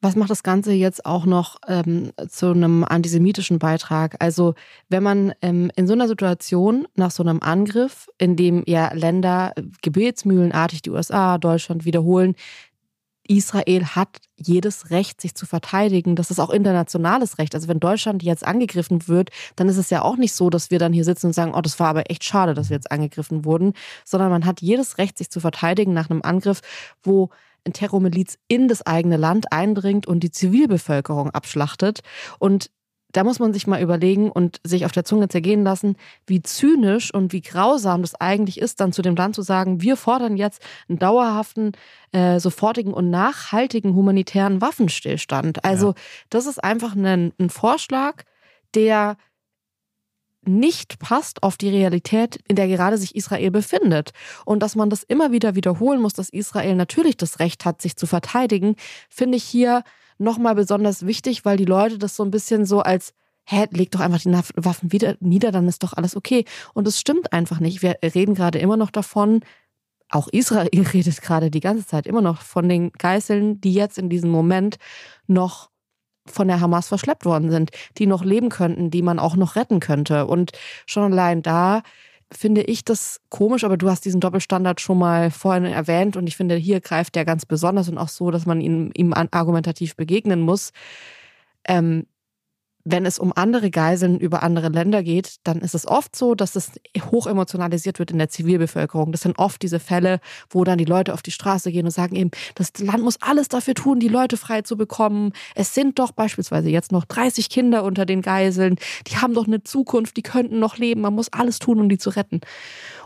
Was 0.00 0.16
macht 0.16 0.30
das 0.30 0.42
Ganze 0.42 0.72
jetzt 0.72 1.06
auch 1.06 1.24
noch 1.24 1.58
ähm, 1.68 2.10
zu 2.28 2.50
einem 2.50 2.82
antisemitischen 2.82 3.60
Beitrag? 3.60 4.16
Also 4.18 4.56
wenn 4.88 5.04
man 5.04 5.34
ähm, 5.40 5.70
in 5.76 5.86
so 5.86 5.92
einer 5.92 6.08
Situation 6.08 6.88
nach 6.96 7.12
so 7.12 7.22
einem 7.22 7.40
Angriff, 7.42 8.08
in 8.18 8.34
dem 8.34 8.64
ja 8.66 8.92
Länder 8.92 9.52
gebetsmühlenartig 9.82 10.82
die 10.82 10.90
USA, 10.90 11.38
Deutschland 11.38 11.84
wiederholen, 11.84 12.34
Israel 13.28 13.86
hat 13.86 14.08
jedes 14.36 14.90
Recht, 14.90 15.20
sich 15.20 15.34
zu 15.34 15.46
verteidigen. 15.46 16.16
Das 16.16 16.30
ist 16.30 16.38
auch 16.38 16.50
internationales 16.50 17.38
Recht. 17.38 17.54
Also 17.54 17.68
wenn 17.68 17.80
Deutschland 17.80 18.22
jetzt 18.22 18.46
angegriffen 18.46 19.08
wird, 19.08 19.30
dann 19.56 19.68
ist 19.68 19.76
es 19.76 19.90
ja 19.90 20.02
auch 20.02 20.16
nicht 20.16 20.34
so, 20.34 20.50
dass 20.50 20.70
wir 20.70 20.78
dann 20.78 20.92
hier 20.92 21.04
sitzen 21.04 21.26
und 21.26 21.32
sagen, 21.32 21.54
oh, 21.54 21.60
das 21.60 21.78
war 21.80 21.88
aber 21.88 22.10
echt 22.10 22.24
schade, 22.24 22.54
dass 22.54 22.70
wir 22.70 22.76
jetzt 22.76 22.90
angegriffen 22.90 23.44
wurden, 23.44 23.72
sondern 24.04 24.30
man 24.30 24.46
hat 24.46 24.60
jedes 24.60 24.98
Recht, 24.98 25.18
sich 25.18 25.30
zu 25.30 25.40
verteidigen 25.40 25.92
nach 25.92 26.10
einem 26.10 26.22
Angriff, 26.22 26.60
wo 27.02 27.30
ein 27.66 27.72
Terrormiliz 27.72 28.38
in 28.48 28.68
das 28.68 28.86
eigene 28.86 29.16
Land 29.16 29.52
eindringt 29.52 30.06
und 30.06 30.20
die 30.20 30.30
Zivilbevölkerung 30.30 31.30
abschlachtet. 31.30 32.00
Und 32.38 32.70
da 33.16 33.24
muss 33.24 33.38
man 33.38 33.54
sich 33.54 33.66
mal 33.66 33.80
überlegen 33.80 34.30
und 34.30 34.60
sich 34.62 34.84
auf 34.84 34.92
der 34.92 35.04
Zunge 35.04 35.28
zergehen 35.28 35.64
lassen, 35.64 35.96
wie 36.26 36.42
zynisch 36.42 37.12
und 37.14 37.32
wie 37.32 37.40
grausam 37.40 38.02
das 38.02 38.14
eigentlich 38.14 38.60
ist, 38.60 38.78
dann 38.80 38.92
zu 38.92 39.00
dem 39.00 39.16
Land 39.16 39.34
zu 39.34 39.40
sagen, 39.40 39.80
wir 39.80 39.96
fordern 39.96 40.36
jetzt 40.36 40.62
einen 40.86 40.98
dauerhaften, 40.98 41.72
äh, 42.12 42.38
sofortigen 42.38 42.92
und 42.92 43.08
nachhaltigen 43.08 43.94
humanitären 43.94 44.60
Waffenstillstand. 44.60 45.64
Also 45.64 45.88
ja. 45.88 45.94
das 46.28 46.44
ist 46.44 46.62
einfach 46.62 46.94
ein, 46.94 47.32
ein 47.38 47.48
Vorschlag, 47.48 48.22
der 48.74 49.16
nicht 50.42 50.98
passt 50.98 51.42
auf 51.42 51.56
die 51.56 51.70
Realität, 51.70 52.38
in 52.48 52.54
der 52.54 52.68
gerade 52.68 52.98
sich 52.98 53.16
Israel 53.16 53.50
befindet. 53.50 54.10
Und 54.44 54.62
dass 54.62 54.76
man 54.76 54.90
das 54.90 55.02
immer 55.02 55.32
wieder 55.32 55.54
wiederholen 55.54 56.02
muss, 56.02 56.12
dass 56.12 56.28
Israel 56.28 56.74
natürlich 56.74 57.16
das 57.16 57.40
Recht 57.40 57.64
hat, 57.64 57.80
sich 57.80 57.96
zu 57.96 58.06
verteidigen, 58.06 58.76
finde 59.08 59.38
ich 59.38 59.44
hier 59.44 59.84
nochmal 60.18 60.54
besonders 60.54 61.06
wichtig, 61.06 61.44
weil 61.44 61.56
die 61.56 61.64
Leute 61.64 61.98
das 61.98 62.16
so 62.16 62.24
ein 62.24 62.30
bisschen 62.30 62.64
so 62.64 62.80
als 62.80 63.12
hä, 63.48 63.66
leg 63.70 63.90
doch 63.92 64.00
einfach 64.00 64.20
die 64.20 64.32
Waffen 64.56 64.92
wieder 64.92 65.16
nieder, 65.20 65.52
dann 65.52 65.68
ist 65.68 65.82
doch 65.82 65.92
alles 65.92 66.16
okay. 66.16 66.44
Und 66.74 66.86
es 66.88 66.98
stimmt 66.98 67.32
einfach 67.32 67.60
nicht. 67.60 67.80
Wir 67.80 67.96
reden 68.02 68.34
gerade 68.34 68.58
immer 68.58 68.76
noch 68.76 68.90
davon, 68.90 69.40
auch 70.10 70.28
Israel 70.28 70.68
redet 70.92 71.22
gerade 71.22 71.50
die 71.50 71.60
ganze 71.60 71.86
Zeit 71.86 72.06
immer 72.06 72.22
noch 72.22 72.42
von 72.42 72.68
den 72.68 72.92
Geißeln, 72.92 73.60
die 73.60 73.72
jetzt 73.72 73.98
in 73.98 74.08
diesem 74.08 74.30
Moment 74.30 74.76
noch 75.26 75.70
von 76.26 76.48
der 76.48 76.60
Hamas 76.60 76.88
verschleppt 76.88 77.24
worden 77.24 77.50
sind, 77.50 77.70
die 77.98 78.06
noch 78.06 78.24
leben 78.24 78.48
könnten, 78.48 78.90
die 78.90 79.02
man 79.02 79.20
auch 79.20 79.36
noch 79.36 79.54
retten 79.54 79.78
könnte. 79.78 80.26
Und 80.26 80.50
schon 80.84 81.12
allein 81.12 81.40
da 81.42 81.82
finde 82.32 82.62
ich 82.62 82.84
das 82.84 83.20
komisch, 83.28 83.64
aber 83.64 83.76
du 83.76 83.88
hast 83.88 84.04
diesen 84.04 84.20
Doppelstandard 84.20 84.80
schon 84.80 84.98
mal 84.98 85.30
vorhin 85.30 85.64
erwähnt 85.64 86.16
und 86.16 86.26
ich 86.26 86.36
finde, 86.36 86.56
hier 86.56 86.80
greift 86.80 87.14
der 87.14 87.24
ganz 87.24 87.46
besonders 87.46 87.88
und 87.88 87.98
auch 87.98 88.08
so, 88.08 88.30
dass 88.30 88.46
man 88.46 88.60
ihm, 88.60 88.90
ihm 88.94 89.12
argumentativ 89.12 89.96
begegnen 89.96 90.40
muss. 90.40 90.72
Ähm, 91.68 92.06
wenn 92.88 93.04
es 93.04 93.18
um 93.18 93.32
andere 93.34 93.70
Geiseln 93.70 94.20
über 94.20 94.44
andere 94.44 94.68
Länder 94.68 95.02
geht, 95.02 95.38
dann 95.42 95.58
ist 95.58 95.74
es 95.74 95.88
oft 95.88 96.14
so, 96.14 96.36
dass 96.36 96.54
es 96.54 96.70
hoch 97.10 97.26
emotionalisiert 97.26 97.98
wird 97.98 98.12
in 98.12 98.18
der 98.18 98.28
Zivilbevölkerung. 98.28 99.10
Das 99.10 99.22
sind 99.22 99.40
oft 99.40 99.60
diese 99.60 99.80
Fälle, 99.80 100.20
wo 100.50 100.62
dann 100.62 100.78
die 100.78 100.84
Leute 100.84 101.12
auf 101.12 101.20
die 101.20 101.32
Straße 101.32 101.72
gehen 101.72 101.84
und 101.84 101.90
sagen 101.90 102.14
eben, 102.14 102.30
das 102.54 102.70
Land 102.78 103.02
muss 103.02 103.20
alles 103.20 103.48
dafür 103.48 103.74
tun, 103.74 103.98
die 103.98 104.06
Leute 104.06 104.36
frei 104.36 104.62
zu 104.62 104.76
bekommen. 104.76 105.32
Es 105.56 105.74
sind 105.74 105.98
doch 105.98 106.12
beispielsweise 106.12 106.68
jetzt 106.68 106.92
noch 106.92 107.04
30 107.04 107.50
Kinder 107.50 107.82
unter 107.82 108.06
den 108.06 108.22
Geiseln. 108.22 108.76
Die 109.08 109.16
haben 109.16 109.34
doch 109.34 109.48
eine 109.48 109.64
Zukunft, 109.64 110.16
die 110.16 110.22
könnten 110.22 110.60
noch 110.60 110.78
leben. 110.78 111.00
Man 111.00 111.14
muss 111.14 111.32
alles 111.32 111.58
tun, 111.58 111.80
um 111.80 111.88
die 111.88 111.98
zu 111.98 112.10
retten. 112.10 112.40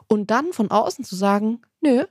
Und 0.09 0.31
dann 0.31 0.53
von 0.53 0.71
außen 0.71 1.07
zu 1.07 1.17
sagen, 1.17 1.63
nö, 1.81 2.05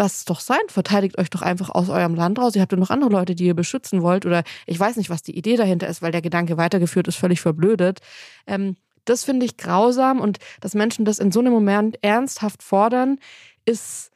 lasst 0.00 0.16
es 0.16 0.24
doch 0.24 0.40
sein, 0.40 0.60
verteidigt 0.68 1.18
euch 1.18 1.28
doch 1.28 1.42
einfach 1.42 1.68
aus 1.68 1.90
eurem 1.90 2.14
Land 2.14 2.38
raus. 2.38 2.56
Ihr 2.56 2.62
habt 2.62 2.72
ja 2.72 2.78
noch 2.78 2.88
andere 2.88 3.10
Leute, 3.10 3.34
die 3.34 3.44
ihr 3.44 3.54
beschützen 3.54 4.00
wollt 4.00 4.24
oder 4.24 4.44
ich 4.66 4.80
weiß 4.80 4.96
nicht, 4.96 5.10
was 5.10 5.22
die 5.22 5.36
Idee 5.36 5.56
dahinter 5.56 5.88
ist, 5.88 6.00
weil 6.00 6.10
der 6.10 6.22
Gedanke 6.22 6.56
weitergeführt 6.56 7.06
ist, 7.06 7.16
völlig 7.16 7.42
verblödet. 7.42 8.00
Ähm, 8.46 8.76
das 9.04 9.24
finde 9.24 9.44
ich 9.44 9.58
grausam 9.58 10.20
und 10.20 10.38
dass 10.62 10.74
Menschen 10.74 11.04
das 11.04 11.18
in 11.18 11.30
so 11.30 11.40
einem 11.40 11.52
Moment 11.52 12.02
ernsthaft 12.02 12.62
fordern, 12.62 13.18
ist 13.66 14.10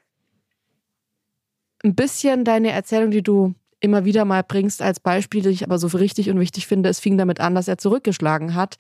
ein 1.85 1.95
bisschen 1.95 2.45
deine 2.45 2.71
Erzählung, 2.71 3.11
die 3.11 3.23
du 3.23 3.55
immer 3.81 4.07
wieder 4.07 4.25
mal 4.25 4.43
bringst 4.43 4.81
als 4.81 5.01
Beispiel, 5.01 5.43
die 5.43 5.51
ich 5.51 5.65
aber 5.65 5.79
so 5.79 5.89
richtig 5.89 6.31
und 6.31 6.41
wichtig 6.41 6.67
finde. 6.67 6.89
Es 6.89 6.99
fing 6.99 7.19
damit 7.19 7.41
an, 7.41 7.55
dass 7.55 7.69
er 7.69 7.77
zurückgeschlagen 7.77 8.55
hat. 8.55 8.77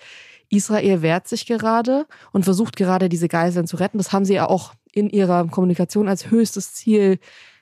Israel 0.48 1.02
wehrt 1.02 1.28
sich 1.28 1.44
gerade 1.44 2.06
und 2.32 2.44
versucht 2.44 2.76
gerade 2.76 3.10
diese 3.10 3.28
Geiseln 3.28 3.66
zu 3.66 3.76
retten. 3.76 3.98
Das 3.98 4.12
haben 4.12 4.24
sie 4.24 4.34
ja 4.34 4.48
auch 4.48 4.72
in 4.94 5.10
ihrer 5.10 5.46
Kommunikation 5.48 6.08
als 6.08 6.30
höchstes 6.30 6.74
Ziel 6.74 7.18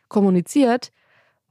kommuniziert. 0.08 0.92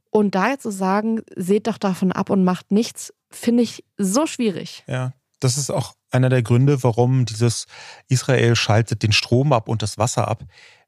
Und 0.09 0.35
da 0.35 0.49
jetzt 0.49 0.63
zu 0.63 0.71
sagen, 0.71 1.21
seht 1.35 1.67
doch 1.67 1.77
davon 1.77 2.11
ab 2.11 2.29
und 2.29 2.43
macht 2.43 2.71
nichts, 2.71 3.13
finde 3.29 3.63
ich 3.63 3.83
so 3.97 4.25
schwierig. 4.27 4.83
Ja, 4.87 5.13
das 5.39 5.57
ist 5.57 5.69
auch 5.71 5.93
einer 6.11 6.29
der 6.29 6.43
Gründe, 6.43 6.83
warum 6.83 7.25
dieses 7.25 7.65
Israel 8.09 8.55
schaltet 8.55 9.03
den 9.03 9.13
Strom 9.13 9.53
ab 9.53 9.67
und 9.67 9.81
das 9.81 9.97
Wasser 9.97 10.27
ab, 10.27 10.43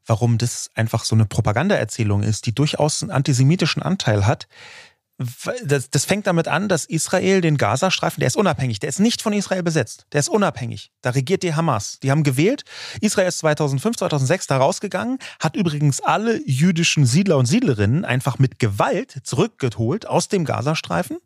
warum 0.05 0.37
das 0.37 0.69
einfach 0.75 1.05
so 1.05 1.15
eine 1.15 1.25
Propagandaerzählung 1.25 2.21
ist, 2.23 2.45
die 2.45 2.53
durchaus 2.53 3.01
einen 3.01 3.11
antisemitischen 3.11 3.81
Anteil 3.81 4.27
hat, 4.27 4.47
das, 5.17 5.89
das 5.89 6.05
fängt 6.05 6.25
damit 6.25 6.47
an, 6.47 6.67
dass 6.67 6.85
Israel 6.85 7.41
den 7.41 7.57
Gazastreifen, 7.57 8.19
der 8.19 8.27
ist 8.27 8.35
unabhängig, 8.35 8.79
der 8.79 8.89
ist 8.89 8.99
nicht 8.99 9.21
von 9.21 9.31
Israel 9.33 9.61
besetzt, 9.61 10.05
der 10.11 10.19
ist 10.19 10.29
unabhängig. 10.29 10.91
Da 11.01 11.11
regiert 11.11 11.43
die 11.43 11.53
Hamas. 11.53 11.99
Die 12.01 12.09
haben 12.09 12.23
gewählt. 12.23 12.63
Israel 12.99 13.27
ist 13.27 13.39
2005, 13.39 13.97
2006 13.97 14.47
da 14.47 14.57
rausgegangen, 14.57 15.19
hat 15.39 15.55
übrigens 15.55 16.01
alle 16.01 16.41
jüdischen 16.47 17.05
Siedler 17.05 17.37
und 17.37 17.45
Siedlerinnen 17.45 18.05
einfach 18.05 18.39
mit 18.39 18.57
Gewalt 18.59 19.19
zurückgeholt 19.23 20.07
aus 20.07 20.29
dem 20.29 20.45
Gazastreifen. 20.45 21.17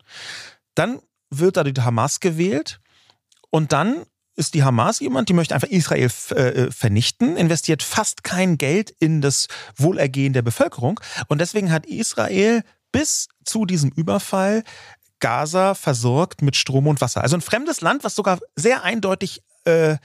Dann 0.76 1.00
wird 1.30 1.58
da 1.58 1.64
die 1.64 1.82
Hamas 1.82 2.20
gewählt 2.20 2.80
und 3.50 3.72
dann 3.72 4.06
ist 4.36 4.54
die 4.54 4.64
Hamas 4.64 5.00
jemand, 5.00 5.30
die 5.30 5.34
möchte 5.34 5.56
einfach 5.56 5.68
Israel 5.68 6.12
äh, 6.30 6.70
vernichten, 6.72 7.38
investiert 7.38 7.82
fast 7.82 8.24
kein 8.24 8.58
Geld 8.60 8.92
in 8.92 9.20
das 9.20 9.48
Wohlergehen 9.76 10.34
der 10.34 10.44
Bevölkerung. 10.44 11.00
Und 11.28 11.42
deswegen 11.42 11.72
hat 11.72 11.88
Israel 11.88 12.64
bis 12.92 13.28
zu 13.44 13.66
diesem 13.66 13.92
Überfall 13.92 14.64
Gaza 15.20 15.74
versorgt 15.74 16.42
mit 16.42 16.56
Strom 16.56 16.88
und 16.88 17.02
Wasser. 17.02 17.22
Also 17.22 17.36
ein 17.36 17.42
fremdes 17.42 17.82
Land, 17.82 18.04
was 18.04 18.16
sogar 18.16 18.40
sehr 18.56 18.84
eindeutig 18.84 19.44
äh, 19.66 19.98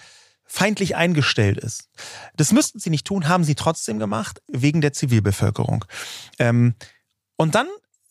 feindlich 0.45 0.97
eingestellt 0.97 1.59
ist. 1.59 1.89
Das 2.37 2.53
müssten 2.53 2.79
sie 2.79 2.91
nicht 2.91 3.07
tun, 3.07 3.29
haben 3.29 3.45
sie 3.45 3.55
trotzdem 3.55 3.99
gemacht, 3.99 4.43
wegen 4.49 4.81
der 4.81 4.93
Zivilbevölkerung. 4.93 5.85
Ähm, 6.39 6.75
und 7.37 7.55
dann 7.55 7.69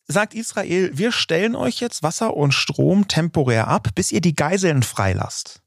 sagt 0.08 0.34
Israel, 0.34 0.92
wir 0.94 1.12
stellen 1.12 1.56
euch 1.56 1.80
jetzt 1.80 2.04
Wasser 2.04 2.36
und 2.36 2.54
Strom 2.54 3.08
temporär 3.08 3.68
ab, 3.68 3.90
bis 3.96 4.12
ihr 4.12 4.22
die 4.22 4.36
Geiseln 4.36 4.84
freilasst. 4.84 5.62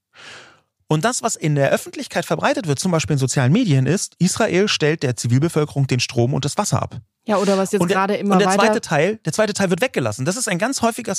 Und 0.87 1.05
das, 1.05 1.23
was 1.23 1.37
in 1.37 1.55
der 1.55 1.71
Öffentlichkeit 1.71 2.25
verbreitet 2.25 2.67
wird, 2.67 2.79
zum 2.79 2.93
Beispiel 2.93 3.15
in 3.15 3.19
sozialen 3.19 3.53
Medien, 3.53 3.87
ist, 3.87 4.15
Israel 4.19 4.69
stellt 4.69 5.03
der 5.03 5.17
Zivilbevölkerung 5.17 5.87
den 5.87 6.01
Strom 6.01 6.35
und 6.35 6.45
das 6.45 6.59
Wasser 6.59 6.83
ab. 6.83 7.01
Ja, 7.27 7.39
oder 7.39 7.57
was 7.57 7.73
jetzt 7.73 7.87
gerade 7.89 8.17
immer 8.17 8.35
und 8.35 8.39
der 8.39 8.49
weiter 8.49 8.59
zweite 8.59 8.81
Teil, 8.83 9.17
der 9.25 9.33
zweite 9.33 9.55
Teil 9.55 9.71
wird 9.71 9.81
weggelassen. 9.81 10.25
Das 10.27 10.37
ist 10.37 10.47
ein 10.47 10.59
ganz 10.59 10.83
häufiger, 10.83 11.15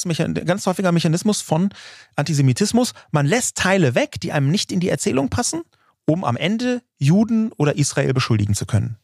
ganz 0.46 0.68
häufiger 0.68 0.92
Mechanismus 0.92 1.42
von 1.42 1.70
Antisemitismus. 2.16 2.94
Man 3.12 3.26
lässt 3.26 3.58
Teile 3.58 3.96
weg, 3.96 4.20
die 4.22 4.32
einem 4.32 4.50
nicht 4.52 4.72
in 4.72 4.80
die 4.80 4.90
Erzählung 4.90 5.30
passen, 5.30 5.64
um 6.06 6.24
am 6.24 6.38
Ende 6.38 6.84
Juden 6.98 7.52
oder 7.54 7.76
Israel 7.76 8.14
beschuldigen 8.14 8.54
zu 8.54 8.66
können. 8.68 8.98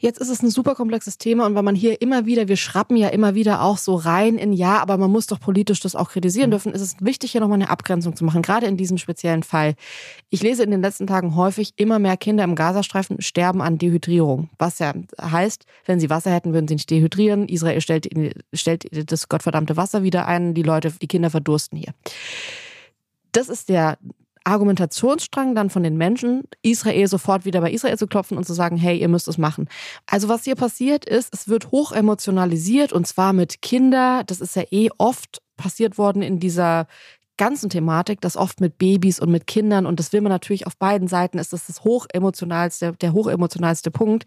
Jetzt 0.00 0.20
ist 0.20 0.28
es 0.28 0.42
ein 0.42 0.50
super 0.50 0.76
komplexes 0.76 1.18
Thema 1.18 1.44
und 1.44 1.56
weil 1.56 1.64
man 1.64 1.74
hier 1.74 2.00
immer 2.00 2.24
wieder, 2.24 2.46
wir 2.46 2.56
schrappen 2.56 2.96
ja 2.96 3.08
immer 3.08 3.34
wieder 3.34 3.62
auch 3.62 3.78
so 3.78 3.96
rein 3.96 4.38
in 4.38 4.52
ja, 4.52 4.78
aber 4.78 4.96
man 4.96 5.10
muss 5.10 5.26
doch 5.26 5.40
politisch 5.40 5.80
das 5.80 5.96
auch 5.96 6.10
kritisieren 6.10 6.50
mhm. 6.50 6.52
dürfen, 6.52 6.72
ist 6.72 6.80
es 6.80 6.96
wichtig, 7.00 7.32
hier 7.32 7.40
nochmal 7.40 7.56
eine 7.56 7.68
Abgrenzung 7.68 8.14
zu 8.14 8.24
machen, 8.24 8.42
gerade 8.42 8.66
in 8.66 8.76
diesem 8.76 8.96
speziellen 8.96 9.42
Fall. 9.42 9.74
Ich 10.30 10.40
lese 10.40 10.62
in 10.62 10.70
den 10.70 10.82
letzten 10.82 11.08
Tagen 11.08 11.34
häufig, 11.34 11.72
immer 11.76 11.98
mehr 11.98 12.16
Kinder 12.16 12.44
im 12.44 12.54
Gazastreifen 12.54 13.20
sterben 13.20 13.60
an 13.60 13.78
Dehydrierung. 13.78 14.50
Was 14.56 14.78
ja 14.78 14.94
heißt, 15.20 15.64
wenn 15.84 15.98
sie 15.98 16.10
Wasser 16.10 16.30
hätten, 16.30 16.52
würden 16.52 16.68
sie 16.68 16.74
nicht 16.74 16.90
dehydrieren. 16.90 17.48
Israel 17.48 17.80
stellt, 17.80 18.08
stellt 18.52 19.10
das 19.10 19.28
gottverdammte 19.28 19.76
Wasser 19.76 20.04
wieder 20.04 20.28
ein, 20.28 20.54
die 20.54 20.62
Leute, 20.62 20.92
die 21.02 21.08
Kinder 21.08 21.30
verdursten 21.30 21.76
hier. 21.76 21.92
Das 23.32 23.48
ist 23.48 23.68
der 23.68 23.98
Argumentationsstrang 24.44 25.54
dann 25.54 25.70
von 25.70 25.82
den 25.82 25.96
Menschen, 25.96 26.44
Israel 26.62 27.08
sofort 27.08 27.44
wieder 27.44 27.60
bei 27.60 27.72
Israel 27.72 27.98
zu 27.98 28.06
klopfen 28.06 28.36
und 28.36 28.44
zu 28.44 28.54
sagen, 28.54 28.76
hey, 28.76 28.98
ihr 28.98 29.08
müsst 29.08 29.28
es 29.28 29.38
machen. 29.38 29.68
Also 30.06 30.28
was 30.28 30.44
hier 30.44 30.56
passiert 30.56 31.04
ist, 31.04 31.32
es 31.32 31.48
wird 31.48 31.70
hoch 31.70 31.92
emotionalisiert 31.92 32.92
und 32.92 33.06
zwar 33.06 33.32
mit 33.32 33.62
Kinder. 33.62 34.22
Das 34.26 34.40
ist 34.40 34.56
ja 34.56 34.64
eh 34.70 34.88
oft 34.98 35.42
passiert 35.56 35.98
worden 35.98 36.22
in 36.22 36.38
dieser 36.38 36.86
ganzen 37.38 37.70
Thematik, 37.70 38.20
das 38.20 38.36
oft 38.36 38.60
mit 38.60 38.76
Babys 38.76 39.18
und 39.18 39.30
mit 39.30 39.46
Kindern 39.46 39.86
und 39.86 39.98
das 39.98 40.12
will 40.12 40.20
man 40.20 40.30
natürlich 40.30 40.66
auf 40.66 40.76
beiden 40.76 41.08
Seiten, 41.08 41.38
ist 41.38 41.52
das 41.52 41.66
das 41.66 41.84
hochemotionalste, 41.84 42.92
der 43.00 43.12
hochemotionalste 43.14 43.90
Punkt. 43.90 44.24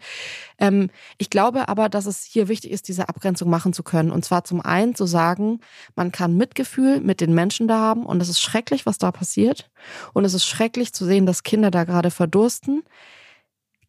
Ähm, 0.58 0.90
ich 1.18 1.30
glaube 1.30 1.68
aber, 1.68 1.88
dass 1.88 2.06
es 2.06 2.24
hier 2.24 2.48
wichtig 2.48 2.72
ist, 2.72 2.88
diese 2.88 3.08
Abgrenzung 3.08 3.48
machen 3.48 3.72
zu 3.72 3.82
können 3.84 4.10
und 4.10 4.24
zwar 4.24 4.42
zum 4.44 4.60
einen 4.60 4.94
zu 4.94 5.06
sagen, 5.06 5.60
man 5.94 6.10
kann 6.10 6.36
Mitgefühl 6.36 7.00
mit 7.00 7.20
den 7.20 7.34
Menschen 7.34 7.68
da 7.68 7.78
haben 7.78 8.04
und 8.04 8.20
es 8.20 8.28
ist 8.28 8.40
schrecklich, 8.40 8.86
was 8.86 8.98
da 8.98 9.12
passiert 9.12 9.70
und 10.12 10.24
es 10.24 10.34
ist 10.34 10.46
schrecklich 10.46 10.92
zu 10.92 11.04
sehen, 11.04 11.26
dass 11.26 11.44
Kinder 11.44 11.70
da 11.70 11.84
gerade 11.84 12.10
verdursten. 12.10 12.82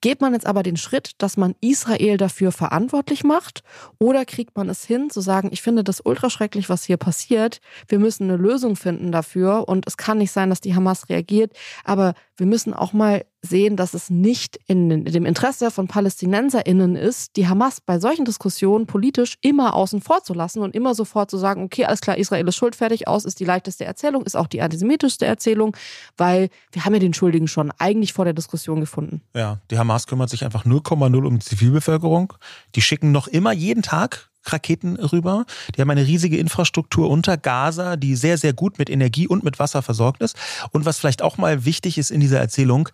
Geht 0.04 0.20
man 0.20 0.34
jetzt 0.34 0.46
aber 0.46 0.64
den 0.64 0.76
Schritt, 0.76 1.12
dass 1.20 1.38
man 1.38 1.56
Israel 1.62 2.18
dafür 2.18 2.52
verantwortlich 2.52 3.24
macht? 3.24 3.64
Oder 4.00 4.26
kriegt 4.26 4.58
man 4.58 4.68
es 4.68 4.84
hin 4.84 5.10
zu 5.10 5.22
sagen, 5.22 5.48
ich 5.54 5.62
finde 5.62 5.82
das 5.82 6.02
ultraschrecklich, 6.04 6.68
was 6.68 6.84
hier 6.84 6.98
passiert, 6.98 7.62
wir 7.88 8.00
müssen 8.00 8.24
eine 8.24 8.36
Lösung 8.36 8.76
finden 8.76 9.14
dafür. 9.14 9.70
Und 9.70 9.88
es 9.88 9.96
kann 9.96 10.18
nicht 10.18 10.34
sein, 10.34 10.50
dass 10.50 10.60
die 10.60 10.76
Hamas 10.76 11.08
reagiert, 11.08 11.54
aber 11.86 12.16
wir 12.36 12.46
müssen 12.46 12.74
auch 12.74 12.92
mal 12.92 13.24
sehen, 13.44 13.76
dass 13.76 13.94
es 13.94 14.10
nicht 14.10 14.58
in 14.68 15.04
dem 15.04 15.26
Interesse 15.26 15.70
von 15.70 15.88
PalästinenserInnen 15.88 16.96
ist, 16.96 17.36
die 17.36 17.48
Hamas 17.48 17.82
bei 17.82 18.00
solchen 18.00 18.24
Diskussionen 18.24 18.88
politisch 18.88 19.38
immer 19.42 19.74
außen 19.74 20.02
vor 20.02 20.24
zu 20.24 20.34
lassen 20.34 20.62
und 20.62 20.74
immer 20.74 20.96
sofort 20.96 21.30
zu 21.30 21.38
sagen, 21.38 21.64
okay, 21.64 21.86
alles 21.86 22.00
klar, 22.00 22.18
Israel 22.18 22.48
ist 22.48 22.56
schuldfertig, 22.56 23.08
aus 23.08 23.26
ist 23.26 23.40
die 23.42 23.46
leichteste 23.46 23.84
Erzählung, 23.84 24.24
ist 24.24 24.38
auch 24.38 24.48
die 24.48 24.62
antisemitischste 24.62 25.26
Erzählung, 25.26 25.76
weil 26.18 26.50
wir 26.72 26.86
haben 26.86 26.94
ja 26.94 27.00
den 27.00 27.14
Schuldigen 27.14 27.50
schon 27.50 27.72
eigentlich 27.78 28.14
vor 28.14 28.24
der 28.24 28.34
Diskussion 28.34 28.80
gefunden. 28.80 29.22
Ja, 29.36 29.60
die 29.70 29.78
Hamas 29.78 30.08
kümmert 30.08 30.30
sich 30.30 30.46
einfach 30.46 30.66
0,0 30.66 31.26
um 31.26 31.40
die 31.40 31.46
Zivilbevölkerung. 31.46 32.34
Die 32.76 32.82
schicken 32.82 33.12
noch 33.12 33.28
immer 33.28 33.52
jeden 33.52 33.84
Tag 33.84 34.30
Raketen 34.46 34.98
rüber. 34.98 35.46
Die 35.76 35.82
haben 35.82 35.90
eine 35.90 36.06
riesige 36.06 36.38
Infrastruktur 36.38 37.10
unter 37.10 37.38
Gaza, 37.38 37.96
die 37.96 38.16
sehr, 38.16 38.38
sehr 38.38 38.54
gut 38.54 38.78
mit 38.78 38.90
Energie 38.90 39.28
und 39.28 39.44
mit 39.44 39.60
Wasser 39.60 39.82
versorgt 39.82 40.22
ist. 40.22 40.36
Und 40.72 40.86
was 40.86 41.00
vielleicht 41.00 41.22
auch 41.22 41.38
mal 41.38 41.66
wichtig 41.66 41.98
ist 41.98 42.12
in 42.12 42.20
dieser 42.20 42.40
Erzählung, 42.40 42.90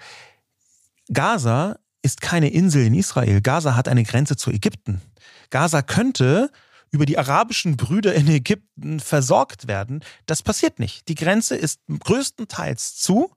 Gaza 1.11 1.77
ist 2.01 2.21
keine 2.21 2.49
Insel 2.49 2.85
in 2.85 2.93
Israel. 2.93 3.41
Gaza 3.41 3.75
hat 3.75 3.87
eine 3.87 4.03
Grenze 4.03 4.35
zu 4.35 4.51
Ägypten. 4.51 5.01
Gaza 5.49 5.81
könnte 5.81 6.51
über 6.91 7.05
die 7.05 7.17
arabischen 7.17 7.77
Brüder 7.77 8.15
in 8.15 8.27
Ägypten 8.27 8.99
versorgt 8.99 9.67
werden. 9.67 10.03
Das 10.25 10.41
passiert 10.41 10.79
nicht. 10.79 11.07
Die 11.07 11.15
Grenze 11.15 11.55
ist 11.55 11.81
größtenteils 11.87 12.95
zu. 12.97 13.31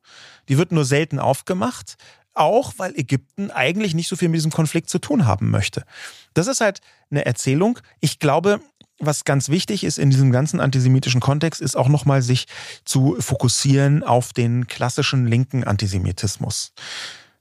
Die 0.48 0.58
wird 0.58 0.72
nur 0.72 0.84
selten 0.84 1.18
aufgemacht. 1.18 1.96
Auch 2.34 2.72
weil 2.78 2.96
Ägypten 2.96 3.50
eigentlich 3.50 3.94
nicht 3.94 4.08
so 4.08 4.16
viel 4.16 4.28
mit 4.28 4.36
diesem 4.36 4.52
Konflikt 4.52 4.88
zu 4.88 4.98
tun 4.98 5.26
haben 5.26 5.50
möchte. 5.50 5.84
Das 6.32 6.46
ist 6.46 6.62
halt 6.62 6.80
eine 7.10 7.26
Erzählung. 7.26 7.78
Ich 8.00 8.20
glaube, 8.20 8.60
was 8.98 9.24
ganz 9.24 9.50
wichtig 9.50 9.84
ist 9.84 9.98
in 9.98 10.08
diesem 10.08 10.32
ganzen 10.32 10.60
antisemitischen 10.60 11.20
Kontext, 11.20 11.60
ist 11.60 11.76
auch 11.76 11.88
nochmal 11.88 12.22
sich 12.22 12.46
zu 12.84 13.16
fokussieren 13.20 14.02
auf 14.02 14.32
den 14.32 14.66
klassischen 14.66 15.26
linken 15.26 15.64
Antisemitismus. 15.64 16.72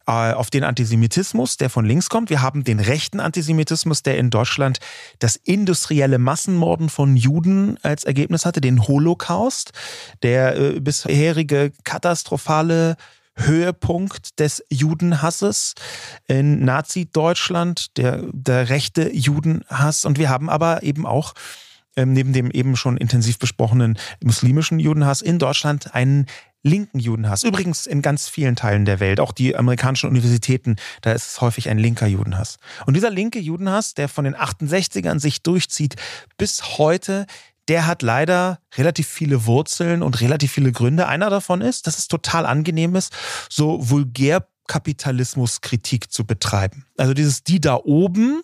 Äh, 0.08 0.34
auf 0.34 0.50
den 0.50 0.64
Antisemitismus, 0.64 1.58
der 1.58 1.70
von 1.70 1.86
links 1.86 2.10
kommt. 2.10 2.32
Wir 2.32 2.42
haben 2.42 2.64
den 2.64 2.80
rechten 2.80 3.20
Antisemitismus, 3.20 4.02
der 4.02 4.18
in 4.18 4.32
Deutschland 4.32 4.80
das 5.20 5.36
industrielle 5.36 6.18
Massenmorden 6.18 6.90
von 6.90 7.16
Juden 7.16 7.78
als 7.84 8.04
Ergebnis 8.04 8.46
hatte, 8.46 8.62
den 8.62 8.88
Holocaust, 8.88 9.74
der 10.24 10.58
äh, 10.58 10.80
bisherige 10.80 11.72
katastrophale 11.84 12.98
Höhepunkt 13.36 14.40
des 14.40 14.64
Judenhasses 14.70 15.76
in 16.28 16.66
Nazi-Deutschland, 16.66 17.96
der, 17.98 18.24
der 18.32 18.70
rechte 18.70 19.14
Judenhass. 19.14 20.04
Und 20.06 20.18
wir 20.18 20.30
haben 20.30 20.50
aber 20.50 20.82
eben 20.82 21.06
auch 21.06 21.34
ähm, 21.96 22.14
neben 22.14 22.34
dem 22.34 22.50
eben 22.52 22.76
schon 22.76 22.98
intensiv 22.98 23.38
besprochenen 23.38 23.98
muslimischen 24.24 24.80
Judenhass 24.80 25.22
in 25.22 25.40
Deutschland 25.40 25.94
einen 25.94 26.26
linken 26.64 27.00
Judenhass. 27.00 27.44
Übrigens 27.44 27.86
in 27.86 28.02
ganz 28.02 28.28
vielen 28.28 28.56
Teilen 28.56 28.86
der 28.86 29.00
Welt, 29.00 29.20
auch 29.20 29.32
die 29.32 29.56
amerikanischen 29.56 30.10
Universitäten, 30.10 30.76
da 31.02 31.12
ist 31.12 31.28
es 31.28 31.42
häufig 31.42 31.70
ein 31.70 31.78
linker 31.78 32.08
Judenhass. 32.08 32.58
Und 32.86 32.96
dieser 32.96 33.10
linke 33.10 33.40
Judenhass, 33.40 33.94
der 33.94 34.08
von 34.10 34.26
den 34.26 34.36
68ern 34.36 35.20
sich 35.20 35.42
durchzieht 35.42 35.96
bis 36.38 36.78
heute, 36.78 37.26
der 37.68 37.88
hat 37.88 38.02
leider 38.02 38.60
relativ 38.76 39.08
viele 39.08 39.46
Wurzeln 39.46 40.04
und 40.04 40.20
relativ 40.22 40.52
viele 40.52 40.72
Gründe. 40.72 41.08
Einer 41.08 41.30
davon 41.30 41.62
ist, 41.62 41.88
dass 41.88 41.98
es 41.98 42.08
total 42.08 42.46
angenehm 42.46 42.96
ist, 42.96 43.14
so 43.50 43.90
vulgär 43.90 44.48
Kapitalismuskritik 44.68 46.12
zu 46.12 46.26
betreiben. 46.26 46.86
Also 46.98 47.14
dieses 47.14 47.44
die 47.44 47.60
da 47.60 47.76
oben, 47.76 48.42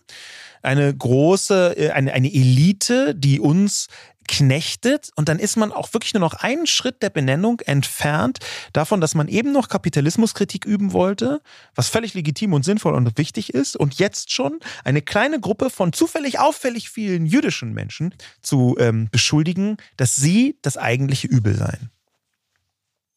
eine 0.62 0.94
große, 0.94 1.78
äh, 1.78 1.92
eine, 1.92 2.14
eine 2.14 2.28
Elite, 2.28 3.16
die 3.16 3.40
uns 3.40 3.88
knechtet 4.28 5.10
und 5.16 5.30
dann 5.30 5.40
ist 5.40 5.56
man 5.56 5.72
auch 5.72 5.94
wirklich 5.94 6.14
nur 6.14 6.22
noch 6.22 6.34
einen 6.36 6.68
Schritt 6.68 7.02
der 7.02 7.10
Benennung 7.10 7.60
entfernt 7.62 8.40
davon, 8.74 9.02
dass 9.02 9.16
man 9.16 9.28
eben 9.28 9.52
noch 9.52 9.70
Kapitalismuskritik 9.70 10.66
üben 10.66 10.94
wollte, 10.94 11.42
was 11.76 11.90
völlig 11.90 12.14
legitim 12.14 12.54
und 12.54 12.64
sinnvoll 12.64 12.94
und 12.94 13.18
wichtig 13.18 13.54
ist 13.54 13.78
und 13.78 13.96
jetzt 13.96 14.32
schon 14.32 14.60
eine 14.84 15.02
kleine 15.02 15.40
Gruppe 15.40 15.70
von 15.70 15.94
zufällig 15.94 16.40
auffällig 16.40 16.90
vielen 16.90 17.26
jüdischen 17.26 17.74
Menschen 17.74 18.14
zu 18.42 18.76
ähm, 18.80 19.08
beschuldigen, 19.12 19.78
dass 19.96 20.16
sie 20.16 20.58
das 20.62 20.78
eigentliche 20.78 21.28
Übel 21.28 21.56
seien. 21.56 21.92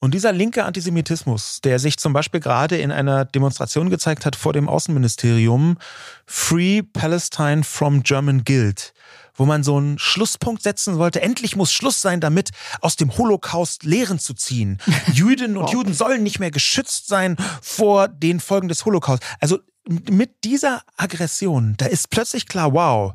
Und 0.03 0.15
dieser 0.15 0.33
linke 0.33 0.65
Antisemitismus, 0.65 1.61
der 1.61 1.79
sich 1.79 1.99
zum 1.99 2.15
Beispiel 2.15 2.41
gerade 2.41 2.79
in 2.79 2.91
einer 2.91 3.27
Demonstration 3.27 3.91
gezeigt 3.91 4.25
hat 4.25 4.35
vor 4.35 4.55
dem 4.55 4.67
Außenministerium, 4.67 5.77
Free 6.25 6.83
Palestine 6.83 7.63
from 7.65 8.03
German 8.03 8.45
Guild, 8.45 8.95
wo 9.35 9.45
man 9.45 9.63
so 9.63 9.77
einen 9.77 9.99
Schlusspunkt 9.99 10.63
setzen 10.63 10.97
wollte. 10.97 11.21
Endlich 11.21 11.55
muss 11.55 11.71
Schluss 11.71 12.01
sein, 12.01 12.21
damit 12.21 12.51
aus 12.81 12.97
dem 12.97 13.15
Holocaust 13.19 13.85
Lehren 13.85 14.19
zu 14.19 14.33
ziehen. 14.33 14.79
Jüdinnen 15.13 15.59
und 15.59 15.69
Juden 15.71 15.93
sollen 15.93 16.23
nicht 16.23 16.41
mehr 16.41 16.51
geschützt 16.51 17.07
sein 17.07 17.37
vor 17.61 18.09
den 18.09 18.41
Folgen 18.41 18.69
des 18.69 18.87
Holocaust. 18.87 19.23
Also 19.39 19.59
mit 19.87 20.45
dieser 20.45 20.83
Aggression, 20.97 21.75
da 21.77 21.85
ist 21.85 22.09
plötzlich 22.09 22.47
klar, 22.47 22.73
wow, 22.73 23.13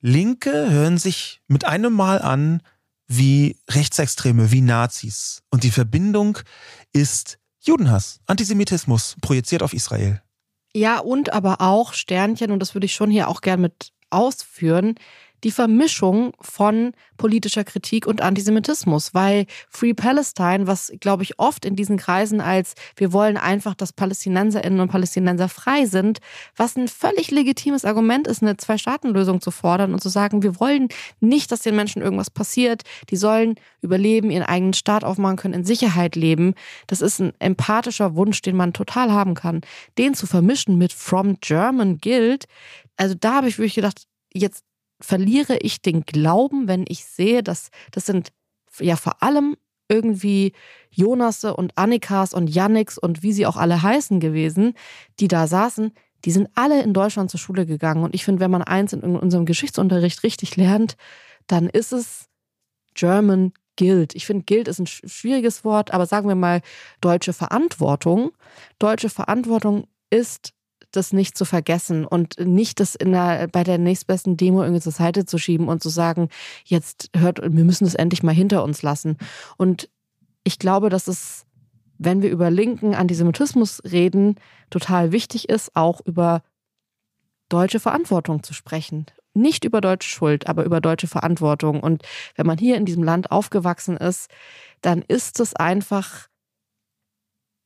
Linke 0.00 0.68
hören 0.68 0.98
sich 0.98 1.40
mit 1.46 1.64
einem 1.64 1.92
Mal 1.92 2.20
an, 2.20 2.60
wie 3.08 3.56
Rechtsextreme, 3.70 4.50
wie 4.50 4.60
Nazis. 4.60 5.42
Und 5.50 5.64
die 5.64 5.70
Verbindung 5.70 6.38
ist 6.92 7.38
Judenhass, 7.60 8.20
Antisemitismus, 8.26 9.16
projiziert 9.20 9.62
auf 9.62 9.72
Israel. 9.72 10.22
Ja, 10.72 10.98
und 10.98 11.32
aber 11.32 11.60
auch 11.60 11.94
Sternchen, 11.94 12.50
und 12.50 12.60
das 12.60 12.74
würde 12.74 12.84
ich 12.84 12.94
schon 12.94 13.10
hier 13.10 13.28
auch 13.28 13.40
gern 13.40 13.60
mit 13.60 13.92
ausführen, 14.10 14.94
die 15.44 15.50
Vermischung 15.50 16.32
von 16.40 16.92
politischer 17.16 17.64
Kritik 17.64 18.06
und 18.06 18.20
Antisemitismus, 18.20 19.14
weil 19.14 19.46
Free 19.68 19.94
Palestine, 19.94 20.66
was 20.66 20.92
glaube 21.00 21.22
ich 21.22 21.38
oft 21.38 21.64
in 21.64 21.76
diesen 21.76 21.96
Kreisen 21.96 22.40
als 22.40 22.74
wir 22.96 23.12
wollen 23.12 23.36
einfach, 23.36 23.74
dass 23.74 23.92
Palästinenserinnen 23.92 24.80
und 24.80 24.90
Palästinenser 24.90 25.48
frei 25.48 25.86
sind, 25.86 26.18
was 26.56 26.76
ein 26.76 26.88
völlig 26.88 27.30
legitimes 27.30 27.84
Argument 27.84 28.26
ist, 28.26 28.42
eine 28.42 28.56
Zwei-Staaten-Lösung 28.56 29.40
zu 29.40 29.50
fordern 29.50 29.92
und 29.92 30.02
zu 30.02 30.08
sagen, 30.08 30.42
wir 30.42 30.60
wollen 30.60 30.88
nicht, 31.20 31.52
dass 31.52 31.60
den 31.60 31.76
Menschen 31.76 32.02
irgendwas 32.02 32.30
passiert, 32.30 32.82
die 33.10 33.16
sollen 33.16 33.54
überleben, 33.80 34.30
ihren 34.30 34.44
eigenen 34.44 34.74
Staat 34.74 35.04
aufmachen 35.04 35.36
können, 35.36 35.54
in 35.54 35.64
Sicherheit 35.64 36.16
leben. 36.16 36.54
Das 36.86 37.00
ist 37.00 37.20
ein 37.20 37.32
empathischer 37.38 38.14
Wunsch, 38.14 38.42
den 38.42 38.56
man 38.56 38.72
total 38.72 39.12
haben 39.12 39.34
kann. 39.34 39.60
Den 39.98 40.14
zu 40.14 40.26
vermischen 40.26 40.78
mit 40.78 40.92
From 40.92 41.38
German 41.40 41.98
Guild, 41.98 42.46
also 42.96 43.14
da 43.18 43.34
habe 43.34 43.48
ich 43.48 43.58
wirklich 43.58 43.74
gedacht, 43.74 44.06
jetzt 44.32 44.64
verliere 45.00 45.58
ich 45.58 45.82
den 45.82 46.02
Glauben, 46.02 46.68
wenn 46.68 46.84
ich 46.88 47.04
sehe, 47.04 47.42
dass 47.42 47.70
das 47.90 48.06
sind 48.06 48.32
ja 48.80 48.96
vor 48.96 49.22
allem 49.22 49.56
irgendwie 49.88 50.52
Jonasse 50.90 51.54
und 51.54 51.76
Annikas 51.76 52.34
und 52.34 52.48
Yannicks 52.48 52.98
und 52.98 53.22
wie 53.22 53.32
sie 53.32 53.46
auch 53.46 53.56
alle 53.56 53.82
heißen 53.82 54.20
gewesen, 54.20 54.74
die 55.20 55.28
da 55.28 55.46
saßen, 55.46 55.92
die 56.24 56.30
sind 56.32 56.48
alle 56.54 56.82
in 56.82 56.92
Deutschland 56.92 57.30
zur 57.30 57.38
Schule 57.38 57.66
gegangen. 57.66 58.02
Und 58.02 58.14
ich 58.14 58.24
finde, 58.24 58.40
wenn 58.40 58.50
man 58.50 58.62
eins 58.62 58.92
in 58.92 59.02
unserem 59.02 59.46
Geschichtsunterricht 59.46 60.22
richtig 60.22 60.56
lernt, 60.56 60.96
dann 61.46 61.68
ist 61.68 61.92
es 61.92 62.26
German 62.94 63.52
Guild. 63.76 64.14
Ich 64.14 64.26
finde, 64.26 64.44
Guild 64.44 64.68
ist 64.68 64.80
ein 64.80 64.86
schwieriges 64.86 65.64
Wort, 65.64 65.92
aber 65.92 66.06
sagen 66.06 66.28
wir 66.28 66.34
mal 66.34 66.62
deutsche 67.00 67.32
Verantwortung. 67.32 68.32
Deutsche 68.78 69.10
Verantwortung 69.10 69.86
ist 70.10 70.52
das 70.96 71.12
nicht 71.12 71.36
zu 71.36 71.44
vergessen 71.44 72.04
und 72.04 72.38
nicht 72.38 72.80
das 72.80 72.94
in 72.94 73.12
der, 73.12 73.48
bei 73.48 73.64
der 73.64 73.78
nächstbesten 73.78 74.36
Demo 74.36 74.62
irgendwie 74.62 74.80
zur 74.80 74.92
Seite 74.92 75.26
zu 75.26 75.38
schieben 75.38 75.68
und 75.68 75.82
zu 75.82 75.88
sagen, 75.88 76.28
jetzt 76.64 77.10
hört, 77.14 77.40
wir 77.42 77.64
müssen 77.64 77.84
das 77.84 77.94
endlich 77.94 78.22
mal 78.22 78.34
hinter 78.34 78.64
uns 78.64 78.82
lassen. 78.82 79.16
Und 79.56 79.88
ich 80.44 80.58
glaube, 80.58 80.90
dass 80.90 81.08
es, 81.08 81.46
wenn 81.98 82.22
wir 82.22 82.30
über 82.30 82.50
linken 82.50 82.94
Antisemitismus 82.94 83.82
reden, 83.84 84.36
total 84.70 85.12
wichtig 85.12 85.48
ist, 85.48 85.74
auch 85.74 86.00
über 86.04 86.42
deutsche 87.48 87.80
Verantwortung 87.80 88.42
zu 88.42 88.54
sprechen. 88.54 89.06
Nicht 89.34 89.64
über 89.64 89.80
deutsche 89.80 90.08
Schuld, 90.08 90.48
aber 90.48 90.64
über 90.64 90.80
deutsche 90.80 91.08
Verantwortung. 91.08 91.80
Und 91.80 92.02
wenn 92.36 92.46
man 92.46 92.58
hier 92.58 92.76
in 92.76 92.86
diesem 92.86 93.02
Land 93.02 93.30
aufgewachsen 93.30 93.96
ist, 93.96 94.30
dann 94.80 95.02
ist 95.02 95.40
es 95.40 95.54
einfach 95.54 96.28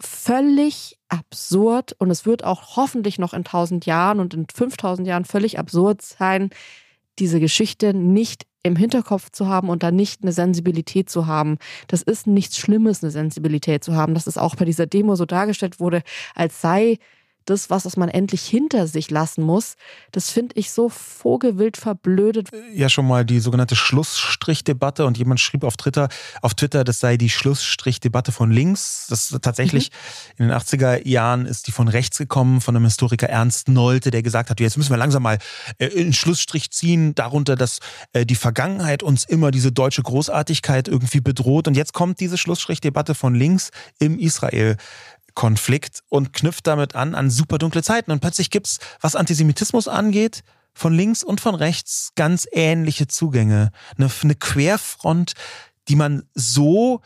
völlig 0.00 0.99
absurd 1.10 1.94
und 1.98 2.10
es 2.10 2.24
wird 2.24 2.44
auch 2.44 2.76
hoffentlich 2.76 3.18
noch 3.18 3.32
in 3.34 3.40
1000 3.40 3.84
Jahren 3.86 4.20
und 4.20 4.32
in 4.34 4.46
5000 4.52 5.06
Jahren 5.06 5.24
völlig 5.24 5.58
absurd 5.58 6.02
sein, 6.02 6.50
diese 7.18 7.40
Geschichte 7.40 7.92
nicht 7.92 8.46
im 8.62 8.76
Hinterkopf 8.76 9.30
zu 9.30 9.46
haben 9.46 9.68
und 9.68 9.82
da 9.82 9.90
nicht 9.90 10.22
eine 10.22 10.32
Sensibilität 10.32 11.08
zu 11.10 11.26
haben. 11.26 11.58
Das 11.88 12.02
ist 12.02 12.26
nichts 12.26 12.58
Schlimmes, 12.58 13.02
eine 13.02 13.10
Sensibilität 13.10 13.82
zu 13.82 13.94
haben, 13.94 14.14
dass 14.14 14.26
es 14.26 14.38
auch 14.38 14.54
bei 14.54 14.64
dieser 14.64 14.86
Demo 14.86 15.16
so 15.16 15.26
dargestellt 15.26 15.80
wurde, 15.80 16.02
als 16.34 16.60
sei 16.60 16.98
das, 17.50 17.68
was 17.70 17.96
man 17.96 18.08
endlich 18.08 18.42
hinter 18.46 18.86
sich 18.86 19.10
lassen 19.10 19.42
muss, 19.42 19.74
das 20.12 20.30
finde 20.30 20.56
ich 20.56 20.70
so 20.70 20.88
vogelwild 20.88 21.76
verblödet. 21.76 22.48
Ja, 22.72 22.88
schon 22.88 23.06
mal 23.06 23.24
die 23.24 23.40
sogenannte 23.40 23.76
Schlussstrichdebatte 23.76 25.04
und 25.04 25.18
jemand 25.18 25.40
schrieb 25.40 25.64
auf 25.64 25.76
Twitter, 25.76 26.08
auf 26.42 26.54
Twitter, 26.54 26.84
das 26.84 27.00
sei 27.00 27.16
die 27.16 27.30
Schlussstrichdebatte 27.30 28.32
von 28.32 28.50
links. 28.50 29.06
Das 29.10 29.30
ist 29.30 29.42
tatsächlich 29.42 29.90
mhm. 30.36 30.44
in 30.44 30.48
den 30.48 30.56
80er 30.56 31.06
Jahren 31.06 31.46
ist 31.46 31.66
die 31.66 31.72
von 31.72 31.88
rechts 31.88 32.18
gekommen, 32.18 32.60
von 32.60 32.76
einem 32.76 32.84
Historiker 32.84 33.28
Ernst 33.28 33.68
Nolte, 33.68 34.10
der 34.10 34.22
gesagt 34.22 34.50
hat, 34.50 34.60
jetzt 34.60 34.76
müssen 34.76 34.90
wir 34.90 34.96
langsam 34.96 35.22
mal 35.22 35.38
äh, 35.78 35.90
einen 36.00 36.12
Schlussstrich 36.12 36.70
ziehen, 36.70 37.14
darunter, 37.14 37.56
dass 37.56 37.80
äh, 38.12 38.24
die 38.24 38.34
Vergangenheit 38.34 39.02
uns 39.02 39.24
immer 39.24 39.50
diese 39.50 39.72
deutsche 39.72 40.02
Großartigkeit 40.02 40.88
irgendwie 40.88 41.20
bedroht. 41.20 41.68
Und 41.68 41.76
jetzt 41.76 41.92
kommt 41.92 42.20
diese 42.20 42.38
Schlussstrichdebatte 42.38 43.14
von 43.14 43.34
links 43.34 43.70
im 43.98 44.18
Israel. 44.18 44.76
Konflikt 45.40 46.02
und 46.10 46.34
knüpft 46.34 46.66
damit 46.66 46.94
an 46.94 47.14
an 47.14 47.30
super 47.30 47.56
dunkle 47.56 47.82
Zeiten. 47.82 48.10
Und 48.10 48.20
plötzlich 48.20 48.50
gibt 48.50 48.66
es, 48.66 48.78
was 49.00 49.16
Antisemitismus 49.16 49.88
angeht, 49.88 50.44
von 50.74 50.92
links 50.92 51.24
und 51.24 51.40
von 51.40 51.54
rechts 51.54 52.10
ganz 52.14 52.46
ähnliche 52.52 53.06
Zugänge. 53.06 53.70
Eine, 53.96 54.10
eine 54.22 54.34
Querfront, 54.34 55.32
die 55.88 55.96
man 55.96 56.24
so 56.34 57.00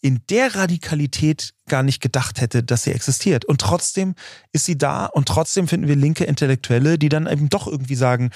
in 0.00 0.20
der 0.30 0.56
Radikalität 0.56 1.54
gar 1.68 1.84
nicht 1.84 2.02
gedacht 2.02 2.40
hätte, 2.40 2.64
dass 2.64 2.82
sie 2.82 2.90
existiert. 2.90 3.44
Und 3.44 3.60
trotzdem 3.60 4.16
ist 4.50 4.64
sie 4.64 4.76
da 4.76 5.06
und 5.06 5.28
trotzdem 5.28 5.68
finden 5.68 5.86
wir 5.86 5.94
linke 5.94 6.24
Intellektuelle, 6.24 6.98
die 6.98 7.08
dann 7.08 7.28
eben 7.28 7.50
doch 7.50 7.68
irgendwie 7.68 7.94
sagen, 7.94 8.30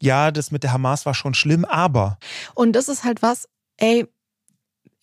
ja, 0.00 0.30
das 0.30 0.50
mit 0.50 0.62
der 0.62 0.72
Hamas 0.72 1.04
war 1.04 1.12
schon 1.12 1.34
schlimm, 1.34 1.66
aber. 1.66 2.16
Und 2.54 2.72
das 2.72 2.88
ist 2.88 3.04
halt 3.04 3.20
was, 3.20 3.46
ey, 3.76 4.06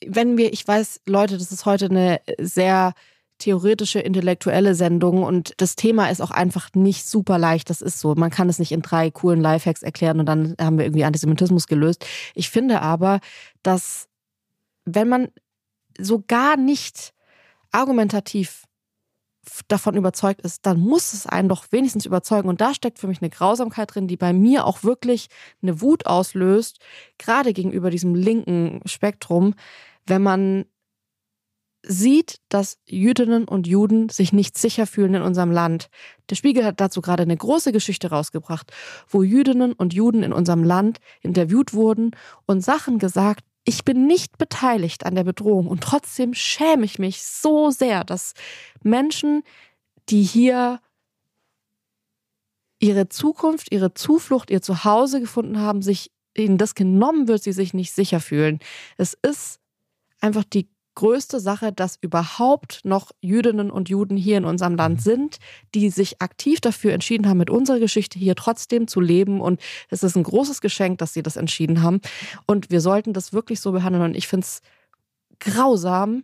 wenn 0.04 0.36
wir, 0.36 0.52
ich 0.52 0.68
weiß, 0.68 1.02
Leute, 1.06 1.38
das 1.38 1.52
ist 1.52 1.68
heute 1.68 1.86
eine 1.86 2.22
sehr 2.40 2.96
theoretische, 3.44 4.00
intellektuelle 4.00 4.74
Sendung 4.74 5.24
und 5.24 5.54
das 5.58 5.76
Thema 5.76 6.10
ist 6.10 6.22
auch 6.22 6.32
einfach 6.32 6.70
nicht 6.76 7.06
super 7.06 7.38
leicht. 7.38 7.70
Das 7.70 7.82
ist 7.82 8.00
so. 8.00 8.16
Man 8.16 8.32
kann 8.32 8.48
es 8.48 8.58
nicht 8.58 8.72
in 8.72 8.82
drei 8.82 9.12
coolen 9.12 9.42
Lifehacks 9.42 9.84
erklären 9.84 10.22
und 10.22 10.28
dann 10.28 10.56
haben 10.62 10.78
wir 10.78 10.86
irgendwie 10.86 11.04
Antisemitismus 11.04 11.68
gelöst. 11.68 12.06
Ich 12.36 12.50
finde 12.50 12.82
aber, 12.82 13.20
dass 13.62 14.08
wenn 14.86 15.10
man 15.10 15.28
so 16.00 16.24
gar 16.26 16.56
nicht 16.56 17.14
argumentativ 17.72 18.64
davon 19.68 19.98
überzeugt 19.98 20.40
ist, 20.42 20.66
dann 20.66 20.80
muss 20.80 21.12
es 21.12 21.28
einen 21.28 21.50
doch 21.50 21.66
wenigstens 21.72 22.06
überzeugen. 22.06 22.48
Und 22.48 22.62
da 22.62 22.74
steckt 22.74 22.98
für 22.98 23.08
mich 23.08 23.22
eine 23.22 23.30
Grausamkeit 23.30 23.94
drin, 23.94 24.08
die 24.08 24.16
bei 24.16 24.32
mir 24.32 24.66
auch 24.66 24.84
wirklich 24.84 25.28
eine 25.62 25.82
Wut 25.82 26.06
auslöst, 26.06 26.80
gerade 27.18 27.52
gegenüber 27.52 27.90
diesem 27.90 28.16
linken 28.16 28.80
Spektrum, 28.86 29.54
wenn 30.06 30.22
man 30.22 30.66
sieht, 31.86 32.38
dass 32.50 32.78
Jüdinnen 32.86 33.46
und 33.46 33.68
Juden 33.68 34.10
sich 34.10 34.34
nicht 34.34 34.58
sicher 34.58 34.88
fühlen 34.88 35.16
in 35.16 35.22
unserem 35.22 35.52
Land. 35.52 35.90
Der 36.30 36.36
Spiegel 36.36 36.66
hat 36.66 36.80
dazu 36.80 37.02
gerade 37.02 37.24
eine 37.24 37.36
große 37.36 37.72
Geschichte 37.72 38.10
rausgebracht, 38.10 38.72
wo 39.08 39.22
Jüdinnen 39.22 39.74
und 39.74 39.94
Juden 39.94 40.24
in 40.24 40.34
unserem 40.34 40.64
Land 40.64 41.00
interviewt 41.22 41.74
wurden 41.74 42.12
und 42.46 42.62
Sachen 42.62 43.00
gesagt, 43.00 43.44
ich 43.66 43.86
bin 43.86 44.08
nicht 44.08 44.38
beteiligt 44.38 45.06
an 45.06 45.16
der 45.16 45.24
Bedrohung 45.24 45.68
und 45.68 45.82
trotzdem 45.82 46.34
schäme 46.34 46.86
ich 46.86 47.00
mich 47.00 47.24
so 47.24 47.70
sehr, 47.70 48.04
dass 48.04 48.34
Menschen, 48.82 49.44
die 50.10 50.24
hier 50.24 50.80
ihre 52.80 53.08
Zukunft, 53.08 53.72
ihre 53.72 53.94
Zuflucht, 53.94 54.50
ihr 54.52 54.62
Zuhause 54.62 55.22
gefunden 55.22 55.60
haben, 55.60 55.82
sich 55.82 56.12
ihnen 56.36 56.58
das 56.58 56.76
genommen 56.76 57.28
wird, 57.28 57.44
sie 57.44 57.54
sich 57.54 57.74
nicht 57.74 57.94
sicher 57.94 58.20
fühlen. 58.20 58.60
Es 58.98 59.14
ist 59.22 59.60
einfach 60.20 60.44
die 60.44 60.68
größte 60.96 61.40
Sache, 61.40 61.72
dass 61.72 61.98
überhaupt 62.02 62.82
noch 62.84 63.12
Jüdinnen 63.22 63.72
und 63.72 63.90
Juden 63.90 64.18
hier 64.18 64.38
in 64.38 64.46
unserem 64.46 64.76
Land 64.76 64.98
mhm. 64.98 65.02
sind, 65.02 65.38
die 65.74 65.90
sich 65.90 66.22
aktiv 66.22 66.62
dafür 66.62 66.94
entschieden 66.94 67.28
haben, 67.28 67.38
mit 67.38 67.50
unserer 67.50 67.80
Geschichte 67.80 68.20
hier 68.20 68.36
trotzdem 68.36 68.88
zu 68.88 69.00
leben. 69.00 69.42
Und 69.42 69.60
es 69.90 70.04
ist 70.04 70.16
ein 70.16 70.24
großes 70.24 70.62
Geschenk, 70.62 71.00
dass 71.00 71.14
sie 71.14 71.24
das 71.24 71.36
entschieden 71.36 71.82
haben. 71.82 72.02
Und 72.46 72.70
wir 72.70 72.82
sollten 72.82 73.14
das 73.14 73.34
wirklich 73.34 73.60
so 73.60 73.72
behandeln. 73.72 74.04
Und 74.04 74.16
ich 74.16 74.28
finde 74.28 74.46
es 74.46 74.62
grausam, 75.40 76.24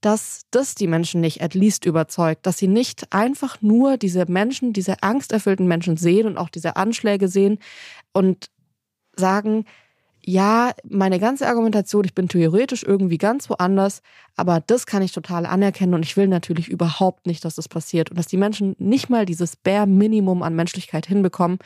dass 0.00 0.42
das 0.50 0.74
die 0.74 0.86
Menschen 0.86 1.20
nicht 1.20 1.42
at 1.42 1.54
least 1.54 1.84
überzeugt, 1.84 2.46
dass 2.46 2.58
sie 2.58 2.68
nicht 2.68 3.12
einfach 3.12 3.60
nur 3.62 3.96
diese 3.96 4.26
Menschen, 4.26 4.72
diese 4.72 5.02
angsterfüllten 5.02 5.66
Menschen 5.66 5.96
sehen 5.96 6.26
und 6.26 6.38
auch 6.38 6.48
diese 6.48 6.76
Anschläge 6.76 7.28
sehen 7.28 7.58
und 8.12 8.50
sagen, 9.16 9.64
ja, 10.28 10.72
meine 10.82 11.20
ganze 11.20 11.46
Argumentation, 11.46 12.04
ich 12.04 12.14
bin 12.14 12.28
theoretisch 12.28 12.82
irgendwie 12.82 13.16
ganz 13.16 13.48
woanders, 13.48 14.02
aber 14.34 14.60
das 14.60 14.84
kann 14.84 15.00
ich 15.00 15.12
total 15.12 15.46
anerkennen 15.46 15.94
und 15.94 16.02
ich 16.02 16.16
will 16.16 16.26
natürlich 16.26 16.68
überhaupt 16.68 17.28
nicht, 17.28 17.44
dass 17.44 17.54
das 17.54 17.68
passiert 17.68 18.10
und 18.10 18.18
dass 18.18 18.26
die 18.26 18.36
Menschen 18.36 18.74
nicht 18.80 19.08
mal 19.08 19.24
dieses 19.24 19.54
Bare 19.54 19.86
Minimum 19.86 20.42
an 20.42 20.56
Menschlichkeit 20.56 21.06
hinbekommen. 21.06 21.58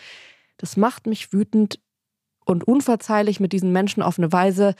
Das 0.59 0.77
macht 0.77 1.07
mich 1.07 1.33
wütend 1.33 1.81
und 2.45 2.65
unverzeihlich 2.65 3.41
mit 3.41 3.55
diesen 3.55 3.73
Menschen 3.73 4.03
auf 4.03 4.19
eine 4.19 4.31
Weise. 4.31 4.75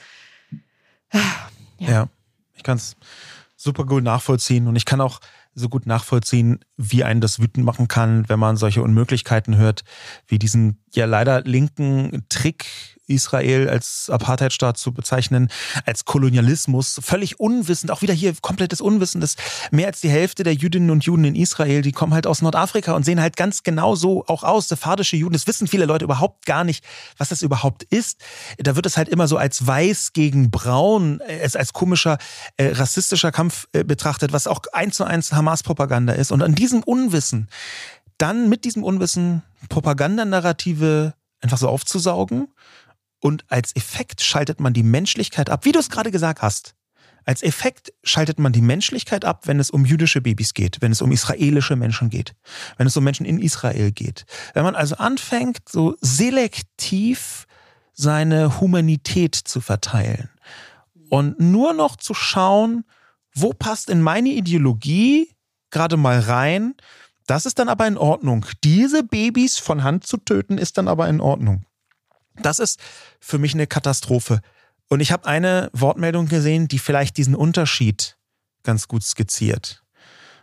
Ja, 1.79 1.89
ja 1.89 2.09
ich 2.53 2.61
kann 2.61 2.77
es 2.77 2.95
super 3.55 3.87
gut 3.87 4.03
nachvollziehen 4.03 4.67
und 4.67 4.75
ich 4.75 4.85
kann 4.85 5.01
auch 5.01 5.19
so 5.55 5.69
gut 5.69 5.87
nachvollziehen, 5.87 6.59
wie 6.77 7.03
einen 7.03 7.19
das 7.19 7.39
wütend 7.39 7.65
machen 7.65 7.87
kann, 7.87 8.29
wenn 8.29 8.39
man 8.39 8.57
solche 8.57 8.83
Unmöglichkeiten 8.83 9.57
hört, 9.57 9.83
wie 10.27 10.39
diesen 10.39 10.83
ja 10.93 11.05
leider 11.05 11.41
linken 11.41 12.25
Trick 12.29 12.65
Israel 13.11 13.69
als 13.69 14.09
Apartheidstaat 14.09 14.77
zu 14.77 14.93
bezeichnen, 14.93 15.49
als 15.85 16.05
Kolonialismus, 16.05 16.99
völlig 17.03 17.39
unwissend, 17.39 17.91
auch 17.91 18.01
wieder 18.01 18.13
hier 18.13 18.33
komplettes 18.41 18.81
Unwissen, 18.81 19.21
dass 19.21 19.35
mehr 19.71 19.87
als 19.87 20.01
die 20.01 20.09
Hälfte 20.09 20.43
der 20.43 20.53
Jüdinnen 20.53 20.89
und 20.89 21.03
Juden 21.03 21.25
in 21.25 21.35
Israel, 21.35 21.81
die 21.81 21.91
kommen 21.91 22.13
halt 22.13 22.27
aus 22.27 22.41
Nordafrika 22.41 22.93
und 22.93 23.03
sehen 23.05 23.21
halt 23.21 23.37
ganz 23.37 23.63
genau 23.63 23.95
so 23.95 24.25
auch 24.27 24.43
aus, 24.43 24.67
sephardische 24.67 25.15
Juden. 25.15 25.33
Das 25.33 25.47
wissen 25.47 25.67
viele 25.67 25.85
Leute 25.85 26.05
überhaupt 26.05 26.45
gar 26.45 26.63
nicht, 26.63 26.83
was 27.17 27.29
das 27.29 27.41
überhaupt 27.41 27.83
ist. 27.83 28.19
Da 28.57 28.75
wird 28.75 28.85
es 28.85 28.97
halt 28.97 29.09
immer 29.09 29.27
so 29.27 29.37
als 29.37 29.65
weiß 29.65 30.13
gegen 30.13 30.51
braun, 30.51 31.21
als, 31.41 31.55
als 31.55 31.73
komischer 31.73 32.17
äh, 32.57 32.71
rassistischer 32.71 33.31
Kampf 33.31 33.67
äh, 33.73 33.83
betrachtet, 33.83 34.33
was 34.33 34.47
auch 34.47 34.61
eins 34.73 34.95
zu 34.95 35.03
eins 35.03 35.33
Hamas-Propaganda 35.33 36.13
ist. 36.13 36.31
Und 36.31 36.41
an 36.41 36.55
diesem 36.55 36.83
Unwissen, 36.83 37.49
dann 38.17 38.49
mit 38.49 38.65
diesem 38.65 38.83
Unwissen 38.83 39.41
Propagandanarrative 39.69 41.13
einfach 41.41 41.57
so 41.57 41.67
aufzusaugen 41.67 42.47
und 43.21 43.45
als 43.49 43.75
Effekt 43.75 44.21
schaltet 44.21 44.59
man 44.59 44.73
die 44.73 44.83
Menschlichkeit 44.83 45.49
ab, 45.49 45.63
wie 45.63 45.71
du 45.71 45.79
es 45.79 45.89
gerade 45.89 46.11
gesagt 46.11 46.41
hast. 46.41 46.75
Als 47.23 47.43
Effekt 47.43 47.93
schaltet 48.03 48.39
man 48.39 48.51
die 48.51 48.63
Menschlichkeit 48.63 49.25
ab, 49.25 49.47
wenn 49.47 49.59
es 49.59 49.69
um 49.69 49.85
jüdische 49.85 50.21
Babys 50.21 50.55
geht, 50.55 50.81
wenn 50.81 50.91
es 50.91 51.03
um 51.03 51.11
israelische 51.11 51.75
Menschen 51.75 52.09
geht, 52.09 52.33
wenn 52.77 52.87
es 52.87 52.97
um 52.97 53.03
Menschen 53.03 53.27
in 53.27 53.39
Israel 53.39 53.91
geht. 53.91 54.25
Wenn 54.55 54.63
man 54.63 54.75
also 54.75 54.95
anfängt, 54.95 55.69
so 55.69 55.95
selektiv 56.01 57.45
seine 57.93 58.59
Humanität 58.59 59.35
zu 59.35 59.61
verteilen 59.61 60.29
und 61.09 61.39
nur 61.39 61.73
noch 61.73 61.95
zu 61.95 62.15
schauen, 62.15 62.85
wo 63.35 63.53
passt 63.53 63.91
in 63.91 64.01
meine 64.01 64.29
Ideologie 64.29 65.35
gerade 65.69 65.97
mal 65.97 66.19
rein, 66.19 66.73
das 67.27 67.45
ist 67.45 67.59
dann 67.59 67.69
aber 67.69 67.85
in 67.85 67.97
Ordnung. 67.97 68.47
Diese 68.63 69.03
Babys 69.03 69.59
von 69.59 69.83
Hand 69.83 70.07
zu 70.07 70.17
töten, 70.17 70.57
ist 70.57 70.79
dann 70.79 70.87
aber 70.87 71.07
in 71.07 71.21
Ordnung. 71.21 71.65
Das 72.35 72.59
ist 72.59 72.79
für 73.19 73.37
mich 73.37 73.53
eine 73.53 73.67
Katastrophe. 73.67 74.41
Und 74.89 74.99
ich 74.99 75.11
habe 75.11 75.25
eine 75.25 75.69
Wortmeldung 75.73 76.27
gesehen, 76.27 76.67
die 76.67 76.79
vielleicht 76.79 77.17
diesen 77.17 77.35
Unterschied 77.35 78.17
ganz 78.63 78.87
gut 78.87 79.03
skizziert. 79.03 79.83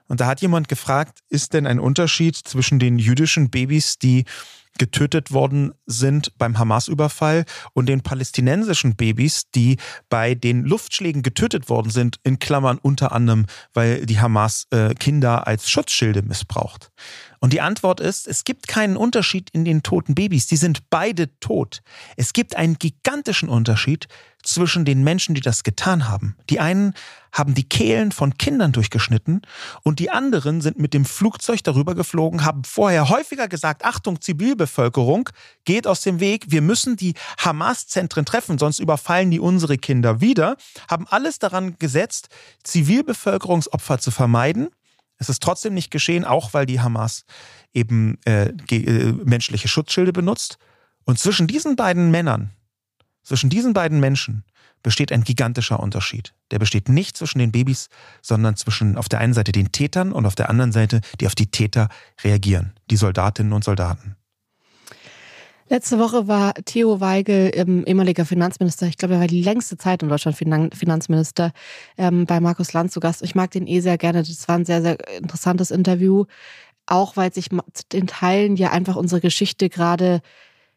Und 0.06 0.20
da 0.20 0.26
hat 0.26 0.40
jemand 0.40 0.68
gefragt, 0.68 1.20
ist 1.28 1.52
denn 1.52 1.66
ein 1.66 1.78
Unterschied 1.78 2.36
zwischen 2.36 2.78
den 2.78 2.98
jüdischen 2.98 3.50
Babys, 3.50 3.98
die 3.98 4.24
getötet 4.78 5.32
worden 5.32 5.72
sind 5.86 6.32
beim 6.38 6.58
Hamas-Überfall 6.58 7.44
und 7.74 7.86
den 7.86 8.00
palästinensischen 8.00 8.96
Babys, 8.96 9.50
die 9.54 9.76
bei 10.08 10.34
den 10.34 10.64
Luftschlägen 10.64 11.22
getötet 11.22 11.68
worden 11.68 11.90
sind, 11.90 12.18
in 12.22 12.38
Klammern 12.38 12.78
unter 12.78 13.12
anderem, 13.12 13.46
weil 13.74 14.06
die 14.06 14.20
Hamas 14.20 14.66
äh, 14.70 14.94
Kinder 14.94 15.46
als 15.46 15.68
Schutzschilde 15.68 16.22
missbraucht. 16.22 16.90
Und 17.40 17.52
die 17.52 17.60
Antwort 17.60 18.00
ist, 18.00 18.26
es 18.26 18.44
gibt 18.44 18.68
keinen 18.68 18.96
Unterschied 18.96 19.50
in 19.50 19.64
den 19.64 19.82
toten 19.82 20.14
Babys. 20.14 20.46
Die 20.46 20.56
sind 20.56 20.90
beide 20.90 21.38
tot. 21.40 21.82
Es 22.16 22.32
gibt 22.32 22.56
einen 22.56 22.78
gigantischen 22.78 23.48
Unterschied 23.48 24.08
zwischen 24.42 24.84
den 24.84 25.02
Menschen, 25.02 25.34
die 25.34 25.40
das 25.40 25.62
getan 25.62 26.08
haben. 26.08 26.36
Die 26.48 26.60
einen 26.60 26.94
haben 27.32 27.54
die 27.54 27.68
Kehlen 27.68 28.12
von 28.12 28.38
Kindern 28.38 28.72
durchgeschnitten 28.72 29.42
und 29.82 29.98
die 29.98 30.10
anderen 30.10 30.60
sind 30.60 30.78
mit 30.78 30.94
dem 30.94 31.04
Flugzeug 31.04 31.62
darüber 31.62 31.94
geflogen, 31.94 32.44
haben 32.44 32.64
vorher 32.64 33.10
häufiger 33.10 33.48
gesagt, 33.48 33.84
Achtung, 33.84 34.20
Zivilbevölkerung, 34.20 35.28
geht 35.64 35.86
aus 35.86 36.00
dem 36.00 36.20
Weg, 36.20 36.46
wir 36.48 36.62
müssen 36.62 36.96
die 36.96 37.14
Hamas-Zentren 37.38 38.24
treffen, 38.24 38.58
sonst 38.58 38.78
überfallen 38.78 39.30
die 39.30 39.40
unsere 39.40 39.76
Kinder 39.76 40.20
wieder, 40.20 40.56
haben 40.90 41.06
alles 41.08 41.38
daran 41.38 41.78
gesetzt, 41.78 42.28
Zivilbevölkerungsopfer 42.64 43.98
zu 43.98 44.10
vermeiden 44.10 44.68
es 45.18 45.28
ist 45.28 45.42
trotzdem 45.42 45.74
nicht 45.74 45.90
geschehen, 45.90 46.24
auch 46.24 46.54
weil 46.54 46.66
die 46.66 46.80
Hamas 46.80 47.24
eben 47.74 48.18
äh, 48.24 48.52
äh, 48.70 49.12
menschliche 49.24 49.68
Schutzschilde 49.68 50.12
benutzt. 50.12 50.58
Und 51.04 51.18
zwischen 51.18 51.46
diesen 51.46 51.76
beiden 51.76 52.10
Männern, 52.10 52.50
zwischen 53.22 53.50
diesen 53.50 53.72
beiden 53.72 54.00
Menschen 54.00 54.44
besteht 54.82 55.10
ein 55.10 55.24
gigantischer 55.24 55.80
Unterschied. 55.80 56.34
Der 56.50 56.58
besteht 56.58 56.88
nicht 56.88 57.16
zwischen 57.16 57.40
den 57.40 57.50
Babys, 57.50 57.88
sondern 58.22 58.56
zwischen 58.56 58.96
auf 58.96 59.08
der 59.08 59.18
einen 59.18 59.34
Seite 59.34 59.52
den 59.52 59.72
Tätern 59.72 60.12
und 60.12 60.24
auf 60.24 60.36
der 60.36 60.48
anderen 60.48 60.72
Seite, 60.72 61.00
die 61.20 61.26
auf 61.26 61.34
die 61.34 61.50
Täter 61.50 61.88
reagieren, 62.22 62.74
die 62.90 62.96
Soldatinnen 62.96 63.52
und 63.52 63.64
Soldaten. 63.64 64.16
Letzte 65.70 65.98
Woche 65.98 66.26
war 66.26 66.54
Theo 66.64 67.00
Weigel, 67.00 67.50
ähm, 67.52 67.84
ehemaliger 67.86 68.24
Finanzminister, 68.24 68.86
ich 68.86 68.96
glaube, 68.96 69.14
er 69.14 69.20
war 69.20 69.26
die 69.26 69.42
längste 69.42 69.76
Zeit 69.76 70.02
in 70.02 70.08
Deutschland 70.08 70.34
Finanzminister, 70.36 71.52
ähm, 71.98 72.24
bei 72.24 72.40
Markus 72.40 72.72
Land 72.72 72.90
zu 72.90 73.00
Gast. 73.00 73.22
Ich 73.22 73.34
mag 73.34 73.50
den 73.50 73.66
eh 73.66 73.80
sehr 73.80 73.98
gerne. 73.98 74.22
Das 74.22 74.48
war 74.48 74.56
ein 74.56 74.64
sehr, 74.64 74.80
sehr 74.80 74.96
interessantes 75.18 75.70
Interview. 75.70 76.24
Auch 76.86 77.18
weil 77.18 77.34
sich 77.34 77.48
in 77.92 78.06
Teilen 78.06 78.56
ja 78.56 78.70
einfach 78.70 78.96
unsere 78.96 79.20
Geschichte 79.20 79.68
gerade, 79.68 80.22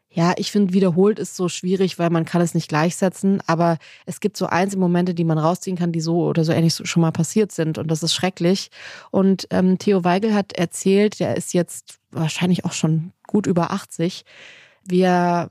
ja, 0.09 0.33
ich 0.35 0.51
finde, 0.51 0.73
wiederholt 0.73 1.19
ist 1.19 1.37
so 1.37 1.47
schwierig, 1.47 1.97
weil 1.97 2.09
man 2.09 2.25
kann 2.25 2.41
es 2.41 2.53
nicht 2.53 2.67
gleichsetzen. 2.67 3.41
Aber 3.47 3.77
es 4.05 4.19
gibt 4.19 4.35
so 4.35 4.47
einzelne 4.47 4.81
Momente, 4.81 5.13
die 5.13 5.23
man 5.23 5.37
rausziehen 5.37 5.77
kann, 5.77 5.93
die 5.93 6.01
so 6.01 6.25
oder 6.25 6.43
so 6.43 6.51
ähnlich 6.51 6.75
schon 6.83 7.01
mal 7.01 7.11
passiert 7.11 7.53
sind. 7.53 7.77
Und 7.77 7.89
das 7.89 8.03
ist 8.03 8.13
schrecklich. 8.13 8.71
Und 9.09 9.47
ähm, 9.51 9.77
Theo 9.77 10.03
Weigel 10.03 10.33
hat 10.33 10.51
erzählt, 10.51 11.21
der 11.21 11.37
ist 11.37 11.53
jetzt 11.53 11.99
wahrscheinlich 12.11 12.65
auch 12.65 12.73
schon 12.73 13.13
gut 13.25 13.47
über 13.47 13.71
80, 13.71 14.25
wie 14.83 15.01
er 15.01 15.49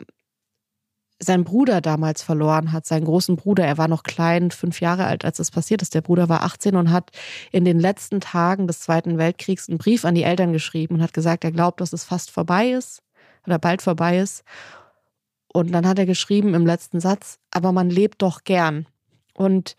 seinen 1.23 1.45
Bruder 1.45 1.83
damals 1.83 2.23
verloren 2.23 2.73
hat, 2.73 2.87
seinen 2.87 3.05
großen 3.05 3.37
Bruder. 3.37 3.67
Er 3.67 3.77
war 3.77 3.89
noch 3.89 4.03
klein, 4.03 4.51
fünf 4.51 4.81
Jahre 4.81 5.05
alt, 5.05 5.25
als 5.25 5.37
das 5.37 5.51
passiert 5.51 5.83
ist. 5.83 5.95
Der 5.95 6.01
Bruder 6.01 6.31
war 6.31 6.43
18 6.43 6.77
und 6.77 6.91
hat 6.91 7.11
in 7.53 7.67
den 7.67 7.79
letzten 7.79 8.21
Tagen 8.21 8.67
des 8.67 8.81
Zweiten 8.81 9.19
Weltkriegs 9.19 9.69
einen 9.69 9.79
Brief 9.79 10.07
an 10.07 10.15
die 10.15 10.23
Eltern 10.23 10.53
geschrieben 10.55 10.95
und 10.95 11.03
hat 11.03 11.13
gesagt, 11.13 11.45
er 11.45 11.53
glaubt, 11.53 11.83
dass 11.83 11.93
es 11.93 12.05
fast 12.05 12.31
vorbei 12.31 12.71
ist 12.71 13.03
oder 13.47 13.59
bald 13.59 13.83
vorbei 13.83 14.19
ist. 14.19 14.45
Und 15.53 15.73
dann 15.73 15.87
hat 15.87 15.99
er 15.99 16.07
geschrieben 16.07 16.55
im 16.55 16.65
letzten 16.65 17.01
Satz, 17.01 17.39
aber 17.51 17.73
man 17.73 17.91
lebt 17.91 18.23
doch 18.23 18.45
gern. 18.45 18.87
Und 19.35 19.77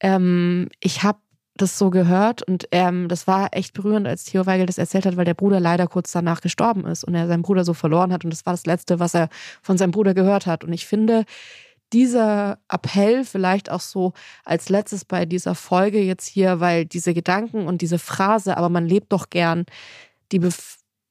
ähm, 0.00 0.68
ich 0.80 1.02
habe 1.02 1.18
das 1.56 1.78
so 1.78 1.90
gehört 1.90 2.42
und 2.42 2.68
ähm, 2.72 3.08
das 3.08 3.26
war 3.26 3.48
echt 3.52 3.74
berührend, 3.74 4.06
als 4.06 4.24
Theo 4.24 4.46
Weigel 4.46 4.66
das 4.66 4.78
erzählt 4.78 5.06
hat, 5.06 5.16
weil 5.16 5.24
der 5.24 5.34
Bruder 5.34 5.60
leider 5.60 5.86
kurz 5.86 6.12
danach 6.12 6.40
gestorben 6.40 6.86
ist 6.86 7.04
und 7.04 7.14
er 7.14 7.26
seinen 7.26 7.42
Bruder 7.42 7.64
so 7.64 7.74
verloren 7.74 8.12
hat 8.12 8.24
und 8.24 8.30
das 8.30 8.46
war 8.46 8.52
das 8.52 8.66
Letzte, 8.66 8.98
was 9.00 9.14
er 9.14 9.28
von 9.62 9.78
seinem 9.78 9.90
Bruder 9.90 10.14
gehört 10.14 10.46
hat. 10.46 10.64
Und 10.64 10.72
ich 10.72 10.86
finde, 10.86 11.24
dieser 11.92 12.58
Appell 12.68 13.24
vielleicht 13.24 13.70
auch 13.70 13.80
so 13.80 14.12
als 14.44 14.68
letztes 14.68 15.04
bei 15.04 15.24
dieser 15.24 15.54
Folge 15.54 16.00
jetzt 16.00 16.26
hier, 16.26 16.60
weil 16.60 16.84
diese 16.84 17.14
Gedanken 17.14 17.66
und 17.66 17.82
diese 17.82 17.98
Phrase, 17.98 18.56
aber 18.56 18.68
man 18.68 18.86
lebt 18.86 19.12
doch 19.12 19.30
gern, 19.30 19.66
die 20.32 20.40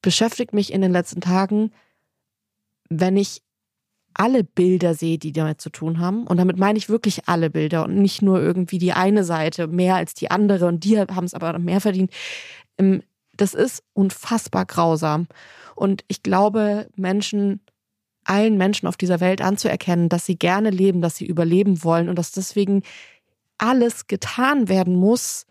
beschäftigt 0.02 0.52
mich 0.52 0.72
in 0.72 0.82
den 0.82 0.92
letzten 0.92 1.20
Tagen, 1.20 1.72
wenn 2.88 3.16
ich 3.16 3.42
alle 4.18 4.44
Bilder 4.44 4.94
sehe, 4.94 5.18
die 5.18 5.32
damit 5.32 5.60
zu 5.60 5.70
tun 5.70 6.00
haben. 6.00 6.26
Und 6.26 6.38
damit 6.38 6.58
meine 6.58 6.78
ich 6.78 6.88
wirklich 6.88 7.28
alle 7.28 7.50
Bilder 7.50 7.84
und 7.84 7.96
nicht 7.96 8.22
nur 8.22 8.40
irgendwie 8.40 8.78
die 8.78 8.92
eine 8.92 9.24
Seite 9.24 9.66
mehr 9.66 9.96
als 9.96 10.14
die 10.14 10.30
andere 10.30 10.66
und 10.66 10.84
die 10.84 10.98
haben 10.98 11.24
es 11.24 11.34
aber 11.34 11.58
mehr 11.58 11.80
verdient. 11.80 12.10
Ähm, 12.78 13.02
das 13.36 13.52
ist 13.54 13.82
unfassbar 13.92 14.64
grausam. 14.64 15.26
Und 15.74 16.04
ich 16.08 16.22
glaube, 16.22 16.88
Menschen, 16.96 17.60
allen 18.24 18.56
Menschen 18.56 18.88
auf 18.88 18.96
dieser 18.96 19.20
Welt 19.20 19.42
anzuerkennen, 19.42 20.08
dass 20.08 20.24
sie 20.24 20.38
gerne 20.38 20.70
leben, 20.70 21.02
dass 21.02 21.16
sie 21.16 21.26
überleben 21.26 21.84
wollen 21.84 22.08
und 22.08 22.18
dass 22.18 22.32
deswegen 22.32 22.82
alles 23.58 24.06
getan 24.06 24.68
werden 24.68 24.96
muss, 24.96 25.46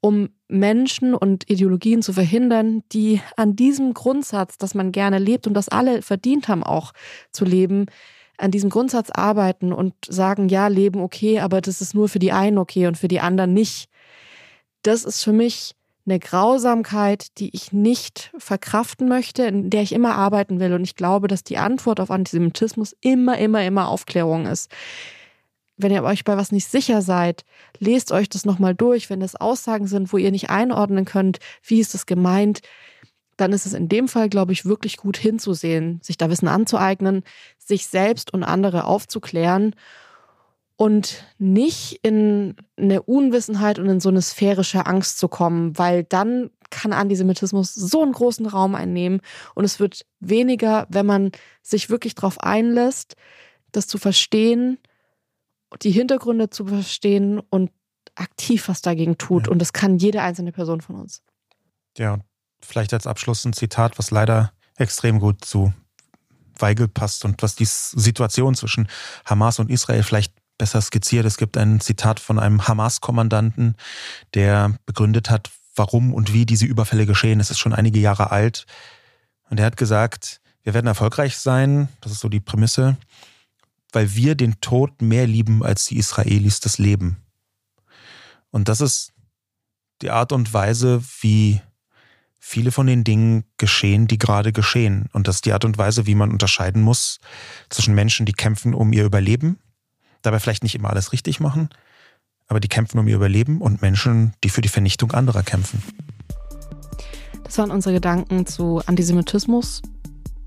um 0.00 0.30
Menschen 0.48 1.14
und 1.14 1.50
Ideologien 1.50 2.02
zu 2.02 2.12
verhindern, 2.12 2.82
die 2.92 3.20
an 3.36 3.56
diesem 3.56 3.94
Grundsatz, 3.94 4.58
dass 4.58 4.74
man 4.74 4.92
gerne 4.92 5.18
lebt 5.18 5.46
und 5.46 5.54
das 5.54 5.68
alle 5.68 6.02
verdient 6.02 6.48
haben, 6.48 6.62
auch 6.62 6.92
zu 7.32 7.44
leben, 7.44 7.86
an 8.38 8.52
diesem 8.52 8.70
Grundsatz 8.70 9.10
arbeiten 9.10 9.72
und 9.72 9.94
sagen, 10.06 10.48
ja, 10.48 10.68
leben 10.68 11.00
okay, 11.00 11.40
aber 11.40 11.60
das 11.60 11.80
ist 11.80 11.94
nur 11.94 12.08
für 12.08 12.20
die 12.20 12.32
einen 12.32 12.58
okay 12.58 12.86
und 12.86 12.96
für 12.96 13.08
die 13.08 13.20
anderen 13.20 13.52
nicht. 13.52 13.88
Das 14.82 15.04
ist 15.04 15.24
für 15.24 15.32
mich 15.32 15.74
eine 16.06 16.20
Grausamkeit, 16.20 17.38
die 17.38 17.54
ich 17.54 17.72
nicht 17.72 18.30
verkraften 18.38 19.08
möchte, 19.08 19.42
in 19.42 19.70
der 19.70 19.82
ich 19.82 19.92
immer 19.92 20.14
arbeiten 20.14 20.60
will. 20.60 20.72
Und 20.72 20.84
ich 20.84 20.94
glaube, 20.94 21.28
dass 21.28 21.44
die 21.44 21.58
Antwort 21.58 22.00
auf 22.00 22.10
Antisemitismus 22.10 22.96
immer, 23.00 23.36
immer, 23.38 23.64
immer 23.64 23.88
Aufklärung 23.88 24.46
ist. 24.46 24.70
Wenn 25.78 25.92
ihr 25.92 26.02
euch 26.02 26.24
bei 26.24 26.36
was 26.36 26.52
nicht 26.52 26.68
sicher 26.68 27.02
seid, 27.02 27.44
lest 27.78 28.12
euch 28.12 28.28
das 28.28 28.44
nochmal 28.44 28.74
durch. 28.74 29.08
Wenn 29.08 29.22
es 29.22 29.36
Aussagen 29.36 29.86
sind, 29.86 30.12
wo 30.12 30.18
ihr 30.18 30.30
nicht 30.30 30.50
einordnen 30.50 31.04
könnt, 31.04 31.38
wie 31.62 31.80
ist 31.80 31.94
das 31.94 32.04
gemeint, 32.04 32.60
dann 33.36 33.52
ist 33.52 33.66
es 33.66 33.72
in 33.72 33.88
dem 33.88 34.08
Fall, 34.08 34.28
glaube 34.28 34.52
ich, 34.52 34.66
wirklich 34.66 34.96
gut 34.96 35.16
hinzusehen, 35.16 36.00
sich 36.02 36.16
da 36.16 36.28
Wissen 36.28 36.48
anzueignen, 36.48 37.22
sich 37.56 37.86
selbst 37.86 38.34
und 38.34 38.42
andere 38.42 38.84
aufzuklären 38.84 39.74
und 40.76 41.24
nicht 41.38 42.00
in 42.02 42.56
eine 42.76 43.02
Unwissenheit 43.02 43.78
und 43.78 43.88
in 43.88 44.00
so 44.00 44.08
eine 44.08 44.22
sphärische 44.22 44.86
Angst 44.86 45.18
zu 45.18 45.28
kommen, 45.28 45.78
weil 45.78 46.04
dann 46.04 46.50
kann 46.70 46.92
Antisemitismus 46.92 47.74
so 47.74 48.02
einen 48.02 48.12
großen 48.12 48.46
Raum 48.46 48.74
einnehmen 48.74 49.20
und 49.54 49.64
es 49.64 49.80
wird 49.80 50.04
weniger, 50.20 50.86
wenn 50.90 51.06
man 51.06 51.30
sich 51.62 51.90
wirklich 51.90 52.14
darauf 52.14 52.40
einlässt, 52.40 53.14
das 53.72 53.86
zu 53.86 53.98
verstehen, 53.98 54.78
die 55.82 55.90
Hintergründe 55.90 56.50
zu 56.50 56.66
verstehen 56.66 57.40
und 57.50 57.70
aktiv 58.14 58.68
was 58.68 58.82
dagegen 58.82 59.18
tut. 59.18 59.46
Ja. 59.46 59.52
Und 59.52 59.58
das 59.58 59.72
kann 59.72 59.98
jede 59.98 60.22
einzelne 60.22 60.52
Person 60.52 60.80
von 60.80 60.96
uns. 60.96 61.22
Ja, 61.96 62.18
vielleicht 62.60 62.92
als 62.92 63.06
Abschluss 63.06 63.44
ein 63.44 63.52
Zitat, 63.52 63.98
was 63.98 64.10
leider 64.10 64.52
extrem 64.76 65.18
gut 65.18 65.44
zu 65.44 65.72
Weigel 66.58 66.88
passt 66.88 67.24
und 67.24 67.42
was 67.42 67.54
die 67.54 67.66
Situation 67.66 68.54
zwischen 68.54 68.88
Hamas 69.24 69.58
und 69.58 69.70
Israel 69.70 70.02
vielleicht 70.02 70.32
besser 70.58 70.80
skizziert. 70.80 71.24
Es 71.24 71.36
gibt 71.36 71.56
ein 71.56 71.80
Zitat 71.80 72.18
von 72.18 72.38
einem 72.38 72.66
Hamas-Kommandanten, 72.66 73.76
der 74.34 74.74
begründet 74.86 75.30
hat, 75.30 75.50
warum 75.76 76.12
und 76.12 76.32
wie 76.32 76.46
diese 76.46 76.66
Überfälle 76.66 77.06
geschehen. 77.06 77.38
Es 77.38 77.50
ist 77.50 77.58
schon 77.58 77.72
einige 77.72 78.00
Jahre 78.00 78.32
alt. 78.32 78.66
Und 79.50 79.60
er 79.60 79.66
hat 79.66 79.76
gesagt, 79.76 80.40
wir 80.64 80.74
werden 80.74 80.88
erfolgreich 80.88 81.38
sein, 81.38 81.88
das 82.00 82.12
ist 82.12 82.20
so 82.20 82.28
die 82.28 82.40
Prämisse, 82.40 82.96
weil 83.92 84.14
wir 84.14 84.34
den 84.34 84.60
Tod 84.60 85.02
mehr 85.02 85.26
lieben 85.26 85.62
als 85.62 85.86
die 85.86 85.98
Israelis 85.98 86.60
das 86.60 86.78
Leben. 86.78 87.18
Und 88.50 88.68
das 88.68 88.80
ist 88.80 89.12
die 90.02 90.10
Art 90.10 90.32
und 90.32 90.52
Weise, 90.52 91.02
wie 91.20 91.60
viele 92.38 92.72
von 92.72 92.86
den 92.86 93.04
Dingen 93.04 93.44
geschehen, 93.58 94.06
die 94.06 94.18
gerade 94.18 94.52
geschehen. 94.52 95.08
Und 95.12 95.28
das 95.28 95.36
ist 95.36 95.46
die 95.46 95.52
Art 95.52 95.64
und 95.64 95.76
Weise, 95.76 96.06
wie 96.06 96.14
man 96.14 96.30
unterscheiden 96.30 96.82
muss 96.82 97.20
zwischen 97.68 97.94
Menschen, 97.94 98.26
die 98.26 98.32
kämpfen 98.32 98.74
um 98.74 98.92
ihr 98.92 99.04
Überleben, 99.04 99.58
dabei 100.22 100.38
vielleicht 100.40 100.62
nicht 100.62 100.74
immer 100.74 100.90
alles 100.90 101.12
richtig 101.12 101.40
machen, 101.40 101.68
aber 102.46 102.60
die 102.60 102.68
kämpfen 102.68 102.98
um 102.98 103.08
ihr 103.08 103.16
Überleben 103.16 103.60
und 103.60 103.82
Menschen, 103.82 104.32
die 104.42 104.48
für 104.48 104.62
die 104.62 104.68
Vernichtung 104.68 105.12
anderer 105.12 105.42
kämpfen. 105.42 105.82
Das 107.44 107.58
waren 107.58 107.70
unsere 107.70 107.94
Gedanken 107.94 108.46
zu 108.46 108.82
Antisemitismus. 108.86 109.82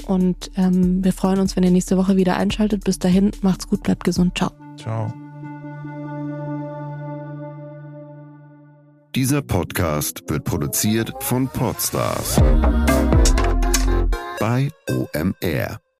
Und 0.06 0.52
ähm, 0.56 1.04
wir 1.04 1.14
freuen 1.14 1.40
uns, 1.40 1.56
wenn 1.56 1.64
ihr 1.64 1.72
nächste 1.72 1.98
Woche 1.98 2.16
wieder 2.16 2.38
einschaltet. 2.38 2.84
Bis 2.84 3.00
dahin, 3.00 3.32
macht's 3.42 3.68
gut, 3.68 3.84
bleibt 3.84 4.04
gesund. 4.04 4.38
Ciao. 4.38 4.52
Ciao. 4.78 5.14
Dieser 9.14 9.42
Podcast 9.42 10.24
wird 10.30 10.46
produziert 10.46 11.12
von 11.20 11.50
Podstars 11.50 12.42
bei 14.40 14.70
OMR. 14.90 15.82